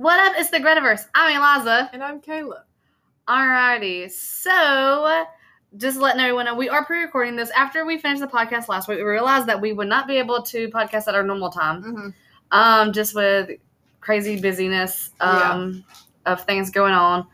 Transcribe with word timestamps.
What 0.00 0.18
up? 0.18 0.40
It's 0.40 0.48
the 0.48 0.56
Gretaverse. 0.56 1.06
I'm 1.14 1.36
Eliza. 1.36 1.90
And 1.92 2.02
I'm 2.02 2.22
Kayla. 2.22 2.62
Alrighty. 3.28 4.10
So, 4.10 5.26
just 5.76 5.98
letting 5.98 6.22
everyone 6.22 6.46
know, 6.46 6.54
we 6.54 6.70
are 6.70 6.86
pre 6.86 7.02
recording 7.02 7.36
this 7.36 7.50
after 7.50 7.84
we 7.84 7.98
finished 7.98 8.22
the 8.22 8.26
podcast 8.26 8.68
last 8.68 8.88
week. 8.88 8.96
We 8.96 9.04
realized 9.04 9.46
that 9.48 9.60
we 9.60 9.74
would 9.74 9.88
not 9.88 10.08
be 10.08 10.16
able 10.16 10.40
to 10.44 10.68
podcast 10.70 11.06
at 11.06 11.14
our 11.14 11.22
normal 11.22 11.50
time, 11.50 11.82
Mm-hmm. 11.82 12.08
um, 12.50 12.94
just 12.94 13.14
with 13.14 13.50
crazy 14.00 14.40
busyness 14.40 15.10
um, 15.20 15.84
of 16.24 16.44
things 16.46 16.70
going 16.70 16.94
on. 16.94 17.26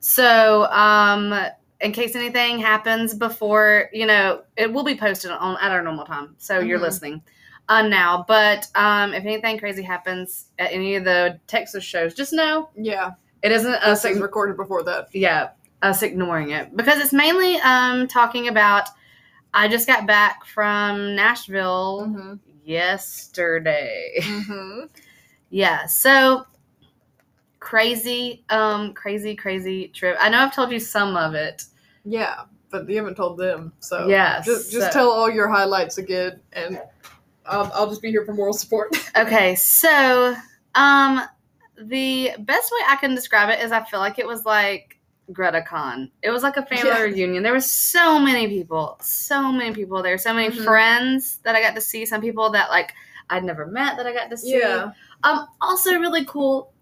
So, 0.00 0.64
um, 0.72 1.34
in 1.82 1.92
case 1.92 2.16
anything 2.16 2.58
happens 2.58 3.12
before, 3.12 3.90
you 3.92 4.06
know, 4.06 4.44
it 4.56 4.72
will 4.72 4.84
be 4.84 4.94
posted 4.96 5.30
on 5.30 5.58
at 5.60 5.72
our 5.72 5.82
normal 5.82 6.06
time. 6.06 6.36
So, 6.38 6.58
you're 6.60 6.78
Mhm. 6.78 6.82
listening. 6.84 7.22
Uh, 7.68 7.82
now, 7.82 8.24
but 8.28 8.66
um, 8.74 9.14
if 9.14 9.24
anything 9.24 9.58
crazy 9.58 9.82
happens 9.82 10.46
at 10.58 10.70
any 10.72 10.96
of 10.96 11.04
the 11.04 11.40
Texas 11.46 11.82
shows, 11.82 12.12
just 12.14 12.32
know 12.32 12.68
Yeah. 12.76 13.12
it 13.42 13.52
isn't 13.52 13.74
us 13.76 14.02
This 14.02 14.18
recorded 14.18 14.56
before 14.56 14.82
that. 14.82 15.08
yeah, 15.14 15.50
us 15.82 16.02
ignoring 16.02 16.50
it 16.50 16.76
because 16.76 16.98
it's 16.98 17.12
mainly 17.12 17.56
um 17.60 18.06
talking 18.08 18.48
about. 18.48 18.88
I 19.56 19.68
just 19.68 19.86
got 19.86 20.04
back 20.06 20.44
from 20.46 21.14
Nashville 21.14 22.06
Mm-hmm. 22.08 22.34
yesterday. 22.64 24.14
Mm-hmm. 24.20 24.80
Yeah, 25.50 25.86
so 25.86 26.46
crazy, 27.60 28.44
um, 28.50 28.92
crazy, 28.92 29.36
crazy 29.36 29.88
trip. 29.88 30.16
I 30.20 30.28
know 30.28 30.38
I've 30.38 30.54
told 30.54 30.72
you 30.72 30.80
some 30.80 31.16
of 31.16 31.34
it. 31.34 31.64
Yeah, 32.04 32.42
but 32.70 32.88
you 32.88 32.96
haven't 32.96 33.14
told 33.14 33.38
them. 33.38 33.72
So 33.78 34.08
Yes, 34.08 34.44
just, 34.46 34.72
just 34.72 34.86
so- 34.88 34.98
tell 34.98 35.10
all 35.10 35.30
your 35.30 35.48
highlights 35.48 35.98
again, 35.98 36.40
and 36.52 36.80
I'll, 37.46 37.70
I'll 37.74 37.88
just 37.88 38.02
be 38.02 38.10
here 38.10 38.24
for 38.24 38.32
moral 38.34 38.52
support. 38.54 38.96
Okay, 39.16 39.54
so 39.54 40.34
um, 40.74 41.22
the 41.80 42.32
best 42.40 42.72
way 42.72 42.78
I 42.88 42.96
can 42.96 43.14
describe 43.14 43.48
it 43.48 43.62
is 43.64 43.70
I 43.70 43.84
feel 43.84 44.00
like 44.00 44.18
it 44.18 44.26
was 44.26 44.44
like 44.44 44.98
GretaCon. 45.32 46.10
It 46.22 46.30
was 46.30 46.42
like 46.42 46.56
a 46.56 46.66
family 46.66 46.88
Yeah. 46.90 47.00
reunion. 47.00 47.42
There 47.44 47.52
was 47.54 47.70
so 47.70 48.18
many 48.18 48.48
people, 48.48 48.98
so 49.00 49.52
many 49.52 49.72
people 49.72 50.02
there, 50.02 50.18
so 50.18 50.34
many 50.34 50.52
Mhm. 50.54 50.64
friends 50.64 51.38
that 51.44 51.54
I 51.54 51.62
got 51.62 51.76
to 51.76 51.80
see, 51.80 52.04
some 52.06 52.20
people 52.20 52.50
that 52.50 52.70
like 52.70 52.92
I'd 53.30 53.44
never 53.44 53.66
met 53.66 53.96
that 53.96 54.06
I 54.06 54.12
got 54.12 54.30
to 54.30 54.36
see. 54.36 54.58
yeah. 54.58 54.90
Um, 55.22 55.46
also 55.60 55.92
really 55.98 56.24
cool 56.26 56.73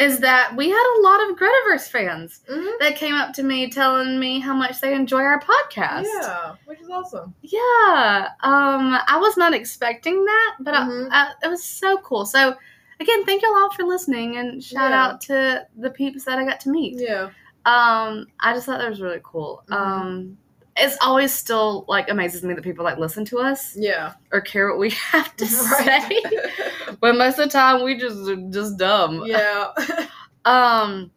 is 0.00 0.18
that 0.20 0.54
we 0.56 0.68
had 0.70 0.98
a 0.98 1.00
lot 1.02 1.30
of 1.30 1.36
Gretaverse 1.36 1.88
fans 1.90 2.40
Mm-hmm. 2.50 2.68
that 2.80 2.96
came 2.96 3.14
up 3.14 3.32
to 3.34 3.42
me 3.42 3.68
telling 3.70 4.18
me 4.18 4.40
how 4.40 4.54
much 4.54 4.80
they 4.80 4.94
enjoy 4.94 5.20
our 5.22 5.40
podcast. 5.40 6.06
Yeah, 6.20 6.54
which 6.64 6.80
is 6.80 6.88
awesome. 6.88 7.34
Yeah. 7.42 8.28
Um, 8.40 8.98
I 9.06 9.18
was 9.20 9.36
not 9.36 9.52
expecting 9.54 10.24
that, 10.24 10.56
but 10.60 10.74
Mhm. 10.74 11.08
I, 11.12 11.26
I, 11.26 11.32
it 11.44 11.48
was 11.48 11.62
so 11.62 11.98
cool. 11.98 12.24
So, 12.24 12.56
again, 12.98 13.24
thank 13.24 13.42
y'all 13.42 13.70
for 13.70 13.84
listening 13.84 14.38
and 14.38 14.62
shout 14.64 14.90
Yeah. 14.90 15.04
out 15.04 15.20
to 15.22 15.66
the 15.76 15.90
peeps 15.90 16.24
that 16.24 16.38
I 16.38 16.44
got 16.44 16.60
to 16.60 16.70
meet. 16.70 16.98
Yeah. 16.98 17.30
Um, 17.66 18.26
I 18.40 18.54
just 18.54 18.64
thought 18.66 18.78
that 18.78 18.88
was 18.88 19.02
really 19.02 19.20
cool. 19.22 19.62
Mhm. 19.68 19.76
Um, 19.76 20.38
it's 20.76 20.96
always 21.02 21.32
still 21.34 21.84
like 21.88 22.08
amazes 22.10 22.42
me 22.42 22.54
that 22.54 22.62
people 22.62 22.84
like 22.84 22.96
listen 22.98 23.24
to 23.26 23.38
us 23.38 23.76
Yeah. 23.76 24.12
or 24.32 24.40
care 24.40 24.68
what 24.68 24.78
we 24.78 24.90
have 25.12 25.34
to 25.36 25.44
Right. 25.70 26.10
say. 26.12 26.94
but 27.00 27.16
most 27.16 27.38
of 27.38 27.44
the 27.46 27.50
time, 27.50 27.82
we 27.84 27.96
just 27.96 28.18
just 28.50 28.76
dumb. 28.78 29.24
yeah. 29.26 29.68
Um, 30.44 31.10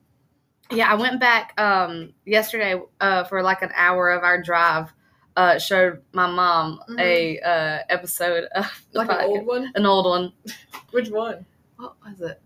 yeah, 0.69 0.91
I 0.91 0.95
went 0.95 1.19
back 1.19 1.53
um 1.59 2.13
yesterday 2.25 2.81
uh 2.99 3.23
for 3.23 3.41
like 3.41 3.61
an 3.61 3.71
hour 3.75 4.09
of 4.11 4.23
our 4.23 4.41
drive. 4.41 4.91
Uh, 5.35 5.57
showed 5.57 5.99
my 6.11 6.27
mom 6.27 6.79
Mhm. 6.89 6.99
a 6.99 7.39
uh 7.39 7.79
episode 7.89 8.43
of 8.53 8.65
like 8.93 9.09
an 9.09 9.21
old 9.25 9.45
one. 9.47 9.71
an 9.75 9.85
old 9.85 10.05
one. 10.05 10.31
Which 10.91 11.09
one? 11.09 11.45
What 11.77 11.95
was 12.05 12.21
it? 12.21 12.39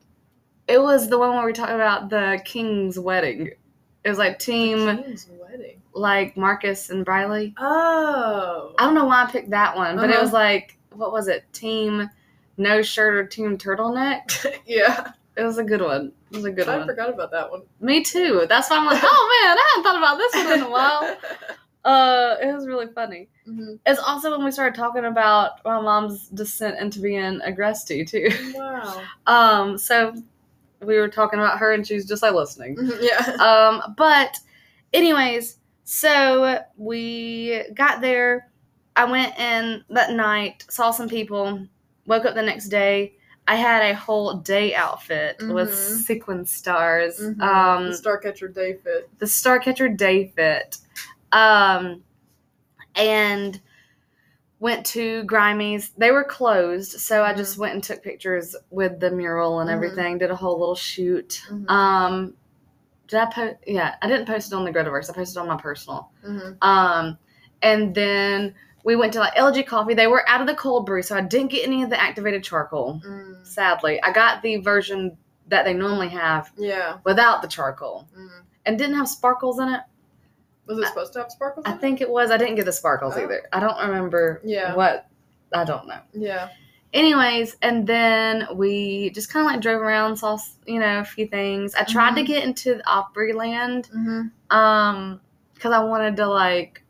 It 0.69 0.81
was 0.81 1.09
the 1.09 1.17
one 1.17 1.36
where 1.36 1.45
we 1.45 1.52
talked 1.52 1.71
about 1.71 2.09
the 2.09 2.39
king's 2.45 2.97
wedding. 2.99 3.52
It 4.03 4.09
was 4.09 4.17
like 4.17 4.39
team 4.39 4.77
King's 5.03 5.27
wedding. 5.42 5.81
Like 5.97 6.37
Marcus 6.37 6.89
and 6.89 7.03
Briley. 7.05 7.53
Oh. 7.57 8.73
I 8.77 8.83
don't 8.85 8.93
know 8.95 9.05
why 9.05 9.23
I 9.23 9.31
picked 9.31 9.49
that 9.52 9.75
one, 9.75 9.95
but 9.97 10.09
it 10.09 10.13
Uh-huh. 10.13 10.21
was 10.23 10.33
like 10.33 10.77
what 10.91 11.11
was 11.11 11.27
it? 11.27 11.45
Team 11.53 12.09
no 12.58 12.81
shirt 12.81 13.13
or 13.13 13.25
team 13.25 13.58
turtleneck. 13.58 14.59
yeah. 14.65 15.11
It 15.36 15.43
was 15.43 15.59
a 15.59 15.63
good 15.63 15.81
one. 15.81 16.11
It 16.31 16.37
was 16.37 16.45
a 16.45 16.52
good 16.52 16.67
I 16.67 16.77
one. 16.77 16.87
forgot 16.87 17.09
about 17.09 17.30
that 17.31 17.52
one. 17.52 17.61
Me 17.80 18.03
too. 18.03 18.47
That's 18.49 18.69
why 18.71 18.77
I'm 18.77 18.86
like, 18.87 18.99
oh 19.03 19.43
man, 19.43 19.57
I 19.57 19.65
hadn't 19.69 19.83
thought 19.83 19.97
about 19.97 20.17
this 20.17 20.33
one 20.43 20.53
in 20.59 20.65
a 20.65 20.69
while. 20.71 21.17
Uh, 21.86 22.36
it 22.41 22.53
was 22.53 22.67
really 22.67 22.87
funny. 22.87 23.30
hmm 23.45 23.75
It's 23.86 23.99
also 24.02 24.30
when 24.31 24.43
we 24.43 24.52
started 24.52 24.75
talking 24.75 25.05
about 25.05 25.63
my 25.63 25.80
mom's 25.80 26.27
descent 26.27 26.77
into 26.81 26.99
being 26.99 27.39
a 27.45 27.49
Gresty 27.52 28.05
too. 28.05 28.27
Wow. 28.57 29.03
Um, 29.25 29.77
so 29.77 30.13
we 30.81 30.97
were 30.97 31.07
talking 31.07 31.39
about 31.39 31.59
her, 31.59 31.71
and 31.71 31.87
she 31.87 31.93
was 31.95 32.03
just 32.05 32.21
like 32.23 32.33
listening. 32.33 32.75
Mhm, 32.75 32.97
Yeah. 33.02 33.31
Um, 33.41 33.93
but 33.95 34.36
anyways, 34.91 35.59
so 35.89 36.59
we 36.75 37.64
got 37.73 38.02
there. 38.02 38.49
I 38.98 39.05
went 39.05 39.39
in 39.39 39.86
that 39.89 40.11
night, 40.11 40.65
saw 40.70 40.92
some 40.92 41.08
people, 41.08 41.65
woke 42.05 42.25
up 42.25 42.36
the 42.36 42.42
next 42.42 42.67
day. 42.67 43.14
I 43.48 43.55
had 43.55 43.81
a 43.83 43.95
whole 43.95 44.33
day 44.33 44.75
outfit 44.75 45.37
with 45.39 45.70
Mhm. 45.70 45.98
sequin 46.02 46.45
stars. 46.45 47.21
Mhm. 47.21 47.39
Um, 47.42 47.86
the 47.86 47.92
Starcatcher 47.95 48.53
Day 48.53 48.73
fit. 48.83 49.09
the 49.20 49.25
Starcatcher 49.25 49.95
Day 49.95 50.27
Fit, 50.36 50.77
um, 51.31 52.04
and 52.98 53.61
went 54.59 54.86
to 54.87 55.23
Grimey's. 55.23 55.92
They 55.98 56.11
were 56.11 56.25
closed, 56.25 56.99
so 56.99 57.23
I 57.23 57.33
just 57.33 57.58
went 57.58 57.75
and 57.75 57.83
took 57.83 58.04
pictures 58.04 58.58
with 58.71 58.99
the 58.99 59.11
mural 59.11 59.61
and 59.61 59.69
Mhm. 59.69 59.73
everything. 59.73 60.17
Did 60.17 60.31
a 60.31 60.36
whole 60.36 60.59
little 60.59 60.75
shoot. 60.75 61.42
Mhm. 61.49 61.69
Um, 61.71 62.33
did 63.07 63.19
I 63.19 63.25
post? 63.25 63.55
Yeah, 63.65 63.95
I 64.01 64.07
didn't 64.07 64.25
post 64.27 64.51
it 64.51 64.55
on 64.55 64.65
the 64.65 64.71
Gretaverse. 64.71 65.09
I 65.09 65.13
posted 65.13 65.37
it 65.37 65.39
on 65.41 65.47
my 65.47 65.57
personal. 65.57 66.11
hmm 66.25 66.51
Um, 66.61 67.17
and 67.61 67.93
then 67.95 68.53
we 68.83 68.95
went 68.95 69.13
to 69.13 69.19
like 69.19 69.35
LG 69.35 69.65
Coffee. 69.65 69.93
They 69.93 70.07
were 70.07 70.27
out 70.29 70.41
of 70.41 70.47
the 70.47 70.55
cold 70.55 70.85
brew, 70.85 71.01
so 71.01 71.15
I 71.15 71.21
didn't 71.21 71.51
get 71.51 71.65
any 71.65 71.83
of 71.83 71.89
the 71.89 71.99
activated 72.01 72.43
charcoal. 72.43 73.01
Mm. 73.05 73.45
Sadly, 73.45 74.01
I 74.03 74.11
got 74.11 74.41
the 74.41 74.57
version 74.57 75.17
that 75.47 75.65
they 75.65 75.73
normally 75.73 76.09
have 76.09 76.51
Yeah. 76.57 76.97
without 77.03 77.41
the 77.41 77.47
charcoal, 77.47 78.07
Mm. 78.17 78.29
and 78.65 78.77
didn't 78.77 78.95
have 78.95 79.07
sparkles 79.07 79.59
in 79.59 79.69
it. 79.69 79.81
Was 80.65 80.77
it 80.79 80.87
supposed 80.87 81.13
to 81.13 81.19
have 81.19 81.31
sparkles? 81.31 81.65
I 81.65 81.71
in 81.71 81.77
it? 81.77 81.81
think 81.81 82.01
it 82.01 82.09
was. 82.09 82.29
I 82.31 82.37
didn't 82.37 82.55
get 82.55 82.65
the 82.65 82.73
sparkles 82.73 83.15
Oh. 83.17 83.21
either. 83.23 83.43
I 83.53 83.59
don't 83.61 83.77
remember 83.87 84.41
Yeah. 84.43 84.75
what. 84.75 85.07
I 85.53 85.63
don't 85.63 85.87
know. 85.87 85.99
Yeah. 86.11 86.49
Anyways, 86.93 87.58
and 87.61 87.86
then 87.86 88.48
we 88.55 89.09
just 89.11 89.31
kind 89.31 89.45
of 89.45 89.52
like 89.52 89.61
drove 89.61 89.81
around, 89.81 90.15
saw 90.17 90.37
you 90.65 90.80
know 90.80 90.99
a 90.99 91.03
few 91.03 91.27
things. 91.27 91.75
I 91.75 91.83
tried 91.83 92.15
to 92.15 92.21
Mhm. 92.21 92.27
get 92.27 92.43
into 92.43 92.75
the 92.75 92.83
Opryland, 92.83 93.89
Mm-hmm. 93.92 94.55
um, 94.58 95.20
because 95.53 95.73
I 95.73 95.83
wanted 95.83 96.15
to 96.17 96.27
like 96.27 96.83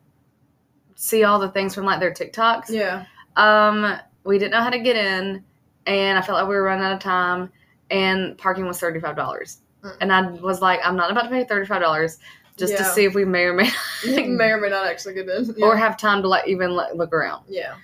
see 0.96 1.24
all 1.24 1.40
the 1.40 1.50
things 1.50 1.74
from 1.76 1.86
like 1.86 2.00
their 2.00 2.12
TikToks. 2.14 2.70
Yeah. 2.70 3.06
Um, 3.36 3.98
we 4.24 4.38
didn't 4.38 4.52
know 4.52 4.62
how 4.62 4.70
to 4.70 4.80
get 4.80 4.96
in, 4.96 5.44
and 5.88 6.18
I 6.18 6.22
felt 6.22 6.38
like 6.40 6.48
we 6.48 6.56
were 6.56 6.64
running 6.64 6.86
out 6.86 6.94
of 6.94 7.00
time, 7.00 7.52
and 7.90 8.38
parking 8.38 8.66
was 8.68 8.80
thirty 8.80 9.00
five 9.00 9.16
dollars. 9.16 9.60
Mm. 9.84 9.98
And 10.02 10.14
I 10.14 10.22
was 10.30 10.62
like, 10.62 10.80
I'm 10.84 10.96
not 10.96 11.12
about 11.12 11.24
to 11.24 11.30
pay 11.30 11.44
thirty 11.44 11.66
five 11.66 11.82
dollars 11.82 12.20
just 12.58 12.76
to 12.78 12.84
see 12.84 13.06
if 13.06 13.14
we 13.14 13.24
may 13.24 13.44
or 13.44 13.54
may 13.54 13.70
You 14.04 14.26
may 14.30 14.50
or 14.50 14.58
may 14.60 14.70
not 14.70 14.88
actually 14.88 15.14
get 15.14 15.30
in. 15.30 15.54
Yeah. 15.58 15.66
or 15.68 15.76
have 15.78 15.96
time 15.98 16.22
to 16.24 16.28
like 16.28 16.48
even 16.48 16.72
like, 16.72 16.94
look 16.96 17.14
around. 17.14 17.46
yeah. 17.48 17.76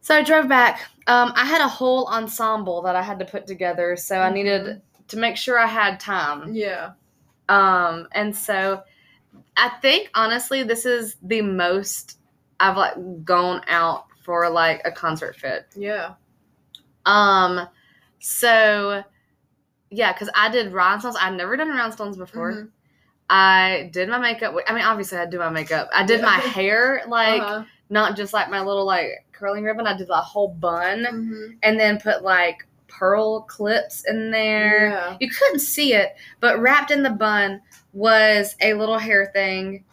So 0.00 0.14
I 0.14 0.22
drove 0.22 0.48
back. 0.48 0.80
Um, 1.06 1.32
I 1.36 1.44
had 1.44 1.60
a 1.60 1.68
whole 1.68 2.06
ensemble 2.08 2.82
that 2.82 2.96
I 2.96 3.02
had 3.02 3.18
to 3.18 3.24
put 3.24 3.46
together, 3.46 3.96
so 3.96 4.20
I 4.20 4.30
Mhm. 4.30 4.34
needed 4.34 4.82
to 5.08 5.16
make 5.18 5.36
sure 5.36 5.58
I 5.58 5.66
had 5.66 6.00
time. 6.00 6.54
Yeah. 6.54 6.92
Um, 7.48 8.08
and 8.12 8.34
so 8.36 8.82
I 9.56 9.68
think 9.82 10.10
honestly, 10.14 10.62
this 10.62 10.86
is 10.86 11.16
the 11.22 11.42
most 11.42 12.18
I've 12.60 12.76
like 12.76 12.94
gone 13.24 13.62
out 13.68 14.06
for 14.24 14.48
like 14.50 14.82
a 14.84 14.92
concert 14.92 15.36
fit. 15.36 15.66
Yeah. 15.76 16.14
Um, 17.06 17.68
so 18.18 19.04
yeah, 19.90 20.12
because 20.12 20.30
I 20.34 20.50
did 20.50 20.72
rhinestones. 20.72 21.16
I'd 21.20 21.34
never 21.36 21.56
done 21.56 21.70
rhinestones 21.70 22.16
before. 22.16 22.52
Mhm. 22.52 22.70
I 23.30 23.90
did 23.92 24.08
my 24.08 24.18
makeup. 24.18 24.54
I 24.68 24.74
mean, 24.74 24.84
obviously, 24.84 25.18
I 25.18 25.26
do 25.26 25.38
my 25.38 25.50
makeup. 25.50 25.88
I 25.94 26.04
did 26.04 26.22
my 26.22 26.36
hair 26.38 27.02
like 27.08 27.42
Uh-huh. 27.42 27.64
not 27.90 28.16
just 28.16 28.32
like 28.32 28.50
my 28.50 28.60
little 28.60 28.84
like 28.86 29.26
curling 29.40 29.64
ribbon. 29.64 29.86
I 29.86 29.96
did 29.96 30.06
the 30.08 30.14
whole 30.16 30.48
bun 30.48 31.06
Mhm. 31.10 31.56
and 31.62 31.80
then 31.80 31.98
put 31.98 32.22
like 32.22 32.66
pearl 32.88 33.40
clips 33.42 34.04
in 34.06 34.30
there. 34.30 34.90
Yeah. 34.90 35.16
You 35.18 35.30
couldn't 35.30 35.60
see 35.60 35.94
it, 35.94 36.14
but 36.40 36.60
wrapped 36.60 36.90
in 36.90 37.02
the 37.02 37.10
bun 37.10 37.62
was 37.94 38.54
a 38.60 38.74
little 38.74 38.98
hair 38.98 39.30
thing 39.32 39.84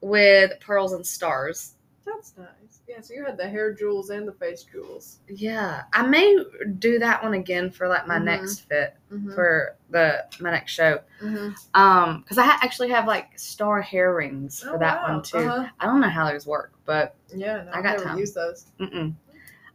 with 0.00 0.52
pearls 0.60 0.92
and 0.92 1.04
stars. 1.04 1.74
That's 2.04 2.32
nice. 2.38 2.46
Yeah. 2.96 3.02
So 3.02 3.14
you 3.14 3.24
had 3.24 3.36
the 3.36 3.46
hair 3.48 3.72
jewels 3.74 4.10
and 4.10 4.26
the 4.26 4.32
face 4.32 4.62
jewels. 4.64 5.18
Yeah, 5.28 5.82
I 5.92 6.06
may 6.06 6.36
do 6.78 6.98
that 6.98 7.22
one 7.22 7.34
again 7.34 7.70
for 7.70 7.88
like 7.88 8.06
my 8.06 8.18
Mhm. 8.18 8.24
next 8.24 8.60
fit 8.60 8.96
Mm-hmm. 9.12 9.34
for 9.34 9.76
the 9.90 10.24
my 10.40 10.50
next 10.50 10.72
show. 10.72 11.00
mm-hmm. 11.22 11.50
Um, 11.80 12.20
because 12.22 12.38
I 12.38 12.44
ha- 12.44 12.58
actually 12.62 12.88
have 12.90 13.06
like 13.06 13.38
star 13.38 13.80
hair 13.80 14.14
rings 14.14 14.60
for 14.62 14.76
Oh, 14.76 14.78
that 14.78 15.02
wow. 15.02 15.14
one 15.14 15.22
too. 15.22 15.38
Uh-huh. 15.38 15.66
I 15.78 15.84
don't 15.86 16.00
know 16.00 16.08
how 16.08 16.30
those 16.30 16.46
work, 16.46 16.72
but 16.84 17.14
Yeah. 17.34 17.64
No, 17.64 17.70
I 17.72 17.82
got 17.82 17.98
time. 17.98 18.18
used 18.18 18.34
those. 18.34 18.66
mm-mm. 18.80 19.14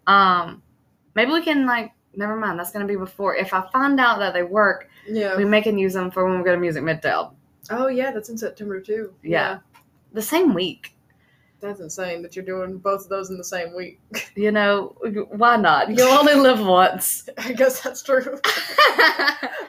um, 0.08 0.62
maybe 1.16 1.32
we 1.32 1.44
can 1.44 1.66
like 1.66 1.92
never 2.16 2.36
mind. 2.36 2.60
That's 2.60 2.72
gonna 2.72 2.86
be 2.86 2.96
before. 2.98 3.36
If 3.36 3.54
I 3.54 3.62
find 3.72 4.00
out 4.00 4.20
that 4.20 4.34
they 4.34 4.44
work, 4.44 4.90
Yeah. 5.08 5.38
we 5.38 5.46
may 5.46 5.62
can 5.62 5.78
use 5.78 5.94
them 5.94 6.12
for 6.12 6.26
when 6.28 6.38
we 6.40 6.44
go 6.44 6.52
to 6.52 6.60
Music 6.60 6.84
Midtown. 6.84 7.34
oh 7.70 7.88
yeah, 7.88 8.12
that's 8.12 8.30
in 8.30 8.38
September 8.38 8.82
too. 8.82 9.14
Yeah. 9.24 9.60
The 10.14 10.22
same 10.22 10.54
week. 10.54 10.94
That's 11.62 11.80
insane 11.80 12.24
that 12.24 12.36
you're 12.36 12.44
doing 12.46 12.80
both 12.80 13.04
of 13.04 13.10
those 13.10 13.30
in 13.30 13.38
the 13.38 13.44
same 13.44 13.76
week. 13.76 14.00
You 14.36 14.52
know, 14.52 14.96
why 15.30 15.58
not? 15.58 15.96
You'll 15.96 16.08
only 16.08 16.34
live 16.34 16.66
once. 16.66 17.30
I 17.38 17.52
guess 17.52 17.82
that's 17.82 18.02
true. 18.02 18.40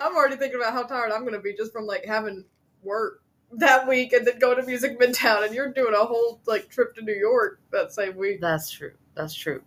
I'm 0.01 0.17
already 0.17 0.37
thinking 0.37 0.61
about 0.61 0.73
how 0.73 0.85
tired 0.85 1.13
I'm 1.13 1.25
gonna 1.25 1.41
be 1.41 1.55
just 1.55 1.73
from 1.73 1.87
like 1.87 2.05
having 2.05 2.45
work 2.83 3.23
that 3.53 3.87
week 3.87 4.13
and 4.13 4.27
then 4.27 4.39
going 4.39 4.57
to 4.57 4.63
Music 4.63 4.99
Midtown 4.99 5.45
and 5.45 5.55
you're 5.55 5.73
doing 5.73 5.95
a 5.95 6.05
whole 6.05 6.41
like 6.47 6.69
trip 6.69 6.95
to 6.95 7.03
New 7.03 7.15
York 7.15 7.61
that 7.71 7.93
same 7.93 8.17
week. 8.17 8.41
That's 8.41 8.71
true. 8.71 8.93
That's 9.15 9.35
true. 9.35 9.63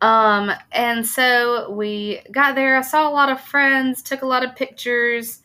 Um, 0.00 0.50
and 0.72 1.06
so 1.06 1.70
we 1.70 2.20
got 2.32 2.54
there. 2.54 2.76
I 2.76 2.82
saw 2.82 3.08
a 3.08 3.12
lot 3.12 3.30
of 3.30 3.40
friends, 3.40 4.02
took 4.02 4.22
a 4.22 4.26
lot 4.26 4.44
of 4.44 4.56
pictures. 4.56 5.42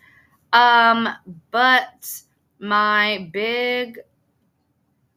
Um, 0.53 1.09
but 1.51 2.21
my 2.59 3.29
big 3.31 3.99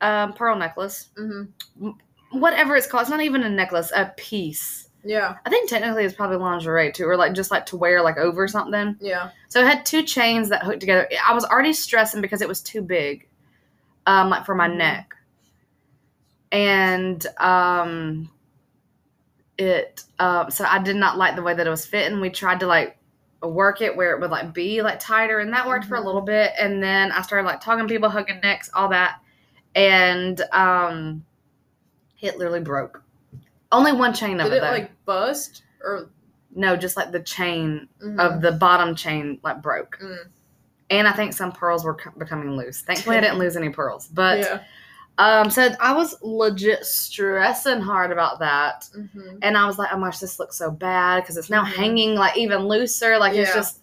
um, 0.02 0.34
pearl 0.34 0.56
necklace, 0.56 1.08
Mm-hmm. 1.18 1.90
whatever 2.38 2.76
it's 2.76 2.86
called, 2.86 3.02
it's 3.02 3.10
not 3.10 3.22
even 3.22 3.42
a 3.42 3.48
necklace, 3.48 3.90
a 3.94 4.12
piece. 4.16 4.88
Yeah, 5.04 5.36
I 5.44 5.50
think 5.50 5.68
technically 5.68 6.04
it's 6.04 6.14
probably 6.14 6.36
lingerie 6.36 6.92
too, 6.92 7.06
or 7.08 7.16
like 7.16 7.32
just 7.32 7.50
like 7.50 7.66
to 7.66 7.76
wear 7.76 8.02
like 8.02 8.18
over 8.18 8.46
something. 8.46 8.96
yeah. 9.00 9.30
So 9.48 9.60
it 9.60 9.66
had 9.66 9.84
two 9.86 10.02
chains 10.04 10.48
that 10.50 10.62
hooked 10.62 10.80
together. 10.80 11.08
I 11.26 11.32
was 11.34 11.44
already 11.44 11.72
stressing 11.72 12.20
because 12.20 12.40
it 12.40 12.46
was 12.48 12.60
too 12.60 12.82
big, 12.82 13.26
um, 14.06 14.30
like 14.30 14.44
for 14.46 14.54
my 14.54 14.68
Mhm. 14.68 14.76
neck, 14.76 15.14
and 16.52 17.26
um, 17.38 18.30
it 19.58 20.04
um, 20.18 20.50
so 20.50 20.64
I 20.64 20.78
did 20.82 20.96
not 20.96 21.18
like 21.18 21.36
the 21.36 21.42
way 21.42 21.54
that 21.54 21.66
it 21.66 21.70
was 21.70 21.86
fitting. 21.86 22.20
We 22.20 22.30
tried 22.30 22.60
to 22.60 22.66
like 22.66 22.96
work 23.42 23.80
it 23.80 23.96
where 23.96 24.14
it 24.14 24.20
would 24.20 24.30
like 24.30 24.54
be 24.54 24.82
like 24.82 25.00
tighter, 25.00 25.40
and 25.40 25.52
that 25.52 25.66
worked 25.66 25.84
for 25.86 25.96
a 25.96 26.00
Mhm. 26.00 26.04
little 26.06 26.20
bit. 26.20 26.52
And 26.58 26.82
then 26.82 27.12
I 27.12 27.22
started 27.22 27.46
like 27.46 27.60
talking 27.60 27.86
to 27.86 27.92
people, 27.92 28.08
hugging 28.08 28.40
necks, 28.42 28.70
all 28.74 28.88
that, 28.90 29.16
and 29.74 30.40
um, 30.52 31.24
it 32.20 32.36
literally 32.38 32.60
broke. 32.60 33.02
Only 33.70 33.92
one 33.92 34.12
chain 34.14 34.38
of 34.40 34.44
Did 34.46 34.54
it, 34.54 34.56
it 34.56 34.60
though. 34.60 34.70
like 34.70 35.04
bust 35.04 35.62
or 35.82 36.08
no, 36.54 36.76
just 36.76 36.96
like 36.96 37.10
the 37.12 37.20
chain 37.22 37.88
Mhm. 38.04 38.18
of 38.20 38.42
the 38.42 38.52
bottom 38.52 38.94
chain 38.94 39.38
like 39.42 39.62
broke. 39.62 39.98
Mm. 40.02 40.16
and 40.90 41.08
I 41.08 41.12
think 41.12 41.32
some 41.32 41.52
pearls 41.52 41.84
were 41.84 41.94
co- 41.94 42.10
becoming 42.18 42.54
loose. 42.54 42.82
Thankfully, 42.82 43.16
I 43.16 43.20
didn't 43.22 43.38
lose 43.38 43.56
any 43.56 43.70
pearls, 43.70 44.08
but 44.08 44.40
yeah. 44.40 44.60
um, 45.16 45.48
so 45.48 45.70
I 45.80 45.94
was 45.94 46.14
legit 46.22 46.84
stressing 46.84 47.80
hard 47.80 48.12
about 48.12 48.40
that, 48.40 48.86
Mm-hmm. 48.94 49.38
and 49.40 49.56
I 49.56 49.66
was 49.66 49.78
like, 49.78 49.88
"Oh 49.92 49.96
my 49.96 50.08
gosh, 50.08 50.18
this 50.18 50.38
looks 50.38 50.56
so 50.58 50.70
bad 50.70 51.22
because 51.22 51.38
it's 51.38 51.48
now 51.48 51.64
Mhm. 51.64 51.74
hanging 51.74 52.14
like 52.14 52.36
even 52.36 52.68
looser. 52.68 53.16
Like 53.18 53.32
it's 53.34 53.54
just." 53.54 53.78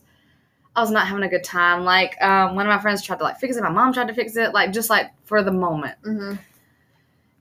I 0.80 0.81
was 0.81 0.92
not 0.92 1.08
having 1.08 1.24
a 1.24 1.28
good 1.30 1.44
time. 1.44 1.84
Like 1.84 2.20
um, 2.22 2.56
one 2.56 2.66
of 2.66 2.74
my 2.74 2.81
friends 2.81 3.04
tried 3.04 3.18
to 3.18 3.24
like 3.26 3.38
fix 3.38 3.58
it. 3.58 3.64
My 3.64 3.70
mom 3.70 3.92
tried 3.94 4.08
to 4.08 4.14
fix 4.14 4.36
it. 4.38 4.54
Like 4.54 4.72
just 4.72 4.90
like 4.90 5.12
for 5.26 5.44
the 5.44 5.52
moment, 5.52 5.98
Mm-hmm. 6.06 6.36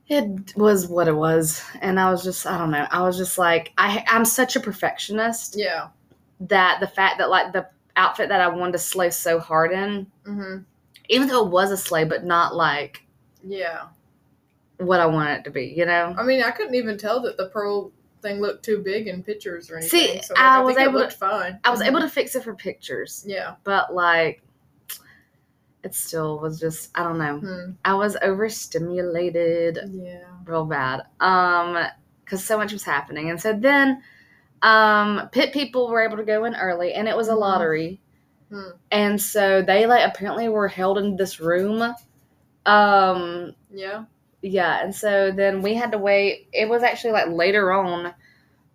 it 0.07 0.55
was 0.57 0.87
what 0.87 1.07
it 1.07 1.15
was, 1.15 1.63
and 1.81 1.99
I 1.99 2.11
was 2.11 2.23
just 2.23 2.45
I 2.45 2.57
don't 2.57 2.71
know. 2.71 2.85
I 2.91 3.01
was 3.01 3.17
just 3.17 3.37
like 3.37 3.71
I 3.77 4.03
I'm 4.07 4.25
such 4.25 4.55
a 4.55 4.59
perfectionist 4.59 5.55
Yeah. 5.57 5.87
that 6.41 6.79
the 6.79 6.87
fact 6.87 7.17
that 7.19 7.29
like 7.29 7.53
the 7.53 7.67
outfit 7.95 8.29
that 8.29 8.41
I 8.41 8.47
wanted 8.47 8.73
to 8.73 8.79
slay 8.79 9.09
so 9.09 9.39
hard 9.39 9.71
in, 9.71 10.07
Mm-hmm. 10.25 10.63
even 11.09 11.27
though 11.27 11.45
it 11.45 11.51
was 11.51 11.71
a 11.71 11.77
sleigh, 11.77 12.05
but 12.05 12.23
not 12.25 12.55
like 12.55 13.05
Yeah. 13.43 13.87
what 14.77 14.99
I 14.99 15.05
wanted 15.05 15.39
it 15.39 15.43
to 15.45 15.51
be, 15.51 15.65
you 15.77 15.85
know? 15.85 16.13
I 16.17 16.23
mean, 16.23 16.41
I 16.43 16.51
couldn't 16.51 16.75
even 16.75 16.97
tell 16.97 17.21
that 17.21 17.37
the 17.37 17.47
pearl 17.49 17.91
thing 18.21 18.39
looked 18.41 18.63
too 18.65 18.79
big 18.79 19.07
in 19.07 19.23
pictures 19.23 19.69
or 19.71 19.77
anything. 19.77 20.17
See, 20.17 20.21
so 20.21 20.33
like, 20.33 20.43
I 20.43 20.57
I, 20.57 20.61
was 20.61 20.75
think 20.75 20.89
able 20.89 20.99
it 21.01 21.09
to- 21.11 21.17
fine. 21.17 21.59
I 21.63 21.69
was 21.71 21.81
able 21.81 21.99
to 22.01 22.09
fix 22.09 22.35
it 22.35 22.43
for 22.43 22.53
pictures, 22.55 23.23
Yeah. 23.27 23.55
but 23.63 23.93
like, 23.93 24.41
it 25.83 25.95
still 25.95 26.39
was 26.39 26.59
just, 26.59 26.89
I 26.95 27.03
don't 27.03 27.17
know. 27.17 27.39
Hmm. 27.39 27.71
I 27.85 27.93
was 27.93 28.17
overstimulated 28.21 29.79
Yeah. 29.93 30.23
real 30.45 30.65
bad. 30.65 31.03
Um, 31.19 31.77
because 32.25 32.43
so 32.43 32.57
much 32.57 32.71
was 32.73 32.83
happening. 32.83 33.29
And 33.31 33.41
so 33.41 33.53
then, 33.53 34.03
um, 34.61 35.29
pit 35.31 35.51
people 35.53 35.87
were 35.89 36.01
able 36.03 36.17
to 36.17 36.23
go 36.23 36.43
in 36.45 36.53
early 36.55 36.93
and 36.93 37.07
it 37.07 37.15
was 37.17 37.27
a 37.29 37.33
Mhm. 37.33 37.39
lottery. 37.39 38.01
Hmm. 38.51 38.69
And 38.91 39.21
so 39.21 39.61
they 39.61 39.85
like 39.87 40.05
apparently 40.07 40.49
were 40.49 40.67
held 40.67 40.97
in 40.97 41.15
this 41.15 41.39
room. 41.39 41.93
Um, 42.65 43.55
Yeah. 43.71 44.03
Yeah 44.41 44.81
and 44.83 44.95
so 44.95 45.31
then 45.31 45.61
we 45.61 45.73
had 45.73 45.91
to 45.91 45.97
wait 45.97 46.47
it 46.53 46.69
was 46.69 46.83
actually 46.83 47.11
like 47.11 47.27
later 47.29 47.71
on 47.71 48.13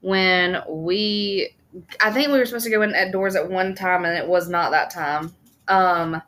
when 0.01 0.63
we 0.69 1.55
i 2.01 2.11
think 2.11 2.29
we 2.31 2.39
were 2.39 2.45
supposed 2.45 2.65
to 2.65 2.71
go 2.71 2.83
in 2.83 2.95
at 2.95 3.13
doors 3.13 3.35
at 3.35 3.51
one 3.51 3.75
time 3.75 4.05
and 4.05 4.17
it 4.17 4.29
was 4.29 4.49
not 4.49 4.71
that 4.73 4.91
time 4.91 5.35
um 5.69 6.21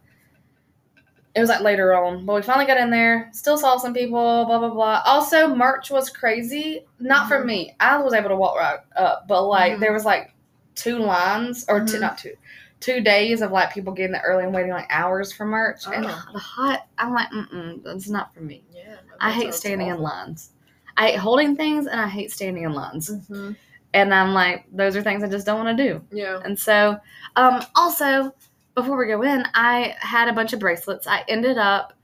it 1.35 1.41
was 1.41 1.51
like 1.51 1.61
later 1.61 1.95
on 1.95 2.25
but 2.25 2.35
we 2.35 2.43
finally 2.43 2.67
got 2.67 2.79
in 2.79 2.91
there 2.91 3.29
still 3.33 3.59
saw 3.59 3.77
some 3.77 3.93
people 3.93 4.45
blah 4.47 4.59
blah 4.59 4.71
blah 4.71 5.03
also 5.05 5.55
merch 5.55 5.91
was 5.91 6.09
crazy 6.09 6.85
not 6.99 7.29
for 7.29 7.43
Mhm. 7.43 7.47
me 7.47 7.77
i 7.79 7.99
was 7.99 8.15
able 8.15 8.31
to 8.31 8.37
walk 8.37 8.57
right 8.57 8.79
up 8.97 9.29
but 9.29 9.43
like 9.45 9.75
Mhm. 9.75 9.81
there 9.81 9.93
was 9.93 10.05
like 10.07 10.33
two 10.75 10.99
lines 10.99 11.65
or 11.69 11.81
two 11.85 11.99
Mhm. 11.99 12.01
not 12.01 12.19
two 12.19 12.35
two 12.81 13.01
days 13.01 13.41
of 13.43 13.51
like 13.53 13.73
people 13.73 13.93
getting 13.93 14.13
there 14.13 14.23
early 14.27 14.45
and 14.45 14.55
waiting 14.55 14.71
like 14.71 14.87
hours 14.91 15.33
for 15.33 15.45
merch 15.47 15.87
and 15.87 16.05
Oh. 16.07 16.23
the 16.33 16.39
hot 16.39 16.87
i'm 16.99 17.13
like 17.15 17.31
mm-mm 17.31 17.83
that's 17.83 18.09
not 18.09 18.35
for 18.35 18.41
me 18.41 18.63
Yeah. 18.75 18.97
I 19.19 19.31
hate 19.31 19.55
standing 19.55 19.89
in 19.89 19.99
lines. 20.01 20.51
I 20.99 21.09
hate 21.09 21.19
holding 21.19 21.57
things 21.57 21.87
and 21.87 21.99
I 21.99 22.07
hate 22.07 22.31
standing 22.31 22.65
in 22.65 22.73
lines. 22.75 23.11
Mm-hmm. 23.11 23.53
And 23.95 24.13
I'm 24.13 24.35
like, 24.35 24.67
those 24.71 24.95
are 24.95 25.03
things 25.03 25.23
I 25.23 25.29
just 25.29 25.47
don't 25.47 25.65
want 25.65 25.77
to 25.79 25.83
do. 25.89 26.05
Yeah. 26.15 26.41
And 26.45 26.59
so, 26.59 26.99
um, 27.37 27.63
also, 27.75 28.35
before 28.75 28.99
we 28.99 29.07
go 29.07 29.23
in, 29.23 29.43
I 29.55 29.95
had 30.01 30.29
a 30.29 30.35
bunch 30.35 30.53
of 30.53 30.61
bracelets. 30.61 31.07
I 31.07 31.25
ended 31.29 31.57
up, 31.57 31.95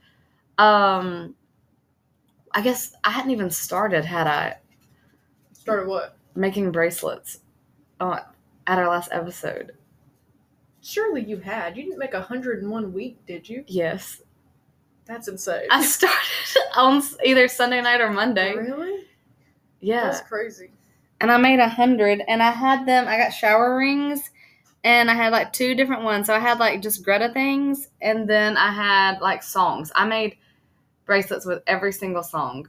um, 0.57 1.35
I 2.53 2.63
guess 2.63 2.95
I 3.05 3.11
hadn't 3.11 3.31
even 3.31 3.51
started, 3.51 4.07
had 4.07 4.27
I, 4.27 4.57
Started 5.53 5.87
what? 5.89 6.17
making 6.35 6.73
bracelets 6.73 7.41
uh, 8.01 8.21
at 8.67 8.79
our 8.79 8.89
last 8.89 9.11
episode. 9.13 9.73
Surely 10.83 11.23
you 11.25 11.37
had. 11.39 11.77
You 11.77 11.85
didn't 11.85 11.99
make 11.99 12.15
a 12.15 12.21
hundred 12.21 12.63
in 12.63 12.69
one 12.69 12.93
week, 12.93 13.25
did 13.27 13.49
you? 13.49 13.65
Yes. 13.69 14.21
That's 15.07 15.29
insane. 15.29 15.67
I 15.71 15.83
started 15.85 16.17
on 16.77 17.03
either 17.25 17.49
Sunday 17.49 17.81
night 17.81 18.01
or 18.01 18.11
Monday. 18.11 18.55
Really? 18.55 19.05
Yeah. 19.81 20.05
That's 20.05 20.21
crazy. 20.29 20.71
and 21.21 21.31
I 21.31 21.37
made 21.37 21.61
a 21.61 21.69
hundred, 21.69 22.23
and 22.29 22.43
I 22.43 22.51
had 22.51 22.85
them. 22.87 23.07
I 23.09 23.17
got 23.17 23.31
shower 23.31 23.77
rings, 23.77 24.31
and 24.85 25.09
I 25.11 25.15
had 25.15 25.31
like 25.33 25.53
two 25.53 25.75
different 25.77 26.03
ones. 26.03 26.27
So 26.27 26.35
I 26.35 26.41
had 26.41 26.59
like 26.59 26.83
just 26.83 27.05
Greta 27.05 27.31
things, 27.33 27.89
and 28.01 28.29
then 28.29 28.57
I 28.57 28.71
had 28.73 29.21
like 29.21 29.43
songs. 29.43 29.93
I 29.95 30.05
made 30.07 30.37
bracelets 31.07 31.47
with 31.47 31.63
every 31.69 31.93
single 31.93 32.23
song. 32.25 32.69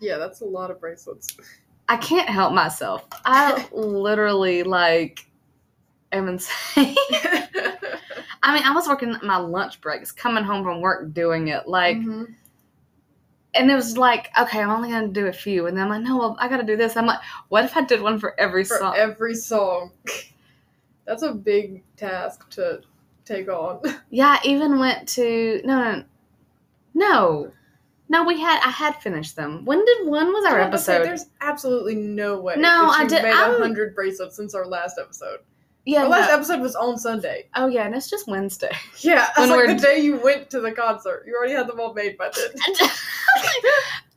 Yeah, 0.00 0.18
that's 0.18 0.42
a 0.42 0.44
lot 0.44 0.70
of 0.70 0.78
bracelets. 0.80 1.28
I 1.88 1.96
can't 1.96 2.28
help 2.28 2.52
myself. 2.52 3.06
I 3.24 3.66
literally 3.72 4.62
like 4.62 5.26
am 6.12 6.28
insane. 6.28 6.94
I 8.42 8.54
mean, 8.54 8.62
I 8.64 8.72
was 8.74 8.86
working 8.88 9.16
my 9.22 9.36
lunch 9.36 9.80
breaks, 9.80 10.12
coming 10.12 10.44
home 10.44 10.64
from 10.64 10.80
work, 10.80 11.12
doing 11.12 11.48
it 11.48 11.66
like, 11.68 11.96
Mhm. 11.98 12.34
and 13.54 13.70
it 13.70 13.74
was 13.74 13.98
like, 13.98 14.30
okay, 14.40 14.60
I'm 14.62 14.70
only 14.70 14.90
gonna 14.90 15.08
do 15.08 15.26
a 15.26 15.32
few, 15.32 15.66
and 15.66 15.76
then 15.76 15.84
I'm 15.84 15.90
like, 15.90 16.02
no, 16.02 16.16
well, 16.16 16.36
I 16.40 16.48
gotta 16.48 16.62
do 16.62 16.76
this. 16.76 16.96
I'm 16.96 17.06
like, 17.06 17.18
what 17.48 17.64
if 17.64 17.76
I 17.76 17.82
did 17.82 18.00
one 18.00 18.18
for 18.18 18.38
every 18.40 18.64
for 18.64 18.76
song? 18.78 18.94
every 18.96 19.34
song. 19.34 19.92
That's 21.04 21.22
a 21.22 21.32
big 21.32 21.82
task 21.96 22.48
to 22.50 22.80
take 23.24 23.48
on. 23.48 23.80
Yeah, 24.10 24.38
I 24.42 24.46
even 24.46 24.78
went 24.78 25.08
to 25.10 25.60
no, 25.64 25.82
no, 25.82 26.04
no, 26.94 27.52
no. 28.08 28.24
We 28.24 28.40
had 28.40 28.60
I 28.64 28.70
had 28.70 28.96
finished 29.02 29.36
them. 29.36 29.64
When 29.66 29.84
did 29.84 30.06
when 30.08 30.28
was 30.28 30.46
our 30.46 30.70
was 30.70 30.84
say, 30.84 30.94
episode? 30.96 31.06
There's 31.08 31.26
absolutely 31.42 31.94
no 31.96 32.40
way. 32.40 32.54
No, 32.56 32.88
I 32.88 33.06
did- 33.06 33.22
Made 33.22 33.34
hundred 33.34 33.94
bracelets 33.94 34.36
since 34.36 34.54
our 34.54 34.66
last 34.66 34.98
episode. 34.98 35.40
Yeah, 35.84 36.02
Our 36.02 36.08
last 36.08 36.28
no. 36.28 36.34
episode 36.36 36.60
was 36.60 36.74
on 36.76 36.98
Sunday. 36.98 37.46
oh 37.54 37.66
yeah, 37.68 37.86
and 37.86 37.94
it's 37.94 38.10
just 38.10 38.26
Wednesday. 38.28 38.70
Yeah, 39.00 39.28
When 39.36 39.48
like 39.50 39.56
we're- 39.58 39.74
the 39.74 39.80
day 39.80 39.98
you 40.00 40.16
went 40.18 40.50
to 40.50 40.60
the 40.60 40.72
concert. 40.72 41.24
You 41.26 41.34
already 41.36 41.54
had 41.54 41.66
them 41.68 41.80
all 41.80 41.94
made 41.94 42.16
by 42.18 42.30
then. 42.34 42.88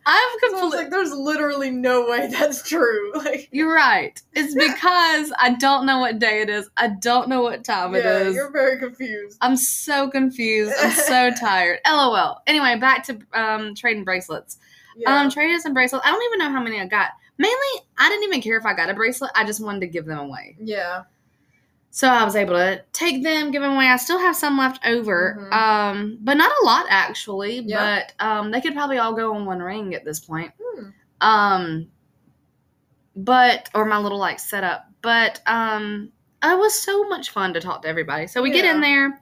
I'm 0.03 0.39
So 0.39 0.50
completely. 0.50 0.77
like, 0.80 0.89
there's 0.89 1.12
literally 1.12 1.70
no 1.70 2.08
way 2.10 2.25
that's 2.27 2.68
true. 2.68 3.12
Like, 3.13 3.50
You're 3.51 3.72
right. 3.74 4.20
It's 4.34 4.56
because 4.56 5.32
I 5.39 5.56
don't 5.60 5.86
know 5.86 6.00
what 6.00 6.18
day 6.18 6.41
it 6.41 6.50
is. 6.50 6.68
I 6.75 6.88
don't 6.88 7.30
know 7.30 7.44
what 7.44 7.63
time 7.63 7.94
it 7.94 8.03
yeah, 8.03 8.18
is. 8.18 8.34
you're 8.36 8.51
very 8.51 8.80
confused. 8.80 9.38
I'm 9.41 9.56
so 9.56 10.10
confused. 10.10 10.74
I'm 10.82 10.89
so 10.91 11.30
tired. 11.39 11.80
LOL. 11.88 12.41
Anyway, 12.48 12.77
back 12.80 13.03
to 13.06 13.20
um 13.34 13.75
trading 13.75 14.03
bracelets. 14.03 14.58
Yeah. 14.98 15.22
Um, 15.22 15.30
traded 15.30 15.62
some 15.62 15.74
bracelets. 15.74 16.06
I 16.06 16.10
don't 16.12 16.24
even 16.34 16.39
know 16.39 16.51
how 16.51 16.63
many 16.63 16.80
I 16.82 16.88
got. 16.88 17.12
Mainly, 17.38 17.58
I 18.00 18.10
didn't 18.10 18.24
even 18.24 18.41
care 18.41 18.58
if 18.58 18.65
I 18.65 18.74
got 18.74 18.89
a 18.89 18.94
bracelet. 18.96 19.32
I 19.36 19.46
just 19.46 19.63
wanted 19.63 19.82
to 19.82 19.88
give 19.88 20.06
them 20.08 20.18
away. 20.20 20.56
yeah. 20.60 21.03
So 21.91 22.07
I 22.07 22.24
was 22.24 22.36
able 22.36 22.53
to 22.53 22.81
take 22.93 23.21
them, 23.21 23.51
give 23.51 23.62
them 23.62 23.74
away. 23.74 23.88
I 23.88 23.98
still 23.98 24.17
have 24.19 24.36
some 24.36 24.57
left 24.57 24.86
over, 24.86 25.38
Mhm. 25.39 25.53
um, 25.53 26.17
but 26.21 26.36
not 26.38 26.51
a 26.62 26.65
lot 26.65 26.86
actually. 26.89 27.60
Yeah. 27.60 28.03
But 28.19 28.25
um, 28.25 28.50
they 28.51 28.62
could 28.62 28.74
probably 28.74 28.98
all 28.98 29.13
go 29.13 29.36
on 29.36 29.45
one 29.45 29.60
ring 29.62 29.93
at 29.93 30.05
this 30.05 30.19
point. 30.19 30.51
Hmm. 30.60 30.89
Um, 31.19 31.88
but 33.15 33.69
or 33.75 33.86
my 33.86 33.98
little 33.98 34.17
like 34.17 34.39
setup 34.39 34.88
but 35.01 35.41
um, 35.48 36.12
it 36.43 36.57
was 36.57 36.79
so 36.79 37.07
much 37.10 37.31
fun 37.31 37.53
to 37.53 37.60
talk 37.60 37.81
to 37.83 37.88
everybody. 37.88 38.27
So 38.27 38.41
we 38.41 38.51
get 38.51 38.65
in 38.65 38.81
there. 38.81 39.19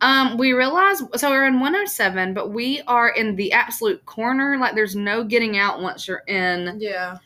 Um, 0.00 0.36
we 0.36 0.52
realize 0.52 1.00
so 1.14 1.30
we're 1.30 1.46
in 1.46 1.60
107, 1.60 2.34
but 2.34 2.50
we 2.50 2.82
are 2.88 3.10
in 3.10 3.36
the 3.36 3.52
absolute 3.52 4.04
corner. 4.04 4.58
Like 4.58 4.74
there's 4.74 4.96
no 4.96 5.22
getting 5.22 5.58
out 5.58 5.80
once 5.80 6.08
you're 6.08 6.24
in. 6.26 6.78
Yeah. 6.80 7.18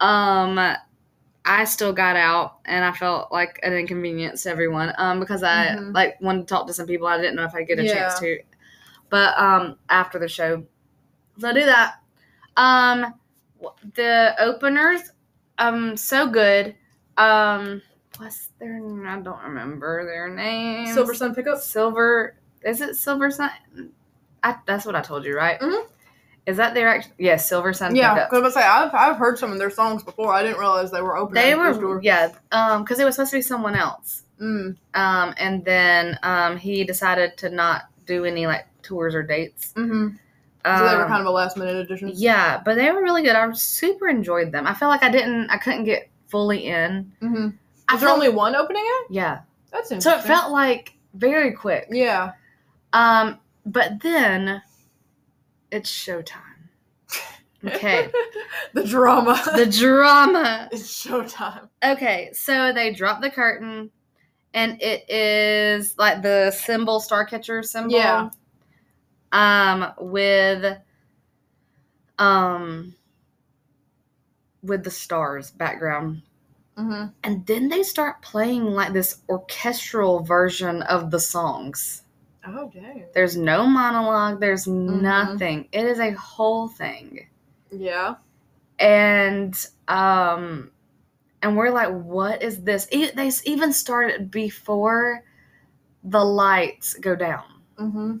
Um, 0.00 0.58
I 1.44 1.64
still 1.64 1.92
got 1.92 2.16
out, 2.16 2.58
and 2.64 2.84
I 2.84 2.92
felt 2.92 3.32
like 3.32 3.58
an 3.62 3.72
inconvenience 3.72 4.44
to 4.44 4.50
everyone. 4.50 4.92
Um, 4.96 5.18
because 5.20 5.42
I 5.42 5.74
Mhm. 5.76 5.94
like 5.94 6.20
wanted 6.20 6.42
to 6.42 6.46
talk 6.46 6.66
to 6.68 6.72
some 6.72 6.86
people. 6.86 7.06
I 7.06 7.16
didn't 7.18 7.36
know 7.36 7.44
if 7.44 7.54
I'd 7.54 7.66
get 7.66 7.78
a 7.78 7.84
chance 7.84 8.18
to. 8.20 8.40
But 9.10 9.36
um, 9.38 9.76
after 9.88 10.18
the 10.18 10.28
show, 10.28 10.64
so 11.38 11.52
do 11.52 11.64
that. 11.64 11.96
Um, 12.56 13.14
the 13.94 14.34
openers, 14.38 15.12
um, 15.58 15.96
so 15.96 16.28
good. 16.28 16.74
Um, 17.16 17.82
what's 18.18 18.48
their? 18.58 18.76
I 19.06 19.20
don't 19.20 19.42
remember 19.42 20.04
their 20.06 20.28
name. 20.28 20.96
Silversun 20.96 21.34
Pickup. 21.34 21.58
Silver. 21.58 22.36
Is 22.62 22.80
it 22.80 22.90
Silversun? 22.90 23.50
I, 24.44 24.56
that's 24.66 24.86
what 24.86 24.94
I 24.96 25.02
told 25.02 25.24
you, 25.24 25.36
right? 25.36 25.60
Mhm. 25.60 25.86
Is 26.46 26.56
that 26.56 26.74
their 26.74 26.88
actual? 26.88 27.12
Yes, 27.18 27.48
Silversun. 27.48 27.94
Yeah, 27.94 28.14
because 28.14 28.38
I 28.38 28.42
was 28.42 28.54
say 28.54 28.62
I've 28.62 28.92
I've 28.94 29.16
heard 29.16 29.38
some 29.38 29.52
of 29.52 29.58
their 29.58 29.70
songs 29.70 30.02
before. 30.02 30.32
I 30.32 30.42
didn't 30.42 30.58
realize 30.58 30.90
they 30.90 31.00
were 31.02 31.16
open. 31.16 31.34
They 31.34 31.54
were, 31.54 31.72
door. 31.72 32.00
yeah, 32.02 32.32
um, 32.50 32.82
because 32.82 32.98
it 32.98 33.04
was 33.04 33.14
supposed 33.14 33.30
to 33.30 33.38
be 33.38 33.42
someone 33.42 33.76
else. 33.76 34.24
Mm. 34.40 34.76
Um, 34.94 35.34
and 35.38 35.64
then 35.64 36.18
um, 36.24 36.56
he 36.56 36.82
decided 36.82 37.36
to 37.38 37.50
not 37.50 37.82
do 38.06 38.24
any 38.24 38.46
like 38.48 38.66
tours 38.82 39.14
or 39.14 39.22
dates. 39.22 39.72
Mm-hmm. 39.76 40.16
So 40.64 40.88
they 40.88 40.96
were 40.96 41.02
Um, 41.04 41.08
kind 41.08 41.20
of 41.20 41.26
a 41.26 41.30
last 41.30 41.56
minute 41.56 41.76
addition. 41.76 42.10
Yeah, 42.14 42.60
but 42.64 42.74
they 42.74 42.90
were 42.90 43.02
really 43.02 43.22
good. 43.22 43.36
I 43.36 43.50
super 43.52 44.08
enjoyed 44.08 44.50
them. 44.50 44.66
I 44.66 44.74
felt 44.74 44.90
like 44.90 45.04
I 45.04 45.10
didn't, 45.10 45.48
I 45.50 45.58
couldn't 45.58 45.84
get 45.84 46.08
fully 46.26 46.66
in. 46.66 47.12
Mm-hmm. 47.22 47.48
I 47.88 47.96
there 47.96 48.08
felt, 48.08 48.14
only 48.14 48.28
one 48.30 48.56
opening 48.56 48.84
act? 49.00 49.10
yeah. 49.12 49.40
That's 49.72 49.88
So 50.02 50.16
it 50.18 50.22
felt 50.22 50.52
like 50.52 50.94
very 51.14 51.52
quick. 51.52 51.86
Yeah. 51.90 52.32
Um, 52.92 53.38
but 53.64 54.00
then 54.02 54.60
it's 55.72 55.90
showtime. 55.90 56.38
Okay, 57.64 58.08
the 58.74 58.82
drama. 58.84 59.40
the 59.54 59.66
drama. 59.66 60.68
it's 60.72 61.06
showtime. 61.06 61.68
Okay, 61.84 62.30
so 62.32 62.72
they 62.72 62.92
drop 62.92 63.20
the 63.22 63.30
curtain, 63.30 63.88
and 64.52 64.82
it 64.82 65.08
is 65.08 65.94
like 65.96 66.22
the 66.22 66.50
symbol, 66.50 66.98
Starcatcher 67.00 67.64
symbol. 67.64 67.92
Yeah. 67.92 68.30
Um, 69.30 69.92
with 70.00 70.76
um, 72.18 72.96
with 74.64 74.82
the 74.84 74.90
stars 74.90 75.52
background, 75.52 76.22
Mm-hmm. 76.76 77.08
and 77.22 77.46
then 77.46 77.68
they 77.68 77.82
start 77.84 78.22
playing 78.22 78.64
like 78.64 78.92
this 78.92 79.18
orchestral 79.28 80.24
version 80.24 80.82
of 80.82 81.10
the 81.12 81.20
songs. 81.20 82.02
Oh 82.46 82.70
dang. 82.72 83.04
There's 83.14 83.36
no 83.36 83.66
monologue. 83.66 84.40
There's 84.40 84.66
Mhm. 84.66 85.00
nothing. 85.02 85.68
It 85.72 85.84
is 85.86 85.98
a 86.00 86.10
whole 86.12 86.68
thing. 86.68 87.28
Yeah. 87.70 88.16
and 88.78 89.66
um 89.88 90.70
and 91.42 91.56
we're 91.56 91.70
like 91.70 91.90
what 91.90 92.42
is 92.42 92.62
this 92.64 92.88
E- 92.90 93.10
they 93.14 93.30
even 93.44 93.72
started 93.72 94.30
before 94.30 95.22
the 96.02 96.24
lights 96.24 96.94
go 96.94 97.14
down 97.14 97.44
Mm-hmm. 97.78 98.16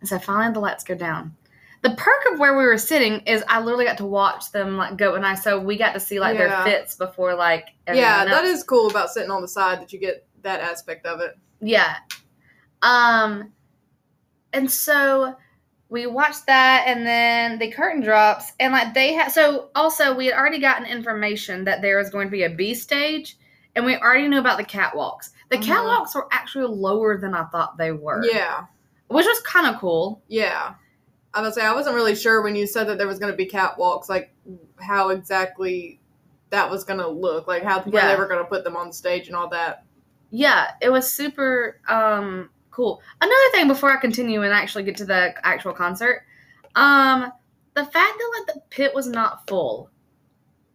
and 0.00 0.08
so 0.08 0.18
finally 0.18 0.52
the 0.52 0.60
lights 0.60 0.84
go 0.84 0.94
down 0.94 1.34
the 1.82 1.90
perk 1.90 2.32
of 2.32 2.38
where 2.38 2.56
we 2.58 2.64
were 2.64 2.76
sitting 2.76 3.20
is 3.20 3.42
i 3.48 3.60
literally 3.60 3.84
got 3.86 3.96
to 3.98 4.04
watch 4.06 4.50
them 4.52 4.76
like 4.76 4.96
go 4.96 5.14
and 5.14 5.24
i 5.24 5.34
so 5.34 5.58
we 5.58 5.78
got 5.78 5.92
to 5.94 6.00
see 6.00 6.20
like 6.20 6.36
Yeah. 6.36 6.64
their 6.64 6.80
fits 6.80 6.96
before 6.96 7.34
like 7.34 7.68
Yeah, 7.86 7.92
everyone 8.22 8.28
that 8.30 8.44
else. 8.44 8.58
is 8.58 8.64
cool 8.64 8.90
about 8.90 9.10
sitting 9.10 9.30
on 9.30 9.40
the 9.42 9.48
side 9.48 9.80
that 9.80 9.92
you 9.92 9.98
get 10.00 10.26
that 10.42 10.60
aspect 10.60 11.06
of 11.06 11.20
it. 11.20 11.38
yeah 11.60 11.96
um 12.82 13.52
and 14.52 14.70
so 14.70 15.34
we 15.90 16.06
watched 16.06 16.46
that 16.46 16.84
and 16.86 17.06
then 17.06 17.58
the 17.58 17.70
curtain 17.70 18.00
drops 18.02 18.52
and 18.60 18.72
like 18.72 18.94
they 18.94 19.12
had 19.14 19.28
so 19.28 19.70
also 19.74 20.14
we 20.14 20.26
had 20.26 20.34
already 20.34 20.58
gotten 20.58 20.86
information 20.86 21.64
that 21.64 21.82
there 21.82 21.98
was 21.98 22.10
going 22.10 22.26
to 22.26 22.30
be 22.32 22.42
a 22.44 22.50
b 22.50 22.74
stage 22.74 23.36
and 23.76 23.84
we 23.84 23.96
already 23.96 24.28
knew 24.28 24.38
about 24.38 24.58
the 24.58 24.64
catwalks 24.64 25.30
the 25.50 25.56
Mhm. 25.56 25.62
catwalks 25.64 26.14
were 26.14 26.28
actually 26.30 26.66
lower 26.66 27.16
than 27.18 27.34
i 27.34 27.44
thought 27.44 27.76
they 27.78 27.92
were 27.92 28.22
Yeah. 28.24 28.64
which 29.08 29.26
was 29.26 29.40
kind 29.40 29.66
of 29.66 29.80
cool 29.80 30.22
Yeah. 30.28 30.74
I 31.34 31.42
was 31.42 31.54
say 31.54 31.62
I 31.64 31.74
wasn't 31.74 31.94
really 31.94 32.14
sure 32.16 32.40
when 32.42 32.56
you 32.56 32.66
said 32.66 32.88
that 32.88 32.96
there 32.96 33.06
was 33.06 33.18
going 33.18 33.30
to 33.30 33.36
be 33.36 33.46
catwalks, 33.46 34.08
like 34.08 34.32
how 34.80 35.10
exactly 35.10 36.00
that 36.48 36.68
was 36.70 36.84
going 36.84 36.98
to 36.98 37.06
look, 37.06 37.46
like 37.46 37.62
how 37.62 37.82
where 37.82 38.02
Yeah. 38.02 38.08
they 38.12 38.18
were 38.18 38.26
going 38.26 38.42
to 38.42 38.48
put 38.48 38.64
them 38.64 38.76
on 38.76 38.90
stage 38.92 39.26
and 39.28 39.36
all 39.36 39.48
that. 39.50 39.84
yeah 40.30 40.72
it 40.80 40.90
was 40.90 41.08
super 41.10 41.80
um 41.88 42.48
cool 42.78 43.02
another 43.20 43.50
thing 43.50 43.66
before 43.66 43.90
i 43.90 43.96
continue 44.00 44.42
and 44.42 44.52
actually 44.52 44.84
get 44.84 44.96
to 44.96 45.04
the 45.04 45.34
actual 45.44 45.72
concert 45.72 46.22
um 46.76 47.32
the 47.74 47.82
fact 47.84 47.94
that 48.18 48.32
like 48.38 48.54
the 48.54 48.60
pit 48.70 48.94
was 48.94 49.08
not 49.08 49.44
full 49.48 49.90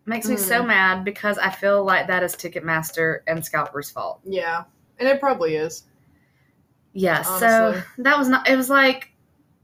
makes 0.06 0.28
me 0.28 0.36
so 0.36 0.62
Mm. 0.62 0.68
mad 0.68 1.06
because 1.06 1.38
i 1.38 1.50
feel 1.50 1.82
like 1.86 2.08
that 2.08 2.22
is 2.22 2.36
ticketmaster 2.36 3.20
and 3.26 3.44
scalper's 3.46 3.90
fault 3.90 4.20
Yeah, 4.26 4.66
and 5.00 5.08
it 5.08 5.22
probably 5.22 5.56
is. 5.56 5.84
yeah 6.92 7.22
so 7.22 7.82
that 8.00 8.18
was 8.18 8.28
not 8.28 8.50
it 8.50 8.58
was 8.58 8.70
like 8.70 9.14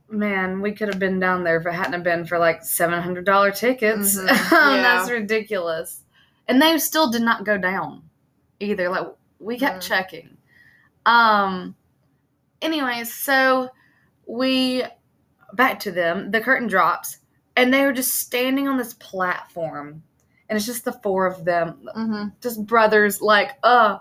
man 0.10 0.62
we 0.62 0.72
could 0.72 0.88
have 0.88 0.98
been 0.98 1.20
down 1.20 1.44
there 1.44 1.60
if 1.60 1.66
it 1.68 1.74
hadn't 1.74 1.92
have 1.94 2.04
been 2.04 2.26
for 2.26 2.40
like 2.40 2.62
$700 2.62 3.56
tickets 3.58 4.18
Mhm. 4.18 4.28
Yeah. 4.52 4.82
that's 4.82 5.12
ridiculous 5.12 6.04
and 6.48 6.62
they 6.62 6.78
still 6.78 7.12
did 7.12 7.22
not 7.22 7.44
go 7.44 7.58
down 7.58 8.04
either 8.62 8.88
like 8.90 9.08
we 9.40 9.60
kept 9.60 9.84
Mhm. 9.84 9.88
checking 9.90 10.38
um 11.06 11.76
anyways 12.62 13.14
so 13.14 13.70
we 14.28 14.84
back 15.54 15.80
to 15.80 15.92
them 15.92 16.32
the 16.32 16.42
curtain 16.42 16.68
drops 16.68 17.18
and 17.56 17.74
they 17.74 17.84
are 17.84 17.94
just 17.94 18.16
standing 18.16 18.68
on 18.68 18.78
this 18.78 18.94
platform 18.96 20.02
and 20.50 20.56
it's 20.58 20.66
just 20.66 20.86
the 20.86 20.94
four 20.94 21.26
of 21.26 21.46
them 21.46 21.90
Mm-hmm. 21.96 22.28
just 22.42 22.66
brothers 22.66 23.22
like 23.22 23.52
uh 23.64 23.98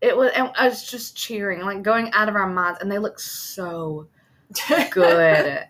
it 0.00 0.16
was 0.16 0.30
and 0.34 0.50
i 0.58 0.68
was 0.68 0.88
just 0.90 1.16
cheering 1.16 1.60
like 1.60 1.82
going 1.82 2.10
out 2.12 2.28
of 2.28 2.34
our 2.34 2.48
minds 2.48 2.80
and 2.80 2.90
they 2.90 2.98
look 2.98 3.18
so 3.20 4.06
good. 4.90 5.64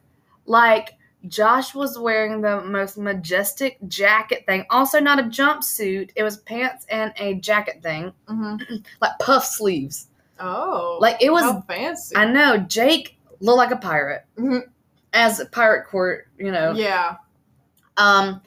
Like 0.47 0.95
josh 1.29 1.73
was 1.75 1.99
wearing 1.99 2.41
the 2.41 2.61
most 2.63 2.99
majestic 2.99 3.79
jacket 3.87 4.45
thing 4.47 4.65
also 4.71 4.99
not 4.99 5.21
a 5.21 5.23
jumpsuit 5.25 6.11
it 6.17 6.25
was 6.25 6.39
pants 6.39 6.85
and 6.91 7.13
a 7.19 7.35
jacket 7.35 7.81
thing 7.83 8.13
hmm 8.27 8.57
like 9.01 9.13
puff 9.21 9.45
sleeves 9.45 10.09
Oh, 10.41 10.99
like 11.01 11.17
it 11.23 11.31
was 11.31 11.63
fancy. 11.69 12.17
i 12.17 12.25
know 12.25 12.57
jake 12.59 13.17
looked 13.41 13.59
like 13.59 13.71
a 13.71 13.77
pirate 13.77 14.25
Mhm. 14.39 14.63
as 15.13 15.39
a 15.41 15.47
pirate 15.47 15.87
court 15.87 16.27
you 16.39 16.51
know 16.51 16.73
Yeah, 16.73 17.17
um 17.97 18.41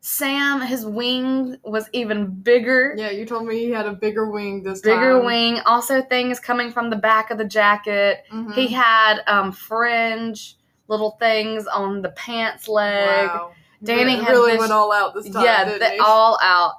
sam 0.00 0.60
his 0.60 0.84
wing 0.84 1.56
was 1.64 1.88
even 1.92 2.26
bigger 2.26 2.94
yeah. 2.96 3.10
You 3.10 3.24
told 3.24 3.46
me 3.46 3.58
he 3.58 3.70
had 3.70 3.86
a 3.86 3.92
bigger 3.92 4.28
wing 4.30 4.62
this 4.64 4.80
bigger 4.80 4.96
time. 4.96 5.00
Bigger 5.04 5.24
wing 5.24 5.60
also 5.64 6.02
things 6.02 6.40
coming 6.40 6.72
from 6.72 6.90
the 6.90 6.96
back 6.96 7.30
of 7.30 7.38
the 7.38 7.44
jacket 7.44 8.24
Mhm. 8.32 8.52
he 8.54 8.66
had 8.68 9.20
um 9.26 9.52
fringe 9.52 10.56
little 10.88 11.12
things 11.20 11.66
on 11.68 12.02
the 12.02 12.10
pants 12.10 12.68
leg 12.68 13.28
Wow. 13.28 13.52
Danny 13.84 14.04
really, 14.14 14.16
had 14.24 14.30
really 14.32 14.52
this- 14.52 14.60
went 14.60 14.72
all 14.72 14.92
out 14.92 15.14
this 15.14 15.28
time. 15.30 15.44
yeah 15.44 15.96
all 16.04 16.38
out 16.42 16.72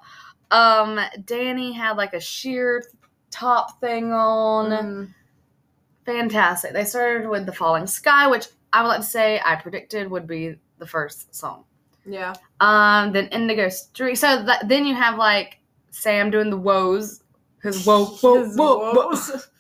um 0.52 1.00
danny 1.26 1.72
had 1.72 1.98
like 1.98 2.14
a 2.14 2.20
sheer 2.20 2.84
top 3.34 3.80
thing 3.82 4.12
on 4.14 4.70
Mhm. 4.70 5.14
fantastic 6.06 6.72
they 6.74 6.86
started 6.86 7.28
with 7.28 7.46
the 7.46 7.52
falling 7.54 7.88
sky 7.88 8.28
which 8.28 8.48
i 8.74 8.82
would 8.82 8.90
like 8.90 9.00
to 9.00 9.06
say 9.06 9.42
i 9.44 9.56
predicted 9.56 10.10
would 10.12 10.28
be 10.28 10.56
the 10.78 10.86
first 10.86 11.34
song 11.34 11.64
Yeah. 12.06 12.34
um 12.60 13.12
then 13.14 13.28
Indigo 13.28 13.70
Streak 13.70 14.18
so 14.18 14.46
th- 14.46 14.60
then 14.66 14.86
you 14.86 14.94
have 14.96 15.18
like 15.18 15.60
sam 15.92 16.30
doing 16.30 16.50
the 16.50 16.58
woes 16.58 17.24
his 17.62 17.86
whoa 17.86 18.06
whoa 18.22 18.44
His 18.44 18.56
whoa, 18.58 18.92
whoa. 18.94 19.08
woes. 19.08 19.48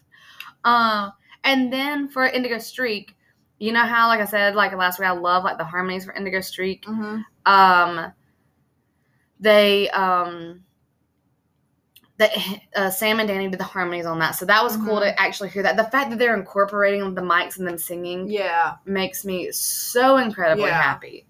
Um, 0.65 1.11
and 1.43 1.73
then 1.73 2.07
for 2.07 2.23
Indigo 2.25 2.57
Streak, 2.57 3.17
you 3.59 3.73
know 3.73 3.81
how, 3.83 4.07
like 4.07 4.21
I 4.21 4.25
said, 4.25 4.55
like 4.55 4.71
last 4.73 4.97
week, 4.97 5.09
I 5.09 5.11
love 5.11 5.43
like 5.43 5.57
the 5.57 5.65
harmonies 5.65 6.05
for 6.05 6.13
Indigo 6.13 6.39
Streak. 6.39 6.85
Mhm. 6.85 7.25
Um, 7.45 8.13
they 9.41 9.89
um, 9.89 10.63
they 12.17 12.29
uh, 12.75 12.89
Sam 12.89 13.19
and 13.19 13.27
Danny 13.27 13.47
did 13.49 13.59
the 13.59 13.63
harmonies 13.63 14.05
on 14.05 14.19
that, 14.19 14.31
so 14.35 14.45
that 14.45 14.63
was 14.63 14.75
cool 14.77 14.97
Mhm. 14.97 15.01
to 15.13 15.21
actually 15.21 15.49
hear 15.49 15.63
that. 15.63 15.77
The 15.77 15.85
fact 15.85 16.09
that 16.11 16.19
they're 16.19 16.35
incorporating 16.37 17.15
the 17.15 17.21
mics 17.21 17.57
and 17.57 17.67
them 17.67 17.77
singing 17.77 18.29
Yeah. 18.29 18.75
makes 18.85 19.25
me 19.25 19.51
so 19.51 20.17
incredibly 20.17 20.65
Yeah. 20.65 20.81
happy. 20.81 21.25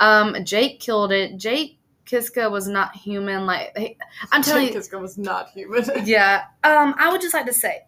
Um, 0.00 0.36
Jake 0.44 0.80
killed 0.80 1.12
it. 1.12 1.36
Jake 1.36 1.78
Kiszka 2.06 2.50
was 2.50 2.66
not 2.66 2.96
human. 2.96 3.46
Like 3.46 3.76
he, 3.76 3.96
I'm 4.32 4.42
telling 4.42 4.66
you, 4.68 4.74
Kiszka 4.74 5.00
was 5.00 5.16
not 5.18 5.50
human. 5.50 5.84
yeah. 6.06 6.44
Um, 6.64 6.94
I 6.98 7.10
would 7.12 7.20
just 7.20 7.34
like 7.34 7.46
to 7.46 7.52
say 7.52 7.82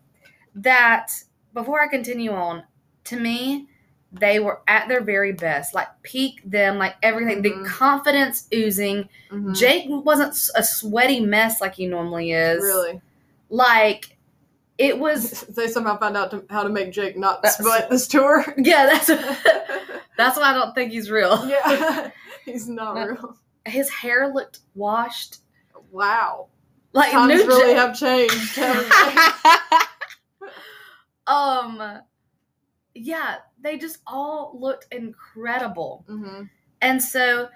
that 0.57 1.11
before 1.53 1.83
I 1.83 1.89
continue 1.89 2.31
on, 2.33 2.63
to 3.05 3.19
me, 3.19 3.69
they 4.21 4.39
were 4.41 4.61
at 4.69 4.89
their 4.89 5.01
very 5.03 5.33
best, 5.33 5.75
like 5.75 5.89
peak 6.03 6.41
them, 6.45 6.79
like 6.79 6.95
everything, 7.03 7.39
Mhm. 7.43 7.43
the 7.65 7.69
confidence 7.69 8.47
oozing. 8.55 9.09
Mhm. 9.31 9.57
Jake 9.57 9.85
wasn't 9.89 10.33
a 10.55 10.63
sweaty 10.63 11.21
mess 11.21 11.61
like 11.61 11.75
he 11.75 11.87
normally 11.87 12.33
is. 12.33 12.63
Really? 12.63 13.01
Like 13.51 14.17
it 14.79 14.99
was. 14.99 15.41
they 15.57 15.67
somehow 15.69 15.99
found 15.99 16.17
out 16.17 16.31
to, 16.31 16.45
how 16.51 16.63
to 16.63 16.69
make 16.69 16.93
Jake 16.93 17.17
not 17.17 17.47
sweat 17.49 17.89
this 17.91 18.07
tour. 18.07 18.45
Yeah, 18.57 18.87
that's 18.87 19.07
that's 20.17 20.37
why 20.39 20.51
I 20.51 20.55
don't 20.55 20.75
think 20.75 20.93
he's 20.93 21.11
real. 21.11 21.47
yeah, 21.49 22.11
he's 22.45 22.69
not 22.69 22.95
No. 22.95 23.07
real. 23.07 23.37
His 23.67 23.89
hair 23.91 24.29
looked 24.33 24.61
washed. 24.75 25.39
Wow, 25.91 26.49
Like 26.93 27.13
times 27.13 27.33
new 27.43 27.47
really 27.47 27.73
Jake- 27.75 27.77
have 27.77 27.97
changed. 27.97 28.59
um, 31.27 32.01
yeah, 32.95 33.37
they 33.61 33.77
just 33.79 33.99
all 34.07 34.57
looked 34.59 34.87
incredible. 34.93 36.05
Mhm. 36.09 36.49
And 36.81 37.03
so 37.03 37.49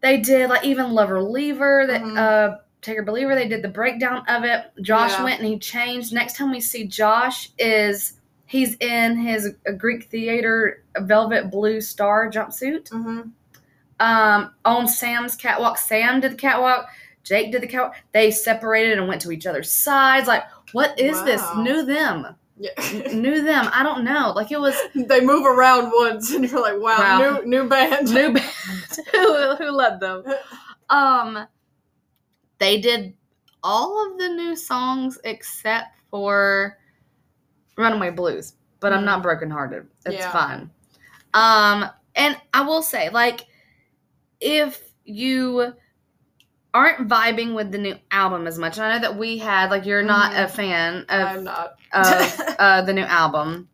they 0.00 0.18
did 0.18 0.48
like 0.48 0.64
even 0.64 0.92
Lover 0.92 1.20
Leaver, 1.22 1.86
that 1.86 2.02
Mhm. 2.02 2.16
uh 2.16 2.56
Taker 2.80 3.02
Believer, 3.02 3.34
they 3.34 3.48
did 3.48 3.62
the 3.62 3.68
breakdown 3.68 4.24
of 4.28 4.44
it. 4.44 4.70
Josh 4.82 5.10
Yeah. 5.12 5.24
went 5.24 5.40
and 5.40 5.48
he 5.48 5.58
changed. 5.58 6.12
Next 6.12 6.36
time 6.36 6.52
we 6.52 6.60
see 6.60 6.86
Josh 6.86 7.50
is 7.58 8.20
he's 8.46 8.76
in 8.76 9.16
his 9.16 9.56
uh, 9.68 9.72
Greek 9.72 10.04
theater 10.04 10.84
velvet 11.00 11.50
blue 11.50 11.80
star 11.80 12.30
jumpsuit. 12.30 12.88
Mhm. 12.90 13.32
Um 14.00 14.54
on 14.64 14.86
Sam's 14.86 15.34
catwalk. 15.34 15.76
Sam 15.78 16.20
did 16.20 16.32
the 16.32 16.36
catwalk, 16.36 16.88
Jake 17.24 17.50
did 17.50 17.62
the 17.62 17.66
catwalk. 17.66 17.96
They 18.12 18.30
separated 18.30 18.96
and 18.96 19.08
went 19.08 19.20
to 19.22 19.32
each 19.32 19.46
other's 19.46 19.72
sides. 19.72 20.28
Like, 20.28 20.44
what 20.72 20.98
is 20.98 21.22
this? 21.24 21.42
Wow. 21.42 21.62
Knew 21.62 21.84
them. 21.84 22.36
Yeah. 22.58 22.70
Knew 23.12 23.42
them. 23.42 23.68
I 23.72 23.82
don't 23.82 24.04
know. 24.04 24.32
Like 24.34 24.50
it 24.50 24.60
was 24.60 24.74
they 24.94 25.20
move 25.20 25.46
around 25.46 25.92
once, 25.94 26.32
and 26.32 26.48
you're 26.48 26.60
like, 26.60 26.80
wow, 26.80 26.98
Wow. 26.98 27.40
new 27.42 27.46
new 27.62 27.68
band. 27.68 28.12
new 28.12 28.32
band 28.32 28.52
who, 29.12 29.56
who 29.56 29.70
led 29.70 30.00
them. 30.00 30.24
Um, 30.90 31.46
they 32.58 32.80
did 32.80 33.14
all 33.62 34.10
of 34.10 34.18
the 34.18 34.28
new 34.28 34.56
songs 34.56 35.18
except 35.24 35.88
for 36.10 36.78
Runaway 37.76 38.10
Blues, 38.10 38.54
but 38.80 38.92
I'm 38.92 39.04
not 39.04 39.22
brokenhearted. 39.22 39.86
It's 40.06 40.16
Yeah. 40.16 40.32
fine. 40.32 40.70
Um, 41.34 41.88
and 42.16 42.36
I 42.52 42.62
will 42.62 42.82
say, 42.82 43.10
like, 43.10 43.46
if 44.40 44.82
you 45.04 45.74
aren't 46.74 47.08
vibing 47.08 47.54
with 47.54 47.70
the 47.70 47.78
new 47.78 47.96
album 48.10 48.46
as 48.46 48.58
much, 48.58 48.76
and 48.78 48.86
I 48.86 48.94
know 48.94 49.00
that 49.02 49.16
we 49.16 49.38
had, 49.38 49.70
like, 49.70 49.86
you're 49.86 50.02
not 50.02 50.32
a 50.32 50.46
Mhm. 50.46 50.50
fan 50.50 51.06
I'm 51.08 51.38
of, 51.38 51.44
not. 51.44 51.77
Of 51.92 52.40
uh, 52.58 52.82
the 52.82 52.92
new 52.92 53.02
album, 53.04 53.68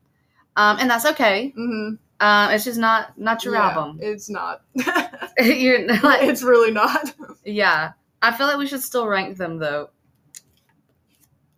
um, 0.56 0.78
and 0.80 0.88
that's 0.90 1.06
okay. 1.06 1.50
hmm 1.56 1.94
Um, 2.20 2.50
it's 2.52 2.64
just 2.64 2.78
not 2.78 3.18
not 3.18 3.44
your 3.44 3.56
album. 3.56 3.98
It's 4.00 4.30
not. 4.30 4.62
you're 5.38 5.86
like, 6.02 6.22
it's 6.22 6.42
really 6.42 6.70
not. 6.70 7.12
Yeah. 7.44 7.92
I 8.22 8.32
feel 8.32 8.46
like 8.46 8.56
we 8.56 8.66
should 8.66 8.82
still 8.82 9.06
rank 9.06 9.36
them 9.36 9.58
though. 9.58 9.90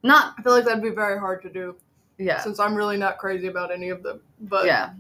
Not 0.03 0.35
I 0.39 0.43
feel 0.43 0.53
like 0.53 0.65
that'd 0.65 0.83
be 0.83 0.91
very 0.91 1.19
hard 1.19 1.43
to 1.43 1.49
do 1.51 1.77
yeah. 2.19 2.41
since 2.41 2.59
I'm 2.59 2.75
really 2.75 2.97
not 2.97 3.19
crazy 3.19 3.49
about 3.49 3.71
any 3.73 3.89
of 3.91 4.03
them. 4.03 4.21
But 4.41 4.67
yeah. 4.67 4.91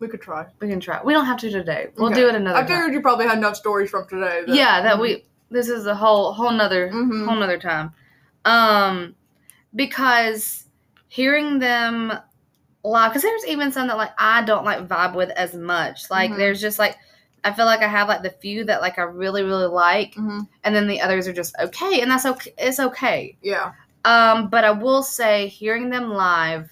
we 0.00 0.08
could 0.08 0.20
try. 0.22 0.46
We 0.60 0.68
can 0.68 0.80
try. 0.80 1.00
We 1.02 1.12
don't 1.12 1.26
have 1.26 1.38
to 1.38 1.50
today. 1.50 1.88
We'll 1.96 2.06
Okay. 2.10 2.20
do 2.20 2.28
it 2.28 2.34
another 2.34 2.56
I 2.56 2.60
time. 2.60 2.68
figured 2.68 2.92
you 2.94 3.00
probably 3.00 3.26
had 3.26 3.38
enough 3.38 3.56
stories 3.56 3.90
from 3.90 4.08
today. 4.08 4.42
That, 4.46 4.54
Yeah, 4.54 4.82
that 4.82 4.98
we 4.98 5.24
this 5.50 5.68
is 5.68 5.86
a 5.86 5.94
whole 5.94 6.32
whole 6.32 6.52
nother 6.52 6.90
Mhm. 6.90 7.26
whole 7.26 7.36
nother 7.36 7.58
time. 7.58 7.92
Um 8.44 9.14
because 9.74 10.64
hearing 11.08 11.58
them 11.58 12.12
live 12.84 13.10
because 13.10 13.22
there's 13.22 13.46
even 13.46 13.72
some 13.72 13.88
that 13.88 13.96
like 13.96 14.12
I 14.18 14.42
don't 14.42 14.64
like 14.64 14.86
vibe 14.86 15.14
with 15.14 15.30
as 15.30 15.54
much. 15.54 16.10
Like 16.10 16.30
Mhm. 16.30 16.36
there's 16.36 16.60
just 16.60 16.78
like 16.78 16.96
I 17.44 17.52
feel 17.52 17.66
like 17.66 17.82
I 17.82 17.88
have 17.88 18.08
like 18.08 18.22
the 18.22 18.30
few 18.30 18.64
that 18.64 18.80
like 18.80 18.98
I 18.98 19.02
really 19.02 19.42
really 19.42 19.66
like 19.66 20.14
Mhm. 20.14 20.46
and 20.64 20.74
then 20.74 20.86
the 20.86 21.00
others 21.00 21.26
are 21.28 21.32
just 21.32 21.54
okay 21.58 22.00
and 22.00 22.10
that's 22.10 22.26
okay 22.26 22.52
it's 22.58 22.80
okay. 22.80 23.36
Yeah. 23.42 23.72
Um, 24.04 24.48
but 24.48 24.64
I 24.64 24.70
will 24.70 25.02
say, 25.02 25.48
hearing 25.48 25.90
them 25.90 26.10
live 26.10 26.70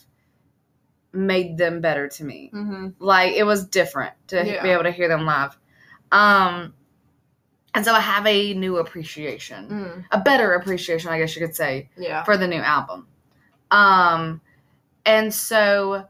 made 1.13 1.57
them 1.59 1.81
better 1.81 2.09
to 2.09 2.25
me. 2.25 2.51
hmm 2.53 2.89
Like 2.99 3.35
it 3.35 3.45
was 3.45 3.67
different 3.67 4.15
to 4.29 4.45
Yeah. 4.47 4.63
be 4.63 4.69
able 4.71 4.85
to 4.85 4.91
hear 4.93 5.09
them 5.09 5.25
live. 5.25 5.57
Um, 6.13 6.75
and 7.75 7.85
so 7.85 7.93
I 7.93 8.01
have 8.01 8.27
a 8.27 8.55
new 8.55 8.79
appreciation, 8.79 9.69
mm 9.69 10.05
a 10.13 10.21
better 10.21 10.53
appreciation, 10.55 11.11
I 11.11 11.19
guess 11.19 11.35
you 11.37 11.45
could 11.45 11.57
say, 11.57 11.89
Yeah. 11.97 12.23
for 12.25 12.37
the 12.37 12.47
new 12.47 12.61
album. 12.61 13.07
Um, 13.71 14.41
and 15.05 15.33
so 15.33 16.07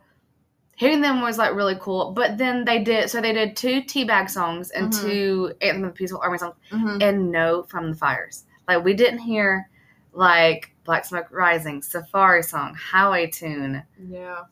hearing 0.77 1.01
them 1.01 1.21
was 1.23 1.39
like 1.39 1.55
really 1.55 1.77
cool. 1.81 2.13
But 2.13 2.39
then 2.39 2.65
they 2.65 2.83
did 2.83 3.11
so 3.11 3.21
they 3.21 3.33
did 3.33 3.57
two 3.57 3.83
Teabag 3.83 4.29
songs 4.31 4.71
and 4.71 4.89
Mhm. 4.93 5.01
two 5.03 5.53
Anthem 5.63 5.85
of 5.85 5.91
the 5.91 5.97
Peaceful 5.97 6.21
Army 6.23 6.39
songs 6.39 6.55
hmm 6.71 6.99
and 7.01 7.31
no 7.31 7.63
from 7.65 7.91
the 7.91 7.97
fires. 7.97 8.45
Like 8.69 8.85
we 8.85 8.95
didn't 8.95 9.19
hear 9.21 9.69
like 10.13 10.73
Black 10.85 11.05
Smoke 11.05 11.27
Rising, 11.31 11.83
Safari 11.83 12.43
Song, 12.43 12.75
Highway 12.75 13.27
Tune, 13.29 13.83
Yeah. 14.09 14.45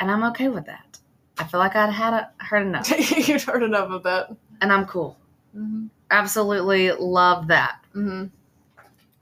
and 0.00 0.10
I'm 0.10 0.24
okay 0.24 0.48
with 0.48 0.66
that. 0.66 0.98
I 1.38 1.44
feel 1.44 1.60
like 1.60 1.76
I'd 1.76 1.90
had 1.90 2.12
a, 2.14 2.30
heard 2.38 2.66
enough, 2.66 2.88
You've 3.28 3.44
heard 3.44 3.62
enough 3.62 3.90
of 3.90 4.02
that. 4.04 4.34
and 4.60 4.72
I'm 4.72 4.86
cool. 4.86 5.16
hmm 5.52 5.86
Absolutely 6.10 6.92
love 6.92 7.48
that. 7.48 7.84
hmm 7.92 8.26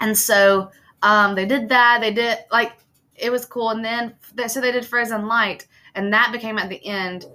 And 0.01 0.17
so 0.17 0.71
um, 1.03 1.35
they 1.35 1.47
did 1.47 1.69
that. 1.71 2.01
They 2.01 2.13
did 2.13 2.39
like 2.53 2.73
it 3.25 3.31
was 3.33 3.45
cool, 3.47 3.71
and 3.71 3.85
then 3.85 4.15
so 4.49 4.61
they 4.61 4.73
did 4.73 4.85
Frozen 4.87 5.27
Light, 5.27 5.67
and 5.95 6.13
that 6.13 6.31
became 6.33 6.59
at 6.59 6.69
the 6.69 6.85
end 6.87 7.27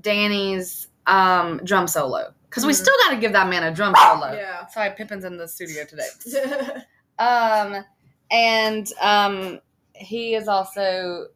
Danny's 0.00 0.88
um, 1.06 1.60
drum 1.64 1.86
solo 1.86 2.34
because 2.50 2.66
we 2.66 2.72
Mhm. 2.72 2.76
still 2.76 2.94
got 3.04 3.10
to 3.10 3.16
give 3.16 3.32
that 3.32 3.48
man 3.48 3.62
a 3.62 3.74
drum 3.74 3.94
solo. 3.96 4.32
Yeah. 4.32 4.66
Sorry, 4.66 4.90
Pippin's 4.96 5.24
in 5.24 5.36
the 5.36 5.48
studio 5.48 5.84
today. 5.84 6.08
Um, 7.20 7.84
and 8.30 8.92
um, 9.00 9.58
he 9.94 10.36
is 10.36 10.46
also, 10.46 11.26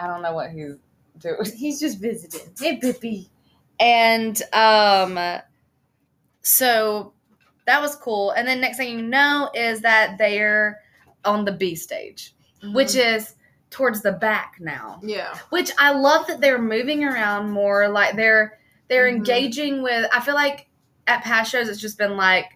I 0.00 0.08
don't 0.08 0.20
know 0.20 0.32
what 0.32 0.50
he's 0.50 0.74
doing. 1.18 1.36
He's 1.56 1.78
just 1.78 2.00
visiting. 2.00 2.40
Hey, 2.58 2.76
Pippi. 2.78 3.30
And 3.78 4.42
um, 4.52 5.16
so 6.42 7.12
that 7.66 7.80
was 7.80 7.94
cool. 7.96 8.32
And 8.32 8.48
then 8.48 8.60
next 8.60 8.78
thing 8.78 8.98
you 8.98 9.02
know 9.02 9.48
is 9.54 9.80
that 9.82 10.18
they're 10.18 10.80
on 11.24 11.44
the 11.44 11.52
B 11.52 11.76
stage, 11.76 12.34
which 12.72 12.96
is 12.96 13.36
towards 13.70 14.00
the 14.02 14.12
back 14.12 14.54
now. 14.60 14.98
yeah. 15.02 15.36
Which 15.50 15.70
I 15.78 15.92
love 15.92 16.26
that 16.28 16.40
they're 16.40 16.58
moving 16.60 17.04
around 17.04 17.50
more. 17.50 17.88
Like 17.88 18.16
they're 18.16 18.58
they're 18.88 19.04
Mhm. 19.06 19.16
engaging 19.16 19.82
with. 19.82 20.08
I 20.12 20.20
feel 20.20 20.34
like 20.34 20.66
at 21.06 21.22
past 21.22 21.52
shows 21.52 21.68
it's 21.68 21.80
just 21.80 21.98
been 21.98 22.16
like 22.16 22.46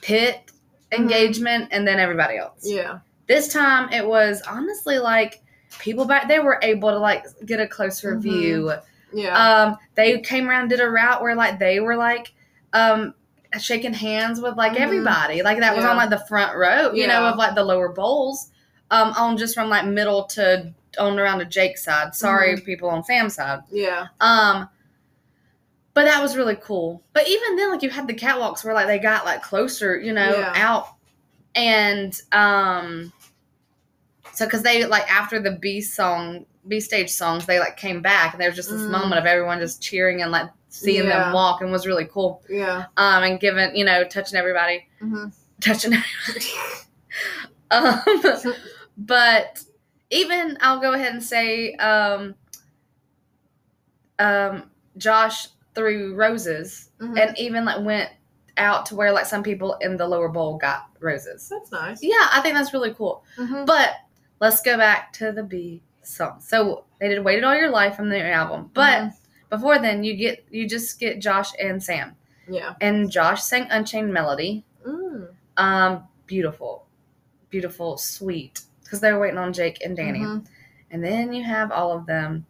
pit 0.00 0.50
Mhm. 0.92 0.98
engagement 1.00 1.68
and 1.72 1.86
then 1.86 1.98
everybody 1.98 2.36
else. 2.36 2.60
Yeah. 2.62 2.98
This 3.26 3.52
time 3.52 3.92
it 3.92 4.06
was 4.06 4.40
honestly 4.42 4.98
like 4.98 5.40
people 5.80 6.04
back 6.04 6.28
there 6.28 6.42
were 6.42 6.58
able 6.62 6.90
to 6.90 6.98
like 6.98 7.24
get 7.44 7.60
a 7.60 7.66
closer 7.66 8.14
Mhm. 8.16 8.20
view. 8.22 8.72
Yeah. 9.12 9.36
Um, 9.36 9.78
they 9.96 10.20
came 10.20 10.48
around 10.48 10.68
did 10.68 10.80
a 10.80 10.88
route 10.88 11.20
where 11.22 11.34
like 11.34 11.58
they 11.58 11.80
were 11.80 11.96
like 11.96 12.32
um 12.72 13.14
shaking 13.58 13.94
hands 13.94 14.40
with 14.40 14.56
like 14.56 14.72
Mhm. 14.74 14.80
everybody. 14.80 15.42
Like 15.42 15.58
that 15.60 15.74
was 15.74 15.84
Yeah. 15.84 15.90
on 15.90 15.96
like 15.96 16.10
the 16.10 16.18
front 16.28 16.56
row, 16.56 16.92
you 16.92 17.06
know, 17.06 17.24
of 17.26 17.36
like 17.36 17.54
the 17.54 17.64
lower 17.64 17.88
bowls. 17.88 18.50
Um, 18.90 19.12
on 19.18 19.36
just 19.36 19.54
from 19.54 19.68
like 19.68 19.84
middle 19.86 20.24
to 20.28 20.72
on 20.98 21.18
around 21.18 21.40
to 21.40 21.44
Jake's 21.44 21.84
side. 21.84 22.14
Sorry, 22.14 22.54
Mm-hmm. 22.54 22.64
people 22.64 22.88
on 22.88 23.04
Sam's 23.04 23.34
side. 23.34 23.60
yeah. 23.70 24.06
Um, 24.20 24.68
but 25.94 26.04
that 26.04 26.22
was 26.22 26.36
really 26.36 26.56
cool. 26.56 27.02
But 27.12 27.28
even 27.28 27.56
then, 27.56 27.70
like 27.70 27.82
you 27.82 27.90
had 27.90 28.06
the 28.06 28.14
catwalks 28.14 28.64
where 28.64 28.72
like 28.74 28.86
they 28.86 28.98
got 28.98 29.24
like 29.24 29.42
closer, 29.42 29.98
you 30.00 30.12
know, 30.12 30.30
Yeah. 30.38 30.52
out, 30.56 30.88
and 31.54 32.18
um, 32.32 33.12
so 34.32 34.44
because 34.46 34.62
they 34.62 34.84
like 34.86 35.10
after 35.12 35.40
the 35.40 35.52
B 35.52 35.80
song, 35.80 36.46
B 36.68 36.78
stage 36.80 37.10
songs, 37.10 37.46
they 37.46 37.58
like 37.58 37.76
came 37.76 38.00
back 38.00 38.32
and 38.32 38.40
there 38.40 38.48
was 38.48 38.56
just 38.56 38.70
this 38.70 38.82
Mm. 38.82 38.90
moment 38.90 39.18
of 39.18 39.26
everyone 39.26 39.58
just 39.58 39.82
cheering 39.82 40.22
and 40.22 40.30
like 40.30 40.48
seeing 40.68 41.04
Yeah. 41.04 41.24
them 41.24 41.32
walk 41.34 41.60
and 41.60 41.70
was 41.72 41.86
really 41.86 42.04
cool. 42.06 42.42
Yeah. 42.48 42.84
Um, 42.96 43.22
and 43.24 43.40
giving 43.40 43.74
you 43.76 43.84
know 43.84 44.04
touching 44.04 44.38
everybody, 44.38 44.86
hmm 45.00 45.26
touching 45.60 45.92
everybody. 45.94 46.46
um, 47.70 48.00
but 48.98 49.62
even 50.10 50.58
I'll 50.60 50.80
go 50.80 50.92
ahead 50.92 51.12
and 51.12 51.22
say, 51.22 51.74
um, 51.74 52.34
um, 54.18 54.70
Josh 54.96 55.48
threw 55.74 56.14
roses 56.14 56.90
Mhm. 57.00 57.18
and 57.18 57.38
even 57.38 57.64
like 57.64 57.84
went 57.84 58.10
out 58.56 58.86
to 58.86 58.96
where 58.96 59.12
like 59.12 59.26
some 59.26 59.42
people 59.42 59.74
in 59.80 59.96
the 59.96 60.06
lower 60.08 60.28
bowl 60.28 60.56
got 60.58 60.88
roses. 61.00 61.48
That's 61.48 61.70
nice. 61.70 62.02
Yeah, 62.02 62.26
I 62.32 62.40
think 62.40 62.56
that's 62.56 62.72
really 62.74 62.92
cool. 62.94 63.22
hmm 63.36 63.64
But 63.64 63.94
let's 64.40 64.60
go 64.60 64.76
back 64.76 65.12
to 65.14 65.30
the 65.30 65.44
B 65.44 65.82
song. 66.02 66.40
So 66.40 66.84
they 66.98 67.08
did 67.08 67.22
"Waited 67.24 67.44
All 67.44 67.54
Your 67.54 67.70
Life" 67.70 67.94
from 67.94 68.08
their 68.08 68.32
album, 68.32 68.70
but 68.74 68.98
Mhm. 69.02 69.14
before 69.50 69.78
then, 69.78 70.02
you 70.02 70.16
get 70.16 70.44
you 70.50 70.68
just 70.68 70.98
get 70.98 71.20
Josh 71.20 71.52
and 71.60 71.80
Sam, 71.82 72.16
Yeah. 72.48 72.74
and 72.80 73.08
Josh 73.10 73.44
sang 73.44 73.68
"Unchained 73.70 74.12
Melody." 74.12 74.64
Mm. 74.84 75.28
Um, 75.56 76.08
beautiful, 76.26 76.86
beautiful, 77.50 77.96
sweet, 77.98 78.62
because 78.88 79.00
they 79.00 79.12
were 79.12 79.20
waiting 79.20 79.36
on 79.38 79.52
Jake 79.52 79.84
and 79.84 79.94
Danny. 79.94 80.20
Mhm. 80.20 80.46
And 80.90 81.04
then 81.04 81.34
you 81.34 81.44
have 81.44 81.70
all 81.70 81.92
of 81.92 82.06
them 82.06 82.46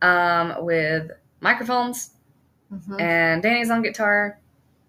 um, 0.00 0.64
with 0.64 1.10
microphones, 1.40 2.10
Mhm. 2.72 3.00
and 3.00 3.42
Danny's 3.42 3.70
on 3.70 3.82
guitar. 3.82 4.38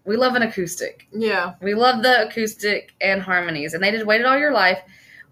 We 0.04 0.16
love 0.16 0.34
an 0.36 0.42
acoustic. 0.42 1.06
Yeah. 1.12 1.54
We 1.60 1.74
love 1.74 2.02
the 2.02 2.26
acoustic 2.28 2.92
and 3.00 3.22
harmonies, 3.22 3.74
and 3.74 3.82
they 3.82 3.90
did 3.90 4.06
"Waited 4.06 4.26
All 4.26 4.36
Your 4.38 4.52
Life," 4.52 4.80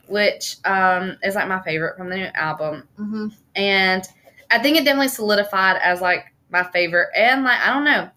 which 0.06 0.56
um, 0.64 1.16
is 1.22 1.34
like 1.34 1.48
my 1.48 1.60
favorite 1.62 1.96
from 1.96 2.10
the 2.10 2.16
new 2.16 2.30
album. 2.34 2.88
hmm 2.96 3.28
and 3.54 4.04
I 4.50 4.58
think 4.58 4.76
it 4.78 4.84
definitely 4.84 5.08
solidified 5.08 5.76
as 5.82 6.00
like 6.00 6.26
my 6.50 6.62
favorite. 6.62 7.08
And 7.16 7.42
like 7.44 7.60
I 7.60 7.72
don't 7.74 7.84
know, 7.84 8.10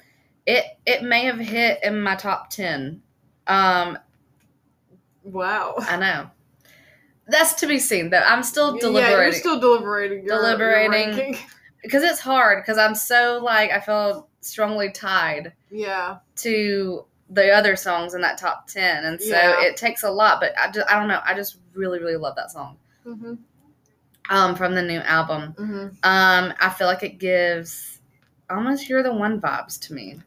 it 0.46 0.66
it 0.86 1.02
may 1.04 1.26
have 1.26 1.40
hit 1.40 1.80
in 1.84 2.00
my 2.02 2.16
top 2.16 2.50
ten. 2.50 3.02
Um, 3.48 3.98
Wow. 5.24 5.76
I 5.80 5.98
know 5.98 6.30
that's 7.28 7.54
to 7.56 7.68
be 7.68 7.80
seen. 7.80 8.10
Though 8.10 8.20
I'm 8.20 8.44
still 8.44 8.78
deliberating. 8.78 9.12
Yeah, 9.18 9.24
you're 9.24 9.32
still 9.34 9.60
deliberating. 9.60 10.24
Your, 10.26 10.36
Deliberating. 10.38 11.18
Your 11.34 11.40
because 11.84 12.04
it's 12.04 12.20
hard 12.20 12.64
because 12.64 12.78
I'm 12.78 12.96
so 12.96 13.40
like 13.44 13.72
I 13.72 13.80
feel 13.80 14.28
strongly 14.42 14.92
tied 14.92 15.54
Yeah. 15.72 16.18
to 16.38 17.06
the 17.32 17.50
other 17.52 17.76
songs 17.76 18.14
in 18.14 18.22
that 18.22 18.38
top 18.38 18.68
ten, 18.68 19.06
and 19.06 19.20
so 19.22 19.30
Yeah. 19.36 19.62
it 19.64 19.78
takes 19.78 20.04
a 20.04 20.10
lot. 20.12 20.40
But 20.40 20.54
I 20.58 20.70
just 20.72 20.90
I 20.90 21.00
don't 21.00 21.08
know. 21.08 21.22
I 21.26 21.34
just 21.34 21.58
really 21.74 22.00
really 22.00 22.18
love 22.18 22.36
that 22.36 22.52
song 22.52 22.78
hmm 23.04 23.36
um 24.30 24.56
from 24.56 24.74
the 24.74 24.82
new 24.82 25.00
album. 25.02 25.54
hmm 25.58 25.88
Um, 26.04 26.54
I 26.60 26.70
feel 26.76 26.88
like 26.88 27.04
it 27.04 27.20
gives 27.20 28.00
almost 28.50 28.90
"You're 28.90 29.04
the 29.04 29.14
One" 29.14 29.40
vibes 29.40 29.80
to 29.88 29.94
me. 29.94 30.20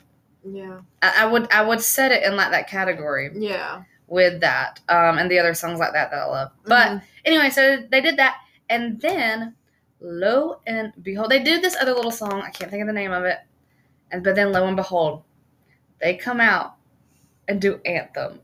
Yeah. 0.45 0.81
I, 1.03 1.25
I 1.25 1.27
would 1.27 1.51
I 1.53 1.63
would 1.65 1.81
set 1.81 2.13
it 2.13 2.23
in 2.23 2.37
like 2.37 2.51
that 2.53 2.69
category 2.69 3.31
Yeah. 3.35 3.83
With 4.09 4.41
that, 4.41 4.81
um, 4.89 5.19
and 5.19 5.31
the 5.31 5.39
other 5.39 5.55
songs 5.55 5.79
like 5.79 5.93
that 5.93 6.11
that 6.11 6.19
I 6.19 6.25
love. 6.27 6.51
But 6.65 6.89
Mhm. 6.89 7.03
anyway, 7.25 7.51
so 7.51 7.77
they 7.91 8.01
did 8.01 8.17
that, 8.17 8.39
and 8.69 9.01
then 9.01 9.55
lo 10.01 10.61
and 10.67 10.93
behold, 11.03 11.31
they 11.31 11.43
do 11.43 11.61
this 11.61 11.77
other 11.81 11.93
little 11.95 12.11
song. 12.11 12.43
I 12.43 12.51
can't 12.51 12.71
think 12.71 12.81
of 12.81 12.87
the 12.87 12.93
name 12.93 13.13
of 13.13 13.25
it, 13.25 13.39
and 14.11 14.25
but 14.25 14.35
then 14.35 14.51
lo 14.53 14.67
and 14.67 14.77
behold, 14.77 15.23
they 16.01 16.15
come 16.17 16.41
out 16.41 16.75
and 17.49 17.61
do 17.61 17.81
anthem, 17.85 18.41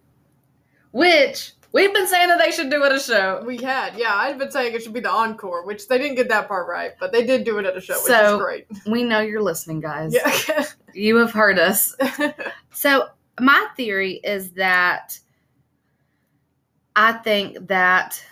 which 0.92 1.53
we've 1.72 1.92
been 1.92 2.07
saying 2.07 2.29
that 2.29 2.38
they 2.38 2.50
should 2.50 2.70
do 2.70 2.83
at 2.85 2.92
a 2.92 2.98
show. 3.00 3.42
we 3.44 3.57
had. 3.59 3.94
Yeah, 3.96 4.14
I've 4.14 4.38
been 4.38 4.50
saying 4.50 4.74
it 4.74 4.83
should 4.83 4.92
be 4.92 5.00
the 5.00 5.11
encore, 5.11 5.64
which 5.64 5.88
they 5.88 5.98
didn't 5.98 6.16
get 6.16 6.29
that 6.29 6.46
part 6.48 6.68
right, 6.68 6.92
but 7.00 7.12
they 7.12 7.24
did 7.24 7.44
do 7.44 7.59
it 7.59 7.66
at 7.66 7.77
a 7.77 7.81
show, 7.81 7.94
which 8.03 8.12
is 8.12 8.37
great. 8.38 8.66
We 8.87 9.03
know 9.05 9.20
you're 9.20 9.42
listening, 9.42 9.81
guys. 9.81 10.14
Yeah. 10.14 10.64
You 10.96 11.16
have 11.16 11.33
heard 11.33 11.59
us. 11.59 11.96
So 12.72 13.09
my 13.40 13.66
theory 13.77 14.20
is 14.22 14.53
that 14.53 15.18
I 16.96 17.12
think 17.12 17.68
that 17.68 18.22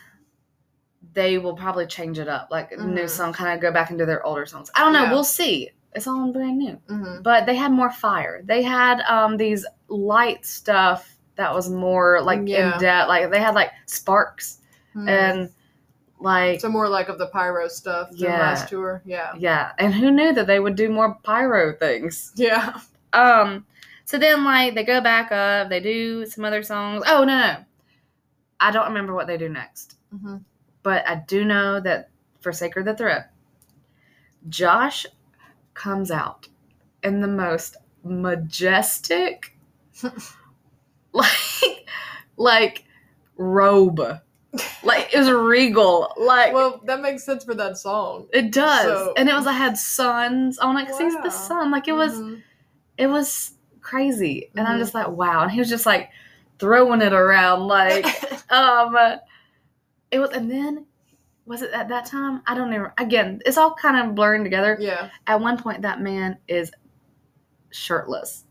they 1.15 1.39
will 1.39 1.55
probably 1.55 1.87
change 1.87 2.19
it 2.19 2.29
up, 2.29 2.49
like 2.51 2.73
a 2.73 2.77
new 2.77 3.09
song, 3.09 3.33
kind 3.33 3.55
of 3.55 3.61
go 3.61 3.73
back 3.73 3.91
into 3.91 4.07
their 4.07 4.25
older 4.25 4.47
songs. 4.47 4.71
I 4.75 4.81
don't 4.85 4.93
know. 4.93 5.05
Yeah. 5.05 5.13
We'll 5.13 5.25
see. 5.25 5.71
It's 5.95 6.07
all 6.07 6.33
brand 6.33 6.57
new, 6.59 6.81
hmm 6.89 7.21
but 7.23 7.45
they 7.45 7.55
had 7.55 7.71
more 7.71 7.91
fire. 7.93 8.41
They 8.45 8.63
had 8.63 9.01
um 9.03 9.37
these 9.37 9.67
light 9.89 10.47
stuff 10.47 11.19
that 11.37 11.53
was 11.55 11.69
more 11.69 12.23
like 12.23 12.41
Yeah. 12.47 12.75
in 12.75 12.81
depth. 12.81 13.09
Like 13.09 13.31
they 13.31 13.41
had 13.41 13.55
like 13.55 13.73
sparks 13.87 14.59
and 14.95 15.51
like 16.21 16.61
so 16.61 16.69
more 16.71 16.89
like 16.89 17.09
of 17.09 17.19
the 17.19 17.27
pyro 17.27 17.69
stuff 17.69 18.09
Yeah. 18.13 18.39
last 18.39 18.69
tour. 18.71 19.03
Yeah. 19.05 19.33
yeah. 19.37 19.73
And 19.79 19.93
who 19.93 20.11
knew 20.11 20.33
that 20.33 20.47
they 20.47 20.61
would 20.61 20.77
do 20.77 20.89
more 20.89 21.19
pyro 21.25 21.75
things? 21.75 22.33
Yeah. 22.37 22.79
Um, 23.13 23.67
so 24.07 24.19
then 24.19 24.45
like 24.45 24.75
they 24.75 24.85
go 24.85 25.01
back 25.03 25.31
up, 25.31 25.69
they 25.69 25.81
do 25.81 26.25
some 26.25 26.45
other 26.47 26.63
songs. 26.63 27.03
Oh 27.07 27.25
no, 27.25 27.37
no, 27.39 27.57
I 28.63 28.71
don't 28.71 28.87
remember 28.89 29.15
what 29.15 29.27
they 29.27 29.37
do 29.37 29.49
next, 29.49 29.97
hmm 30.11 30.37
but 30.85 31.07
I 31.07 31.15
do 31.27 31.45
know 31.45 31.79
that 31.81 32.11
for 32.41 32.53
Sacred 32.53 32.87
the 32.87 32.95
Thread, 32.97 33.27
Josh 34.49 35.07
comes 35.75 36.11
out 36.11 36.49
in 37.05 37.21
the 37.21 37.29
most 37.29 37.77
majestic, 38.03 39.57
like, 41.13 41.87
like 42.37 42.85
robe, 43.37 44.01
like 44.83 45.15
it 45.15 45.19
was 45.19 45.31
regal, 45.31 46.13
like. 46.17 46.53
Well, 46.53 46.81
that 46.87 47.01
makes 47.01 47.25
sense 47.25 47.45
for 47.45 47.55
that 47.55 47.77
song. 47.79 48.27
it 48.33 48.53
does, 48.53 48.85
so- 48.85 49.15
and 49.17 49.29
it 49.29 49.35
was. 49.35 49.47
I 49.47 49.53
had 49.53 49.77
suns 49.79 50.59
on 50.59 50.77
it 50.79 50.83
because 50.85 50.99
he's 50.99 51.15
the 51.23 51.31
sun. 51.31 51.71
Like 51.71 51.89
it 51.89 51.93
was, 51.93 52.13
Mhm. 52.15 52.43
it 52.99 53.07
was 53.07 53.55
crazy 53.81 54.49
and 54.55 54.69
i'm 54.69 54.77
Mhm. 54.77 54.83
just 54.83 54.95
like 54.95 55.09
wow 55.09 55.43
and 55.43 55.51
he 55.51 55.59
was 55.59 55.69
just 55.69 55.87
like 55.87 56.09
throwing 56.59 57.03
it 57.03 57.13
around 57.13 57.67
like 57.67 58.07
um 58.51 58.97
it 60.11 60.19
was 60.19 60.31
and 60.31 60.51
then 60.51 60.87
was 61.47 61.63
it 61.63 61.73
at 61.73 61.89
that 61.89 62.07
time 62.07 62.43
i 62.47 62.55
don't 62.55 62.73
even 62.73 62.89
again 62.99 63.41
it's 63.45 63.57
all 63.57 63.75
kind 63.75 64.09
of 64.09 64.15
blurring 64.15 64.45
together 64.45 64.77
yeah. 64.81 65.11
at 65.27 65.41
one 65.41 65.59
point 65.59 65.83
that 65.83 66.01
man 66.01 66.37
is 66.49 66.71
shirtless 67.71 68.45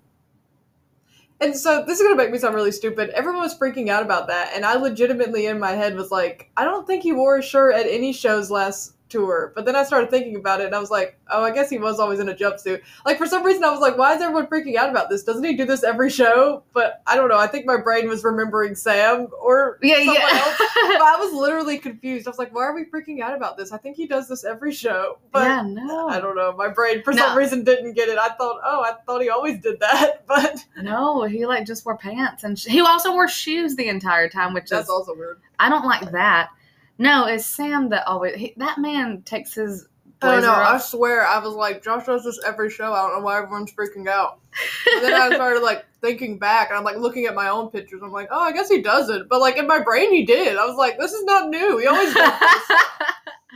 And 1.41 1.57
so 1.57 1.83
this 1.85 1.99
is 1.99 2.03
gonna 2.03 2.15
make 2.15 2.31
me 2.31 2.37
sound 2.37 2.53
really 2.53 2.71
stupid. 2.71 3.09
Everyone 3.09 3.41
was 3.41 3.57
freaking 3.57 3.89
out 3.89 4.03
about 4.03 4.27
that, 4.27 4.51
and 4.53 4.63
I 4.63 4.75
legitimately 4.75 5.47
in 5.47 5.59
my 5.59 5.71
head 5.71 5.95
was 5.95 6.11
like, 6.11 6.51
I 6.55 6.63
don't 6.63 6.85
think 6.85 7.01
he 7.01 7.13
wore 7.13 7.37
a 7.37 7.41
shirt 7.41 7.73
at 7.73 7.87
any 7.87 8.13
shows 8.13 8.51
last 8.51 8.93
tour. 9.11 9.51
But 9.55 9.65
then 9.65 9.75
I 9.75 9.83
started 9.83 10.09
thinking 10.09 10.35
about 10.37 10.61
it, 10.61 10.65
and 10.67 10.75
I 10.75 10.79
was 10.79 10.89
like, 10.89 11.19
oh, 11.29 11.43
I 11.43 11.51
guess 11.51 11.69
he 11.69 11.77
was 11.77 11.99
always 11.99 12.19
in 12.19 12.29
a 12.29 12.33
jumpsuit. 12.33 12.81
Like 13.05 13.17
for 13.17 13.27
some 13.27 13.43
reason, 13.43 13.63
I 13.63 13.69
was 13.71 13.79
like, 13.81 13.97
why 13.97 14.13
is 14.15 14.21
everyone 14.21 14.47
freaking 14.47 14.75
out 14.75 14.89
about 14.89 15.09
this? 15.09 15.23
Doesn't 15.23 15.43
he 15.43 15.55
do 15.55 15.65
this 15.65 15.83
every 15.83 16.09
show? 16.09 16.63
But 16.73 17.01
I 17.05 17.15
don't 17.15 17.29
know. 17.29 17.37
I 17.37 17.47
think 17.47 17.65
my 17.65 17.77
brain 17.77 18.07
was 18.07 18.23
remembering 18.23 18.73
Sam 18.75 19.27
or 19.41 19.77
yeah 19.83 19.97
someone 19.97 20.15
yeah 20.15 20.29
else. 20.45 20.57
But 20.91 21.01
I 21.07 21.17
was 21.19 21.33
literally 21.33 21.77
confused. 21.77 22.27
I 22.27 22.31
was 22.31 22.39
like, 22.39 22.53
why 22.53 22.63
are 22.63 22.73
we 22.73 22.85
freaking 22.85 23.21
out 23.21 23.35
about 23.35 23.57
this? 23.57 23.71
I 23.71 23.77
think 23.77 23.95
he 23.97 24.07
does 24.07 24.27
this 24.27 24.43
every 24.43 24.71
show. 24.71 25.19
But 25.31 25.43
yeah 25.43 25.61
no 25.61 26.07
I 26.09 26.19
don't 26.19 26.35
know. 26.35 26.53
My 26.57 26.67
brain, 26.69 27.03
for 27.03 27.13
No. 27.13 27.21
some 27.27 27.37
reason, 27.37 27.63
didn't 27.63 27.93
get 27.93 28.09
it. 28.09 28.17
I 28.17 28.29
thought, 28.29 28.59
oh, 28.63 28.81
I 28.83 28.93
thought 29.05 29.21
he 29.21 29.29
always 29.29 29.59
did 29.61 29.79
that. 29.79 30.23
But 30.27 30.65
no 30.81 31.23
he 31.23 31.45
like 31.45 31.65
just 31.65 31.85
wore 31.85 31.97
pants 31.97 32.43
and 32.43 32.57
sh- 32.57 32.65
he 32.67 32.79
also 32.79 33.11
wore 33.11 33.27
shoes 33.27 33.75
the 33.75 33.87
entire 33.89 34.29
time 34.29 34.53
which 34.53 34.69
that's 34.69 34.85
is 34.85 34.89
also 34.89 35.13
weird. 35.13 35.39
i 35.59 35.67
don't 35.69 35.85
like 35.85 36.09
that 36.11 36.49
no 36.97 37.25
it's 37.25 37.45
sam 37.45 37.89
that 37.89 38.05
always 38.07 38.35
he, 38.35 38.53
that 38.57 38.77
man 38.77 39.21
takes 39.23 39.53
his 39.53 39.87
I 40.21 40.27
don't 40.27 40.41
blazer 40.41 40.55
know. 40.55 40.61
I 40.61 40.77
swear, 40.77 41.25
I 41.25 41.39
was 41.39 41.55
like, 41.55 41.83
Josh 41.83 42.05
does 42.05 42.23
this 42.23 42.39
every 42.45 42.69
show. 42.69 42.93
I 42.93 43.01
don't 43.01 43.17
know 43.17 43.25
why 43.25 43.37
everyone's 43.39 43.73
freaking 43.73 44.07
out. 44.07 44.39
And 44.93 45.03
then 45.03 45.13
I 45.13 45.33
started 45.33 45.61
like 45.61 45.85
thinking 46.01 46.37
back, 46.37 46.69
and 46.69 46.77
I'm 46.77 46.83
like 46.83 46.97
looking 46.97 47.25
at 47.25 47.33
my 47.33 47.47
own 47.47 47.69
pictures. 47.69 48.01
I'm 48.03 48.11
like, 48.11 48.27
oh, 48.29 48.39
I 48.39 48.51
guess 48.51 48.67
he 48.69 48.81
doesn't. 48.81 49.29
But 49.29 49.39
like 49.39 49.57
in 49.57 49.65
my 49.65 49.79
brain, 49.81 50.13
he 50.13 50.25
did. 50.25 50.57
I 50.57 50.65
was 50.65 50.75
like, 50.75 50.99
this 50.99 51.13
is 51.13 51.23
not 51.23 51.49
new. 51.49 51.77
He 51.77 51.87
always 51.87 52.13
does 52.13 52.39
this. 52.39 52.77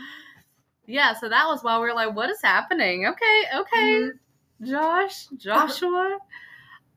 yeah, 0.87 1.13
so 1.13 1.27
that 1.29 1.45
was 1.45 1.63
why 1.63 1.77
we 1.77 1.85
were 1.85 1.93
like, 1.93 2.15
what 2.15 2.29
is 2.29 2.41
happening? 2.41 3.05
Okay, 3.05 3.43
okay, 3.55 4.09
Josh, 4.63 5.27
Joshua. 5.37 6.17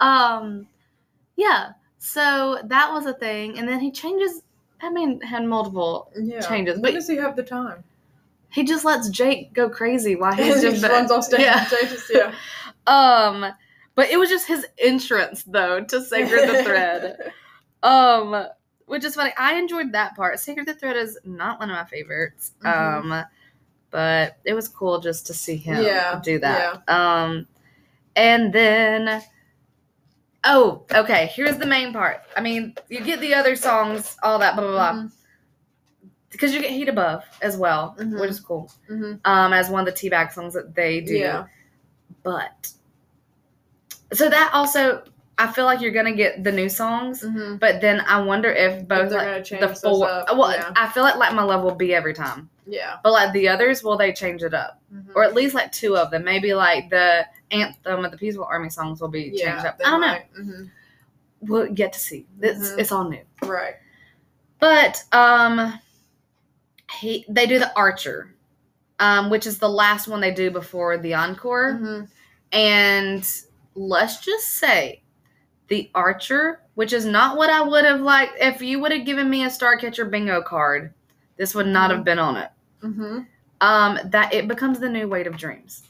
um, 0.01 0.67
yeah, 1.37 1.73
so 1.99 2.61
that 2.65 2.93
was 2.93 3.07
a 3.07 3.15
thing. 3.15 3.59
And 3.59 3.69
then 3.69 3.81
he 3.81 3.91
changes, 3.91 4.43
I 4.81 4.91
mean, 4.91 5.21
had 5.21 5.45
multiple, 5.45 6.11
Yeah. 6.21 6.41
Changes, 6.41 6.75
When 6.75 6.83
but- 6.83 6.95
does 6.95 7.09
he 7.09 7.17
have 7.17 7.37
the 7.37 7.43
time? 7.43 7.85
he 8.51 8.65
just 8.65 8.85
lets 8.85 9.11
Jake 9.11 9.53
go 9.53 9.69
crazy 9.69 10.17
while 10.17 10.33
he 10.37 10.45
he's 10.45 10.63
just 10.63 10.81
just 10.81 10.91
runs 10.93 11.11
off 11.11 11.25
stage. 11.25 11.41
Yeah. 11.41 11.67
yeah. 12.11 12.33
Um, 12.87 13.45
but 13.95 14.09
it 14.09 14.19
was 14.19 14.31
just 14.31 14.47
his 14.49 14.67
entrance 14.79 15.43
though 15.43 15.85
to 15.85 16.03
Sacred 16.03 16.49
the 16.49 16.65
Thread. 16.65 17.33
Um, 17.83 18.47
which 18.87 19.05
is 19.05 19.15
funny. 19.15 19.33
I 19.39 19.55
enjoyed 19.55 19.93
that 19.93 20.17
part. 20.17 20.41
Sacred 20.41 20.67
the 20.67 20.75
Thread 20.75 20.97
is 20.97 21.19
not 21.25 21.61
one 21.61 21.71
of 21.71 21.77
my 21.77 21.85
favorites. 21.85 22.53
Mhm. 22.65 23.03
Um, 23.13 23.25
but 23.91 24.39
it 24.45 24.55
was 24.55 24.67
cool 24.69 24.99
just 25.01 25.27
to 25.29 25.35
see 25.35 25.57
him 25.57 25.83
Yeah, 25.85 26.19
do 26.25 26.39
that. 26.41 26.89
Um, 26.89 27.47
and 28.17 28.53
then, 28.53 29.23
oh, 30.49 30.85
okay. 30.93 31.31
Here's 31.35 31.57
the 31.59 31.67
main 31.67 31.93
part. 31.93 32.23
I 32.37 32.41
mean, 32.41 32.75
you 32.89 33.01
get 33.01 33.21
the 33.21 33.35
other 33.35 33.55
songs, 33.55 34.17
all 34.23 34.39
that, 34.41 34.55
blah 34.57 34.65
blah 34.65 34.73
blah, 34.93 34.93
Mhm. 35.03 35.13
because 36.31 36.53
you 36.55 36.61
get 36.61 36.71
Heat 36.71 36.89
Above 36.89 37.25
as 37.43 37.57
well, 37.57 37.95
Mhm. 37.99 38.21
which 38.21 38.31
is 38.31 38.41
cool. 38.41 38.71
Mhm. 38.91 39.21
Um, 39.25 39.53
as 39.53 39.71
one 39.71 39.87
of 39.87 39.95
the 39.95 39.99
Teabag 40.11 40.33
songs 40.33 40.55
that 40.55 40.75
they 40.75 41.01
do. 41.01 41.17
Yeah. 41.17 41.45
But 42.23 42.71
so 44.13 44.29
that 44.29 44.51
also, 44.53 45.05
I 45.39 45.47
feel 45.53 45.67
like 45.67 45.81
you're 45.81 45.93
gonna 45.93 46.13
get 46.13 46.43
the 46.43 46.51
new 46.53 46.69
songs. 46.69 47.23
hmm 47.23 47.57
But 47.57 47.81
then 47.81 48.01
I 48.01 48.21
wonder 48.21 48.51
if 48.51 48.87
both 48.89 49.11
they're 49.11 49.41
like, 49.41 49.49
the 49.49 49.69
four. 49.69 50.25
Well, 50.35 50.53
yeah. 50.53 50.73
I 50.75 50.89
feel 50.89 51.03
like 51.05 51.17
Light 51.17 51.35
My 51.35 51.43
Love 51.45 51.63
will 51.63 51.75
be 51.77 51.95
every 51.95 52.15
time. 52.15 52.51
Yeah. 52.71 52.97
But 53.03 53.13
like 53.13 53.33
the 53.33 53.49
others, 53.49 53.83
will 53.83 53.97
they 53.97 54.13
change 54.13 54.43
it 54.43 54.53
up, 54.53 54.81
Mhm. 54.95 55.13
or 55.15 55.25
at 55.25 55.35
least 55.35 55.55
like 55.55 55.73
two 55.73 55.97
of 55.97 56.11
them? 56.11 56.23
Maybe 56.25 56.53
like 56.53 56.91
the 56.91 57.27
anthem 57.51 58.05
of 58.05 58.11
the 58.11 58.19
Peaceful 58.19 58.45
Army 58.45 58.69
songs 58.69 59.01
will 59.01 59.09
be 59.09 59.31
yeah, 59.35 59.53
changed 59.53 59.67
up. 59.67 59.81
I 59.85 59.91
don't 59.91 60.01
know. 60.03 60.07
might. 60.09 60.35
Mhm. 60.35 60.71
We'll 61.41 61.73
get 61.73 61.93
to 61.95 61.99
see. 61.99 62.27
It's 62.43 62.71
Mhm. 62.73 62.79
it's 62.79 62.93
all 62.93 63.09
new. 63.09 63.23
Right. 63.43 63.77
But 64.59 65.03
um, 65.13 65.79
he 66.93 67.25
they 67.29 67.47
do 67.47 67.59
the 67.59 67.75
Archer, 67.77 68.35
um, 68.99 69.31
which 69.31 69.47
is 69.47 69.59
the 69.59 69.69
last 69.69 70.07
one 70.09 70.21
they 70.21 70.33
do 70.35 70.51
before 70.51 70.99
the 70.99 71.15
encore. 71.15 71.75
hmm 71.75 72.01
And 72.53 73.27
let's 73.75 74.21
just 74.21 74.47
say 74.57 75.03
the 75.69 75.91
Archer, 75.95 76.63
which 76.75 76.93
is 76.93 77.05
not 77.07 77.37
what 77.37 77.51
I 77.51 77.61
would 77.63 77.85
have 77.85 78.01
liked 78.01 78.35
if 78.41 78.61
you 78.63 78.81
would 78.81 78.93
have 78.93 79.05
given 79.07 79.31
me 79.31 79.45
a 79.45 79.49
Starcatcher 79.49 80.11
bingo 80.11 80.43
card, 80.43 80.93
this 81.37 81.55
would 81.55 81.67
not 81.67 81.91
have 81.91 82.05
been 82.05 82.19
on 82.19 82.37
it. 82.37 82.51
Hmm 82.81 83.21
Um, 83.61 83.99
that 84.05 84.33
it 84.33 84.47
becomes 84.49 84.79
the 84.79 84.89
new 84.89 85.09
Weight 85.09 85.27
of 85.27 85.37
Dreams. 85.37 85.83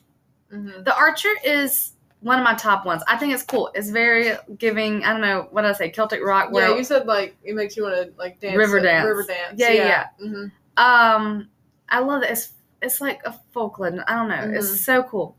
Mhm. 0.53 0.85
The 0.85 0.97
Archer 0.97 1.33
is 1.45 1.93
one 2.21 2.39
of 2.39 2.45
my 2.45 2.55
top 2.55 2.85
ones. 2.87 3.03
I 3.07 3.17
think 3.17 3.33
it's 3.35 3.43
cool. 3.43 3.71
It's 3.75 3.91
very 3.91 4.33
giving. 4.57 5.05
I 5.05 5.13
don't 5.13 5.21
know 5.21 5.49
what 5.51 5.63
did 5.63 5.71
I 5.71 5.75
say. 5.75 5.91
Celtic 5.91 6.23
rock. 6.25 6.51
Yeah, 6.53 6.75
you 6.75 6.83
said 6.85 7.07
like 7.07 7.37
it 7.45 7.55
makes 7.55 7.77
you 7.77 7.83
want 7.85 7.95
to 7.97 8.13
like 8.19 8.41
dance. 8.41 8.57
River 8.57 8.81
dance. 8.81 9.07
River 9.07 9.23
dance. 9.25 9.55
Yeah, 9.61 9.73
yeah. 9.73 10.07
hmm 10.19 10.47
Um, 10.77 11.49
I 11.89 12.01
love 12.01 12.23
it. 12.23 12.31
It's 12.31 12.53
it's 12.81 13.01
like 13.01 13.21
a 13.25 13.39
folkland. 13.55 14.03
I 14.09 14.15
don't 14.15 14.29
know. 14.29 14.37
Mhm. 14.37 14.57
It's 14.57 14.81
so 14.81 15.03
cool. 15.03 15.37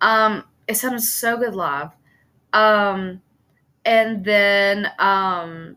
Um, 0.00 0.44
it 0.66 0.76
sounded 0.76 1.02
so 1.02 1.36
good 1.36 1.54
live. 1.54 1.90
Um, 2.52 3.20
and 3.84 4.24
then 4.24 4.90
um, 4.98 5.76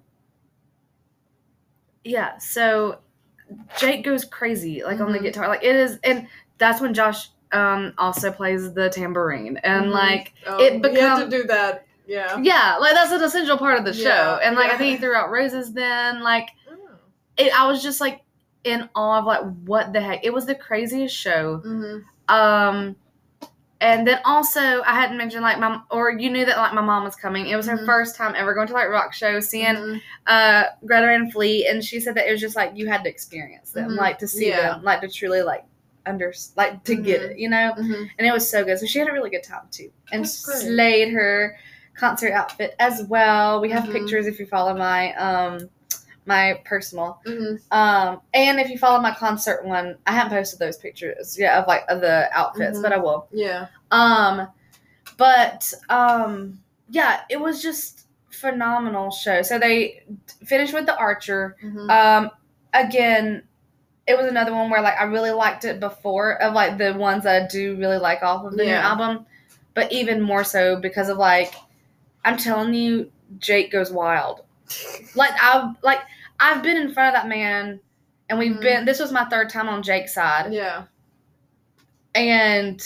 yeah. 2.04 2.38
So 2.38 3.00
Jake 3.78 4.04
goes 4.04 4.26
crazy 4.26 4.84
like 4.84 5.00
on 5.00 5.12
the 5.12 5.20
Mhm. 5.20 5.24
guitar. 5.24 5.48
Like 5.48 5.64
it 5.64 5.76
is, 5.76 6.00
and 6.04 6.28
that's 6.58 6.80
when 6.82 6.94
Josh 6.94 7.30
um 7.52 7.94
also 7.98 8.32
plays 8.32 8.74
the 8.74 8.90
tambourine 8.90 9.58
and 9.64 9.88
Mhm. 9.88 9.92
like 9.94 10.34
Oh, 10.48 10.58
It 10.64 10.82
becomes 10.82 11.24
to 11.26 11.30
do 11.30 11.44
that. 11.48 11.86
Yeah. 12.08 12.38
yeah, 12.42 12.78
like 12.80 12.94
that's 12.94 13.12
an 13.12 13.22
essential 13.24 13.58
part 13.58 13.78
of 13.78 13.86
the 13.86 13.94
show. 13.94 14.04
Yeah, 14.10 14.40
And 14.44 14.56
like 14.56 14.72
I 14.72 14.78
think 14.78 14.92
he 14.92 14.98
threw 14.98 15.16
out 15.16 15.30
roses 15.32 15.74
then 15.74 16.24
like 16.24 16.50
Oh. 16.70 16.76
it, 17.38 17.52
I 17.58 17.68
was 17.68 17.82
just 17.84 18.00
like 18.02 18.22
in 18.64 18.90
awe 18.96 19.20
of 19.20 19.26
like 19.26 19.42
what 19.66 19.92
the 19.94 20.02
heck. 20.02 20.24
It 20.26 20.34
was 20.34 20.46
the 20.46 20.56
craziest 20.56 21.16
show. 21.16 21.62
Mhm. 21.66 22.04
Um 22.30 22.96
and 23.82 24.08
then 24.08 24.20
also 24.24 24.82
I 24.84 24.94
hadn't 24.94 25.18
mentioned 25.18 25.42
like 25.44 25.60
my 25.60 25.82
or 25.90 26.12
you 26.12 26.30
knew 26.30 26.46
that 26.46 26.58
like 26.58 26.74
my 26.74 26.82
mom 26.82 27.04
was 27.04 27.16
coming. 27.16 27.48
It 27.48 27.56
was 27.58 27.68
her 27.68 27.78
Mhm. 27.78 27.86
first 27.86 28.16
time 28.16 28.34
ever 28.38 28.54
going 28.54 28.68
to 28.68 28.74
like 28.74 28.88
rock 28.90 29.14
show, 29.14 29.40
seeing 29.42 29.76
Mhm. 29.76 30.02
uh 30.28 30.64
Greta 30.86 31.08
Van 31.08 31.30
Fleet 31.32 31.66
and 31.68 31.84
she 31.84 32.00
said 32.00 32.16
that 32.16 32.28
it 32.28 32.32
was 32.32 32.40
just 32.40 32.56
like 32.56 32.72
you 32.76 32.88
had 32.88 33.04
to 33.04 33.10
experience 33.10 33.72
them, 33.72 33.92
Mhm. 33.92 33.98
like 33.98 34.18
to 34.20 34.28
see 34.28 34.50
Yeah. 34.50 34.62
them, 34.74 34.84
like 34.84 35.02
to 35.02 35.10
truly 35.10 35.42
like 35.42 35.66
under 36.06 36.34
like 36.56 36.84
to 36.86 36.96
get 36.96 37.22
Mhm. 37.22 37.30
it, 37.32 37.38
you 37.40 37.50
know? 37.50 37.74
Mhm. 37.78 38.10
And 38.18 38.28
it 38.28 38.32
was 38.32 38.50
so 38.50 38.64
good. 38.64 38.80
So 38.80 38.86
she 38.86 39.00
had 39.00 39.10
a 39.10 39.12
really 39.12 39.30
good 39.30 39.44
time 39.44 39.68
too. 39.72 39.92
And 40.12 40.28
slayed 40.28 41.12
her 41.14 41.58
concert 41.96 42.32
outfit 42.34 42.76
as 42.80 43.04
well. 43.04 43.60
We 43.62 43.70
have 43.72 43.84
Mhm. 43.86 43.92
pictures 43.92 44.26
if 44.26 44.40
you 44.40 44.46
follow 44.46 44.76
my 44.76 45.14
um 45.16 45.70
my 46.32 46.60
personal. 46.66 47.20
Mhm. 47.26 47.60
Um, 47.72 48.22
and 48.34 48.60
if 48.60 48.70
you 48.70 48.78
follow 48.78 49.00
my 49.02 49.14
concert 49.14 49.66
one, 49.66 49.98
I 50.08 50.12
haven't 50.14 50.32
posted 50.38 50.60
those 50.60 50.78
pictures 50.78 51.38
yet 51.38 51.58
of 51.58 51.68
like 51.68 51.84
of 51.90 52.02
the 52.02 52.30
outfits, 52.32 52.78
Mhm. 52.78 52.82
but 52.84 52.94
I 52.94 52.98
will. 52.98 53.28
Yeah. 53.32 53.68
Um, 53.92 54.48
but 55.18 55.74
um, 55.90 56.60
yeah, 56.90 57.22
it 57.30 57.40
was 57.40 57.62
just 57.62 58.08
phenomenal 58.30 59.12
show. 59.12 59.42
So 59.42 59.60
they 59.60 60.04
finished 60.46 60.74
with 60.74 60.86
the 60.86 60.96
Archer. 60.98 61.56
Mhm. 61.64 61.90
Um, 61.90 62.32
again, 62.74 63.44
it 64.08 64.18
was 64.18 64.26
another 64.28 64.54
one 64.54 64.70
where 64.70 64.82
like 64.82 65.00
I 65.00 65.04
really 65.04 65.32
liked 65.32 65.64
it 65.66 65.80
before 65.80 66.42
of 66.42 66.54
like 66.54 66.78
the 66.78 66.94
ones 66.94 67.24
that 67.24 67.44
I 67.44 67.48
do 67.48 67.76
really 67.76 67.98
like 67.98 68.24
off 68.24 68.46
of 68.46 68.58
the 68.58 68.64
new 68.66 68.72
album, 68.74 69.26
but 69.74 69.92
even 69.92 70.22
more 70.22 70.44
so 70.44 70.78
because 70.78 71.10
of 71.10 71.18
like 71.18 71.54
I'm 72.26 72.38
telling 72.38 72.74
you, 72.74 73.12
Jake 73.40 73.72
goes 73.72 73.92
wild. 73.92 74.42
Like 75.16 75.32
I've 75.42 75.76
like 75.84 76.00
I've 76.42 76.62
been 76.64 76.76
in 76.78 76.92
front 76.94 77.16
of 77.16 77.22
that 77.22 77.30
man, 77.30 77.80
and 78.30 78.38
we've 78.40 78.56
Mhm. 78.58 78.62
been. 78.62 78.86
This 78.86 79.00
was 79.00 79.12
my 79.12 79.26
third 79.26 79.50
time 79.50 79.70
on 79.70 79.84
Jake's 79.84 80.14
side, 80.14 80.52
yeah. 80.52 80.84
and 82.16 82.82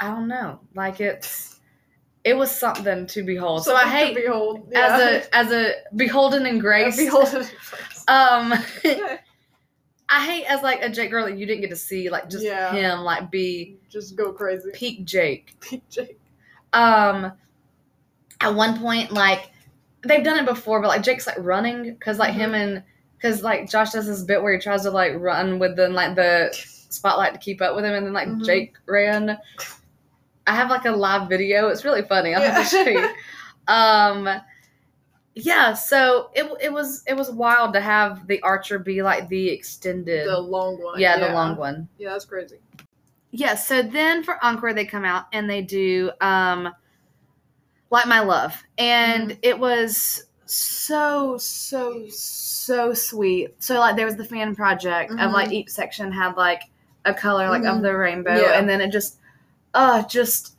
I 0.00 0.08
don't 0.08 0.28
know, 0.28 0.60
like 0.74 1.00
it's 1.00 1.60
it 2.24 2.36
was 2.36 2.50
something 2.52 3.06
to 3.08 3.24
behold. 3.24 3.64
So 3.64 3.74
I 3.74 3.80
Something 3.82 3.98
to 4.00 4.04
hate 4.06 4.14
behold. 4.16 4.72
as 4.74 5.00
a 5.00 5.34
as 5.36 5.52
a 5.52 5.72
beholden 5.96 6.46
in 6.46 6.58
grace. 6.58 6.96
beholden. 6.96 7.46
Um, 8.08 8.52
I 10.08 10.26
hate 10.26 10.44
as 10.46 10.60
like 10.62 10.82
a 10.82 10.88
Jake 10.90 11.10
girl 11.12 11.24
that 11.26 11.38
you 11.38 11.46
didn't 11.46 11.60
get 11.60 11.70
to 11.70 11.76
see 11.76 12.10
like 12.10 12.28
just 12.28 12.44
Yeah. 12.44 12.72
him 12.72 13.00
like 13.00 13.30
be 13.30 13.78
Just 13.88 14.16
go 14.16 14.32
crazy. 14.32 14.70
peak 14.74 15.04
Jake. 15.04 15.54
Peak 15.60 15.88
Jake. 15.88 16.18
Um, 16.72 17.32
at 18.40 18.52
one 18.54 18.78
point 18.80 19.12
like 19.12 19.52
they've 20.02 20.24
done 20.24 20.38
it 20.38 20.46
before, 20.46 20.80
but 20.80 20.88
like 20.88 21.02
Jake's 21.02 21.26
like 21.26 21.36
running 21.38 21.94
because 21.94 22.18
like 22.18 22.34
him 22.34 22.54
and 22.54 22.82
because 23.16 23.42
like 23.42 23.70
Josh 23.70 23.90
does 23.92 24.06
this 24.06 24.22
bit 24.22 24.42
where 24.42 24.52
he 24.52 24.58
tries 24.60 24.82
to 24.82 24.90
like 24.90 25.12
run 25.16 25.58
with 25.58 25.76
the 25.76 25.88
like 25.88 26.14
the 26.16 26.50
spotlight 26.88 27.32
to 27.34 27.38
keep 27.38 27.62
up 27.62 27.74
with 27.76 27.84
him, 27.84 27.94
and 27.94 28.06
then 28.06 28.12
like 28.12 28.28
Mhm. 28.28 28.44
Jake 28.44 28.74
ran. 28.86 29.38
I 30.46 30.54
have 30.56 30.70
like 30.70 30.84
a 30.84 30.90
live 30.90 31.28
video. 31.28 31.68
It's 31.68 31.84
really 31.84 32.02
funny. 32.02 32.34
I'll 32.34 32.42
have 32.42 32.68
to 32.68 32.68
show 32.68 32.82
you. 32.90 33.08
Um, 33.68 34.28
yeah. 35.36 35.72
So 35.72 36.30
it 36.34 36.50
it 36.60 36.72
was 36.72 37.04
it 37.06 37.14
was 37.16 37.30
wild 37.30 37.72
to 37.74 37.80
have 37.80 38.26
the 38.26 38.42
Archer 38.42 38.78
be 38.80 39.02
like 39.02 39.28
the 39.28 39.48
extended. 39.50 40.26
The 40.26 40.38
long 40.38 40.82
one. 40.82 40.98
yeah, 40.98 41.16
the 41.18 41.32
long 41.32 41.56
one. 41.56 41.88
Yeah, 41.96 42.10
that's 42.10 42.24
crazy. 42.24 42.56
Yeah, 43.30 43.54
so 43.54 43.82
then 43.82 44.24
for 44.24 44.44
Encore 44.44 44.74
they 44.74 44.84
come 44.84 45.04
out 45.04 45.26
and 45.32 45.48
they 45.48 45.62
do 45.62 46.10
um 46.20 46.74
Light 47.92 48.08
My 48.08 48.20
Love. 48.20 48.60
And 48.78 49.38
it 49.42 49.56
was 49.58 50.24
so 50.46 51.36
so 51.38 52.06
so 52.08 52.92
sweet. 52.94 53.54
So 53.62 53.78
like 53.78 53.96
there 53.96 54.06
was 54.06 54.16
the 54.16 54.24
fan 54.24 54.56
project 54.56 55.12
of 55.12 55.18
Mhm. 55.18 55.32
like 55.32 55.52
each 55.52 55.68
section 55.68 56.10
had 56.10 56.36
like 56.36 56.62
a 57.04 57.12
color 57.14 57.48
like 57.50 57.64
of 57.64 57.76
Mhm. 57.76 57.82
the 57.82 57.94
rainbow 57.96 58.34
Yeah. 58.40 58.58
and 58.58 58.68
then 58.68 58.80
it 58.80 58.90
just 58.90 59.18
uh 59.74 60.02
just 60.04 60.56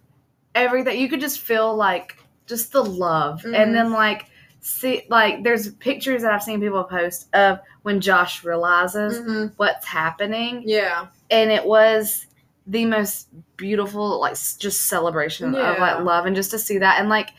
everything 0.56 1.00
you 1.00 1.10
could 1.10 1.20
just 1.22 1.40
feel 1.40 1.76
like 1.76 2.18
just 2.46 2.72
the 2.72 2.84
love. 2.84 3.44
And 3.46 3.74
then 3.76 3.92
like 3.92 4.28
see 4.62 5.04
like 5.10 5.44
there's 5.44 5.72
pictures 5.76 6.22
that 6.22 6.32
I've 6.34 6.44
seen 6.44 6.62
people 6.62 6.84
post 6.84 7.34
of 7.36 7.60
when 7.82 8.00
Josh 8.00 8.44
realizes 8.44 9.20
Mhm. 9.20 9.54
what's 9.58 9.86
happening 9.88 10.62
Yeah. 10.66 11.08
and 11.32 11.52
it 11.52 11.66
was 11.66 12.28
the 12.68 12.86
most 12.86 13.28
beautiful 13.58 14.20
like 14.22 14.34
just 14.58 14.88
celebration 14.88 15.54
of 15.54 15.80
like 15.80 16.00
love 16.04 16.26
and 16.26 16.36
just 16.36 16.52
to 16.52 16.58
see 16.60 16.78
that 16.78 17.00
and 17.00 17.10
like 17.10 17.32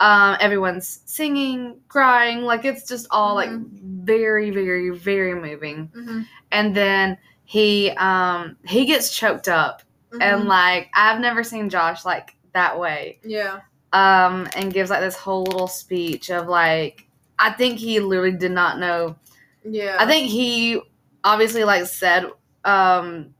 um 0.00 0.36
everyone's 0.40 1.00
singing 1.04 1.78
crying 1.88 2.42
like 2.42 2.64
it's 2.64 2.88
just 2.88 3.06
all 3.10 3.34
like 3.34 3.50
very 3.50 4.50
very 4.50 4.90
very 4.90 5.34
moving 5.34 5.88
Mhm. 5.94 6.26
and 6.52 6.74
then 6.74 7.18
he 7.44 7.90
um 7.98 8.56
he 8.66 8.86
gets 8.86 9.14
choked 9.14 9.48
up 9.48 9.82
and 10.20 10.44
Mhm. 10.44 10.46
like 10.46 10.88
i've 10.94 11.20
never 11.20 11.44
seen 11.44 11.68
josh 11.68 12.04
like 12.06 12.36
that 12.54 12.78
way 12.78 13.20
yeah. 13.22 13.60
um 13.92 14.48
and 14.56 14.72
gives 14.72 14.88
like 14.88 15.00
this 15.00 15.16
whole 15.16 15.44
little 15.44 15.68
speech 15.68 16.30
of 16.30 16.48
like 16.48 17.06
i 17.38 17.50
think 17.50 17.78
he 17.78 18.00
literally 18.00 18.32
did 18.36 18.52
not 18.52 18.78
know 18.78 19.14
Yeah. 19.62 19.96
I 20.00 20.06
think 20.06 20.30
he 20.30 20.80
obviously 21.22 21.64
like 21.64 21.84
said, 21.86 22.24
um, 22.64 23.34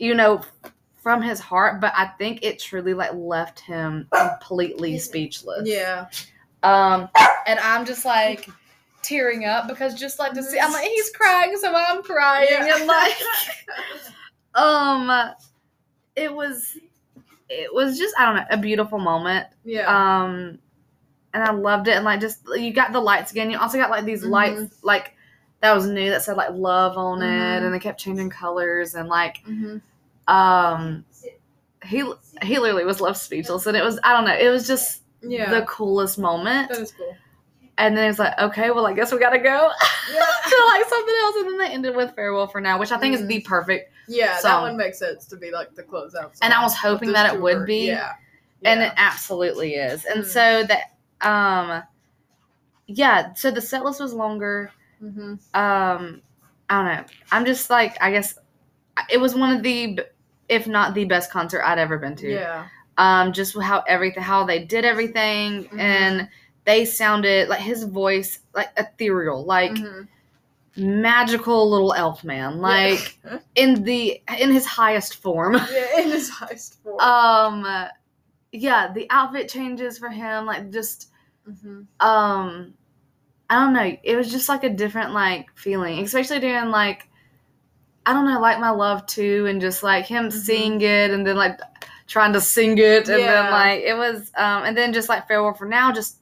you 0.00 0.14
know, 0.16 0.40
from 1.00 1.22
his 1.22 1.40
heart, 1.40 1.80
but 1.80 1.92
I 1.96 2.06
think 2.06 2.40
it 2.42 2.58
truly 2.58 2.94
like 2.94 3.12
left 3.14 3.58
him 3.60 4.06
completely 4.12 4.98
speechless. 4.98 5.66
Yeah. 5.68 6.06
Um, 6.62 7.08
and 7.46 7.58
I'm 7.58 7.84
just 7.86 8.04
like 8.04 8.48
tearing 9.02 9.46
up 9.46 9.66
because 9.66 9.94
just 9.94 10.18
like 10.18 10.34
to 10.34 10.42
see, 10.42 10.58
I'm 10.60 10.70
like 10.72 10.84
he's 10.86 11.10
crying, 11.10 11.56
so 11.58 11.74
I'm 11.74 12.02
crying, 12.02 12.48
Yeah. 12.50 12.76
and 12.76 12.86
like, 12.86 13.14
um, 14.54 15.32
it 16.16 16.32
was, 16.34 16.76
it 17.48 17.72
was 17.74 17.98
just 17.98 18.14
I 18.18 18.26
don't 18.26 18.36
know 18.36 18.44
a 18.50 18.58
beautiful 18.58 18.98
moment. 18.98 19.46
yeah. 19.64 19.86
Um, 20.22 20.58
and 21.32 21.44
I 21.44 21.52
loved 21.52 21.86
it. 21.86 21.92
And 21.92 22.04
like, 22.04 22.20
just 22.20 22.40
you 22.56 22.72
got 22.72 22.92
the 22.92 22.98
lights 23.00 23.30
again. 23.30 23.50
You 23.52 23.58
also 23.58 23.78
got 23.78 23.88
like 23.88 24.04
these 24.04 24.24
Mhm. 24.24 24.30
lights, 24.30 24.74
like 24.82 25.14
that 25.60 25.72
was 25.74 25.86
new 25.86 26.10
that 26.10 26.22
said 26.22 26.36
like 26.36 26.50
love 26.52 26.98
on 26.98 27.22
it, 27.22 27.26
Mhm. 27.26 27.64
and 27.64 27.72
they 27.74 27.78
kept 27.78 28.00
changing 28.00 28.30
colors 28.30 28.94
and 28.96 29.08
like, 29.08 29.42
Mhm. 29.48 29.80
Um, 30.30 31.04
he 31.84 32.04
he 32.42 32.58
literally 32.58 32.84
was 32.84 33.00
left 33.00 33.18
speechless, 33.18 33.66
and 33.66 33.76
it 33.76 33.84
was 33.84 33.98
I 34.04 34.12
don't 34.12 34.24
know, 34.24 34.36
it 34.36 34.48
was 34.50 34.66
just 34.66 35.02
Yeah. 35.22 35.50
the 35.50 35.62
coolest 35.66 36.18
moment. 36.18 36.68
that 36.70 36.78
is 36.78 36.92
cool. 36.92 37.16
And 37.78 37.96
then 37.96 38.10
it's 38.10 38.18
like, 38.18 38.38
okay, 38.38 38.70
well, 38.70 38.86
I 38.86 38.92
guess 38.92 39.10
we 39.10 39.18
gotta 39.18 39.38
go 39.38 39.70
Yeah. 40.12 40.20
to 40.20 40.64
like 40.66 40.84
something 40.88 41.14
else, 41.22 41.36
and 41.36 41.46
then 41.46 41.58
they 41.58 41.68
ended 41.72 41.96
with 41.96 42.14
farewell 42.14 42.46
for 42.46 42.60
now, 42.60 42.78
which 42.78 42.92
I 42.92 42.98
think 42.98 43.14
is 43.14 43.26
the 43.26 43.40
perfect. 43.40 43.92
Yeah, 44.08 44.26
that 44.32 44.42
song. 44.42 44.62
one 44.62 44.76
makes 44.76 44.98
sense 44.98 45.24
to 45.26 45.36
be 45.36 45.50
like 45.50 45.74
the 45.74 45.82
closeout. 45.84 46.32
And 46.42 46.52
I 46.52 46.62
was 46.62 46.76
hoping 46.76 47.12
that 47.12 47.32
it 47.34 47.40
would 47.40 47.64
be. 47.66 47.86
Yeah. 47.88 48.12
and 48.64 48.82
it 48.82 48.92
absolutely 48.98 49.74
is 49.76 50.04
and 50.04 50.22
Mm. 50.22 50.26
so 50.26 50.64
that 50.64 50.82
um 51.26 51.82
yeah 52.86 53.32
so 53.32 53.50
the 53.50 53.60
set 53.60 53.82
list 53.84 54.00
was 54.00 54.12
longer 54.12 54.70
Mhm. 55.02 55.38
um 55.54 56.20
i 56.68 56.76
don't 56.76 56.84
know 56.94 57.04
i'm 57.32 57.46
just 57.46 57.70
like 57.70 57.96
i 58.02 58.10
guess 58.10 58.34
it 59.10 59.16
was 59.18 59.34
one 59.34 59.56
of 59.56 59.62
the 59.62 60.00
if 60.50 60.66
not 60.66 60.92
the 60.94 61.04
best 61.06 61.30
concert 61.30 61.62
i'd 61.64 61.78
ever 61.78 61.96
been 61.98 62.14
to 62.16 62.32
Yeah. 62.32 62.66
um 62.98 63.32
just 63.32 63.58
how 63.58 63.80
everything 63.88 64.22
how 64.22 64.44
they 64.44 64.58
did 64.64 64.84
everything 64.84 65.64
Mhm. 65.64 65.78
and 65.78 66.28
they 66.64 66.84
sounded 66.84 67.48
like 67.48 67.60
his 67.60 67.84
voice 67.84 68.40
like 68.54 68.68
ethereal 68.76 69.44
like 69.44 69.72
Mhm. 69.72 70.08
magical 70.76 71.68
little 71.70 71.94
elf 71.94 72.22
man 72.24 72.58
like 72.60 73.18
in 73.54 73.82
the 73.84 74.22
in 74.38 74.50
his 74.50 74.66
highest 74.66 75.16
form 75.16 75.54
yeah, 75.72 76.00
in 76.00 76.10
his 76.10 76.28
highest 76.30 76.82
form. 76.82 77.00
um 77.00 77.88
yeah 78.52 78.92
the 78.92 79.06
outfit 79.10 79.48
changes 79.48 79.98
for 79.98 80.08
him 80.08 80.46
like 80.46 80.70
just 80.70 81.08
Mhm. 81.48 81.86
um 82.00 82.74
i 83.48 83.54
don't 83.54 83.72
know 83.72 83.96
it 84.02 84.16
was 84.16 84.30
just 84.30 84.48
like 84.48 84.62
a 84.64 84.68
different 84.70 85.12
like 85.12 85.46
feeling 85.56 86.00
especially 86.04 86.38
during 86.40 86.70
like 86.70 87.08
i 88.06 88.12
don't 88.12 88.24
know 88.26 88.40
Light 88.40 88.60
My 88.60 88.70
Love 88.70 89.06
too 89.06 89.46
and 89.46 89.60
just 89.60 89.82
like 89.82 90.06
him 90.06 90.28
Mhm. 90.28 90.32
seeing 90.32 90.80
it 90.80 91.10
and 91.10 91.26
then 91.26 91.36
like 91.36 91.58
trying 92.06 92.32
to 92.32 92.40
sing 92.40 92.76
it, 92.78 93.08
and 93.08 93.20
Yeah. 93.20 93.42
then 93.42 93.52
like 93.52 93.80
it 93.82 93.94
was, 93.96 94.32
um, 94.36 94.64
and 94.64 94.76
then 94.76 94.92
just 94.92 95.08
like 95.08 95.28
farewell 95.28 95.54
for 95.54 95.66
now, 95.66 95.92
just 95.92 96.16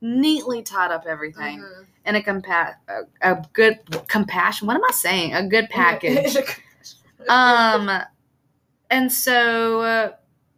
neatly 0.00 0.62
tied 0.62 0.90
up 0.90 1.04
everything 1.06 1.60
Mhm. 1.60 1.86
in 2.06 2.16
a 2.16 2.20
compa- 2.22 2.74
a, 2.88 3.02
a 3.32 3.44
good 3.52 3.78
compassion. 4.08 4.66
What 4.66 4.74
am 4.76 4.82
I 4.84 4.90
saying? 4.92 5.34
A 5.34 5.46
good 5.46 5.68
package. 5.70 6.36
um, 7.28 7.88
and 8.90 9.12
so 9.12 9.80
uh, 9.82 10.12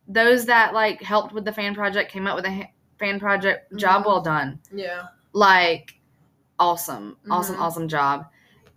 those 0.08 0.46
that 0.46 0.72
like 0.72 1.02
helped 1.02 1.32
with 1.34 1.44
the 1.44 1.52
fan 1.52 1.74
project 1.74 2.10
came 2.10 2.26
up 2.26 2.36
with 2.36 2.46
a 2.46 2.50
ha- 2.50 2.70
fan 2.98 3.20
project. 3.20 3.76
Job 3.76 4.02
Mhm. 4.02 4.06
well 4.06 4.20
done. 4.22 4.60
yeah. 4.72 5.08
Like 5.34 6.00
awesome, 6.58 7.16
awesome, 7.30 7.56
Mhm. 7.56 7.60
awesome 7.60 7.88
job. 7.88 8.26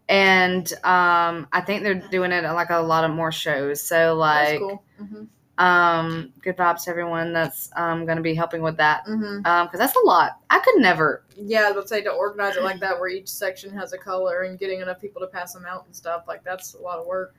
And 0.09 0.71
um, 0.83 1.47
I 1.53 1.61
think 1.65 1.83
they're 1.83 1.95
doing 1.95 2.31
it 2.31 2.43
at 2.43 2.51
like 2.53 2.69
a 2.69 2.79
lot 2.79 3.03
of 3.03 3.11
more 3.11 3.31
shows. 3.31 3.81
So 3.81 4.17
That's 4.17 4.51
like, 4.51 4.59
cool. 4.59 4.83
hmm 4.97 5.23
um, 5.59 6.33
good 6.41 6.57
vibes 6.57 6.85
to 6.85 6.89
everyone 6.89 7.31
that's 7.31 7.69
um 7.75 8.05
going 8.05 8.17
to 8.17 8.23
be 8.23 8.33
helping 8.33 8.63
with 8.63 8.77
that. 8.77 9.03
hmm 9.05 9.39
Um, 9.45 9.67
because 9.67 9.79
that's 9.79 9.95
a 9.95 10.05
lot. 10.05 10.39
I 10.49 10.59
could 10.59 10.81
never. 10.81 11.23
Yeah, 11.37 11.67
I 11.67 11.71
would 11.71 11.87
say 11.87 12.01
to 12.01 12.09
organize 12.11 12.55
it 12.57 12.63
like 12.63 12.79
that, 12.79 12.99
where 12.99 13.07
each 13.09 13.27
section 13.27 13.71
has 13.75 13.93
a 13.93 13.97
color 13.97 14.41
and 14.41 14.57
getting 14.57 14.81
enough 14.81 14.99
people 14.99 15.21
to 15.21 15.27
pass 15.27 15.53
them 15.53 15.65
out 15.65 15.85
and 15.85 15.95
stuff, 15.95 16.23
like 16.27 16.43
that's 16.43 16.73
a 16.73 16.81
lot 16.81 16.97
of 16.99 17.05
work. 17.05 17.35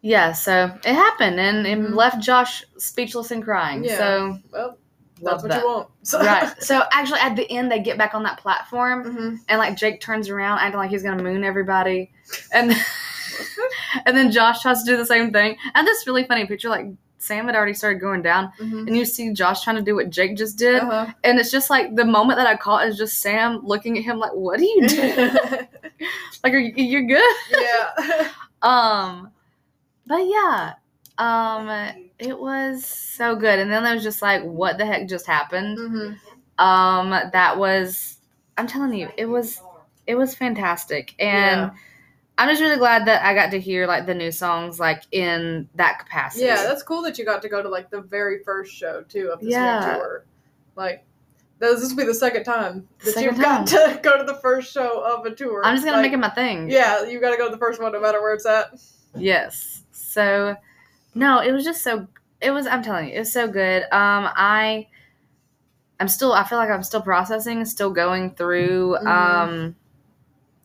Yeah, 0.00 0.32
so 0.32 0.72
it 0.84 0.94
happened 0.94 1.40
and 1.40 1.66
it 1.66 1.78
Mhm. 1.78 1.94
left 1.94 2.22
Josh 2.22 2.62
speechless 2.76 3.32
and 3.32 3.42
crying. 3.42 3.82
Yeah. 3.84 3.98
So 3.98 4.38
Well, 4.52 4.78
love 5.20 5.42
that's 5.42 5.42
what 5.42 5.48
that. 5.50 5.62
you 5.62 5.68
want. 5.68 5.88
So. 6.02 6.20
right. 6.24 6.62
So 6.62 6.82
actually, 6.92 7.20
at 7.20 7.36
the 7.36 7.50
end, 7.50 7.70
they 7.70 7.80
get 7.80 7.98
back 7.98 8.14
on 8.14 8.22
that 8.24 8.38
platform, 8.38 9.04
hmm 9.16 9.34
and 9.48 9.58
like 9.58 9.76
Jake 9.76 10.00
turns 10.00 10.28
around, 10.28 10.58
acting 10.58 10.78
like 10.78 10.90
he's 10.90 11.02
gonna 11.02 11.22
moon 11.22 11.44
everybody, 11.44 12.10
and 12.52 12.72
and 14.06 14.16
then 14.16 14.30
Josh 14.30 14.62
tries 14.62 14.82
to 14.82 14.90
do 14.90 14.96
the 14.96 15.06
same 15.06 15.32
thing. 15.32 15.56
And 15.74 15.86
this 15.86 16.06
really 16.06 16.24
funny 16.24 16.46
picture, 16.46 16.68
like 16.68 16.86
Sam 17.18 17.46
had 17.46 17.56
already 17.56 17.74
started 17.74 18.00
going 18.00 18.22
down, 18.22 18.52
hmm 18.58 18.86
and 18.86 18.96
you 18.96 19.04
see 19.04 19.32
Josh 19.32 19.62
trying 19.64 19.76
to 19.76 19.82
do 19.82 19.94
what 19.94 20.08
Jake 20.10 20.36
just 20.36 20.56
did, 20.56 20.80
Uh-huh. 20.82 21.12
and 21.24 21.38
it's 21.38 21.50
just 21.50 21.68
like 21.68 21.94
the 21.96 22.04
moment 22.04 22.38
that 22.38 22.46
I 22.46 22.56
caught 22.56 22.86
is 22.86 22.96
just 22.96 23.20
Sam 23.20 23.60
looking 23.64 23.98
at 23.98 24.04
him 24.04 24.18
like, 24.18 24.32
"What 24.32 24.60
are 24.60 24.62
you 24.64 24.88
doing? 24.88 25.16
like, 26.44 26.52
are 26.54 26.58
you, 26.58 26.72
you're 26.76 27.02
good?" 27.02 27.36
yeah. 27.60 28.30
Um, 28.62 29.30
but 30.06 30.18
yeah, 30.26 30.74
um, 31.18 31.68
it 32.18 32.38
was 32.38 32.84
so 32.84 33.36
good. 33.36 33.58
And 33.58 33.70
then 33.70 33.82
there 33.84 33.94
was 33.94 34.02
just 34.02 34.22
like, 34.22 34.42
what 34.42 34.78
the 34.78 34.86
heck 34.86 35.08
just 35.08 35.26
happened? 35.26 35.78
hmm 35.78 36.12
Um, 36.62 37.10
that 37.10 37.58
was, 37.58 38.18
I'm 38.56 38.66
telling 38.66 38.94
you, 38.94 39.08
it 39.16 39.26
was, 39.26 39.60
it 40.06 40.14
was 40.14 40.34
fantastic. 40.34 41.14
And 41.18 41.60
Yeah. 41.62 41.70
I'm 42.38 42.48
just 42.48 42.60
really 42.62 42.76
glad 42.76 43.04
that 43.06 43.24
I 43.24 43.34
got 43.34 43.50
to 43.50 43.58
hear 43.60 43.86
like 43.88 44.06
the 44.06 44.14
new 44.14 44.30
songs 44.30 44.78
like 44.78 45.02
in 45.10 45.68
that 45.74 45.98
capacity. 45.98 46.44
Yeah, 46.46 46.62
that's 46.62 46.84
cool 46.84 47.02
that 47.02 47.18
you 47.18 47.24
got 47.24 47.42
to 47.42 47.48
go 47.48 47.62
to 47.62 47.68
like 47.68 47.90
the 47.90 48.00
very 48.00 48.44
first 48.44 48.72
show 48.72 49.02
too 49.08 49.30
of 49.32 49.40
this 49.40 49.52
Yeah. 49.54 49.94
tour. 49.96 50.24
Like, 50.76 51.04
this 51.58 51.80
this 51.80 51.90
will 51.90 51.96
be 51.96 52.04
the 52.04 52.14
second 52.14 52.44
time 52.44 52.86
that 53.04 53.14
Second 53.14 53.24
you've 53.24 53.40
got 53.40 53.66
to 53.66 53.98
go 54.04 54.16
to 54.16 54.22
the 54.22 54.36
first 54.36 54.72
show 54.72 55.00
of 55.00 55.26
a 55.26 55.34
tour. 55.34 55.62
I'm 55.64 55.74
just 55.74 55.84
gonna 55.84 55.96
Like, 55.96 56.06
make 56.06 56.12
it 56.12 56.18
my 56.18 56.30
thing. 56.30 56.70
Yeah, 56.70 57.02
you 57.04 57.20
got 57.20 57.32
to 57.32 57.36
go 57.36 57.46
to 57.46 57.50
the 57.50 57.58
first 57.58 57.82
one 57.82 57.90
no 57.90 58.00
matter 58.00 58.20
where 58.20 58.34
it's 58.34 58.46
at. 58.46 58.80
Yes. 59.16 59.82
So, 59.90 60.54
no, 61.14 61.40
it 61.40 61.52
was 61.52 61.64
just 61.64 61.82
so. 61.82 62.06
It 62.40 62.50
was. 62.50 62.66
I'm 62.66 62.82
telling 62.82 63.08
you, 63.08 63.14
it 63.14 63.18
was 63.20 63.32
so 63.32 63.48
good. 63.48 63.82
Um, 63.84 64.28
I, 64.34 64.86
I'm 66.00 66.08
still. 66.08 66.32
I 66.32 66.44
feel 66.44 66.58
like 66.58 66.70
I'm 66.70 66.82
still 66.82 67.02
processing, 67.02 67.64
still 67.64 67.90
going 67.90 68.30
through 68.34 68.96
Mhm. 69.02 69.06
um, 69.06 69.76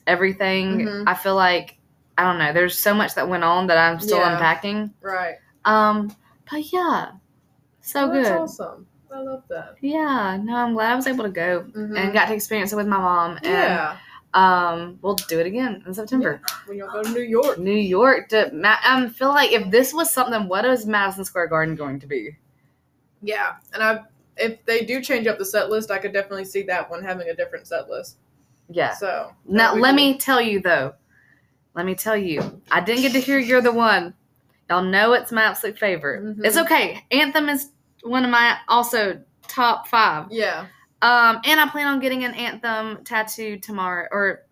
everything. 0.07 0.79
Mhm. 0.85 1.03
I 1.07 1.13
feel 1.13 1.35
like 1.35 1.77
I 2.17 2.23
don't 2.23 2.37
know. 2.37 2.53
There's 2.53 2.77
so 2.77 2.93
much 2.93 3.15
that 3.15 3.27
went 3.27 3.43
on 3.43 3.67
that 3.67 3.77
I'm 3.77 3.99
still 3.99 4.17
Yeah. 4.19 4.33
unpacking. 4.33 4.93
Right. 5.01 5.35
Um, 5.65 6.15
but 6.51 6.71
yeah, 6.71 7.11
so 7.81 8.07
Well, 8.07 8.13
That's 8.15 8.29
good. 8.29 8.37
awesome. 8.37 8.87
I 9.11 9.19
love 9.19 9.43
that. 9.49 9.75
Yeah. 9.81 10.37
No, 10.41 10.55
I'm 10.55 10.73
glad 10.73 10.91
I 10.91 10.95
was 10.95 11.07
able 11.07 11.23
to 11.23 11.29
go 11.31 11.65
Mhm. 11.75 11.97
and 11.97 12.13
got 12.13 12.27
to 12.27 12.33
experience 12.35 12.71
it 12.73 12.75
with 12.75 12.87
my 12.87 12.97
mom. 12.97 13.37
And 13.37 13.45
yeah. 13.45 13.97
Um, 14.33 14.97
we'll 15.01 15.15
do 15.15 15.39
it 15.39 15.45
again 15.45 15.83
in 15.85 15.93
September. 15.93 16.41
When 16.65 16.77
y'all 16.77 16.91
go 16.91 17.03
to 17.03 17.09
New 17.11 17.21
York. 17.21 17.57
New 17.59 17.71
York 17.71 18.29
to 18.29 18.49
Ma- 18.53 18.77
I 18.83 19.07
feel 19.09 19.29
like 19.29 19.51
if 19.51 19.69
this 19.69 19.93
was 19.93 20.11
something, 20.11 20.47
what 20.47 20.65
is 20.65 20.85
Madison 20.85 21.25
Square 21.25 21.47
Garden 21.47 21.75
going 21.75 21.99
to 21.99 22.07
be? 22.07 22.37
Yeah, 23.21 23.53
and 23.73 23.83
I 23.83 24.01
if 24.37 24.65
they 24.65 24.83
do 24.83 25.01
change 25.01 25.27
up 25.27 25.37
the 25.37 25.45
set 25.45 25.69
list, 25.69 25.91
I 25.91 25.99
could 25.99 26.11
definitely 26.13 26.45
see 26.45 26.63
that 26.63 26.89
one 26.89 27.03
having 27.03 27.29
a 27.29 27.35
different 27.35 27.67
set 27.67 27.89
list. 27.89 28.17
Yeah. 28.69 28.93
So 28.95 29.31
Now 29.45 29.75
let 29.75 29.89
cool. 29.89 29.95
me 29.95 30.17
tell 30.17 30.41
you 30.41 30.59
though. 30.59 30.93
Let 31.75 31.85
me 31.85 31.95
tell 31.95 32.17
you. 32.17 32.61
I 32.71 32.81
didn't 32.81 33.01
get 33.03 33.11
to 33.13 33.19
hear 33.19 33.37
"You're 33.39 33.61
the 33.61 33.71
One." 33.71 34.13
Y'all 34.69 34.81
know 34.83 35.13
it's 35.13 35.31
my 35.31 35.43
absolute 35.43 35.77
favorite. 35.77 36.23
Mhm. 36.23 36.45
It's 36.45 36.57
okay. 36.57 37.03
Anthem 37.11 37.49
is 37.49 37.69
one 38.03 38.23
of 38.23 38.31
my 38.31 38.57
also 38.67 39.21
top 39.47 39.87
five. 39.87 40.27
Yeah. 40.31 40.65
Um, 41.03 41.41
and 41.45 41.59
I 41.59 41.67
plan 41.67 41.85
on 41.87 41.99
getting 41.99 42.23
an 42.23 42.33
anthem 42.33 43.03
tattoo 43.03 43.59
tomorrow 43.59 44.07
or 44.11 44.43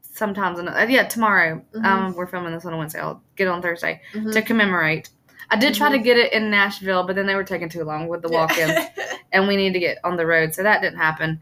sometimes 0.00 0.58
another. 0.58 0.88
Yeah, 0.88 1.04
tomorrow. 1.06 1.62
Mhm. 1.74 1.84
Um, 1.84 2.14
we're 2.14 2.26
filming 2.26 2.52
this 2.52 2.64
on 2.64 2.72
a 2.72 2.78
Wednesday. 2.78 3.00
I'll 3.00 3.22
get 3.36 3.46
it 3.46 3.50
on 3.50 3.60
Thursday 3.60 4.00
Mhm. 4.14 4.32
to 4.32 4.42
commemorate. 4.42 5.10
I 5.50 5.56
did 5.56 5.74
try 5.74 5.90
to 5.90 5.98
Mhm. 5.98 6.02
get 6.04 6.16
it 6.16 6.32
in 6.32 6.50
Nashville, 6.50 7.04
but 7.06 7.14
then 7.14 7.26
they 7.26 7.34
were 7.36 7.44
taking 7.44 7.68
too 7.68 7.84
long 7.84 8.08
with 8.08 8.22
the 8.22 8.28
walk 8.30 8.56
in, 8.58 8.70
and 9.32 9.46
we 9.46 9.56
need 9.56 9.74
to 9.74 9.78
get 9.78 9.98
on 10.02 10.16
the 10.16 10.26
road 10.26 10.54
so 10.54 10.62
that 10.62 10.80
didn't 10.80 10.98
happen 10.98 11.40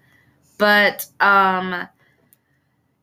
but 0.57 1.07
um 1.18 1.88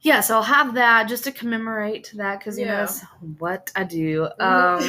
yeah 0.02 0.22
so 0.22 0.36
i'll 0.38 0.42
have 0.44 0.74
that 0.74 1.08
just 1.10 1.26
to 1.26 1.32
commemorate 1.34 2.10
that 2.16 2.40
because 2.40 2.58
you 2.58 2.66
know 2.66 2.78
that's 2.78 3.04
what 3.40 3.70
i 3.76 3.84
do 3.84 4.24
um 4.40 4.80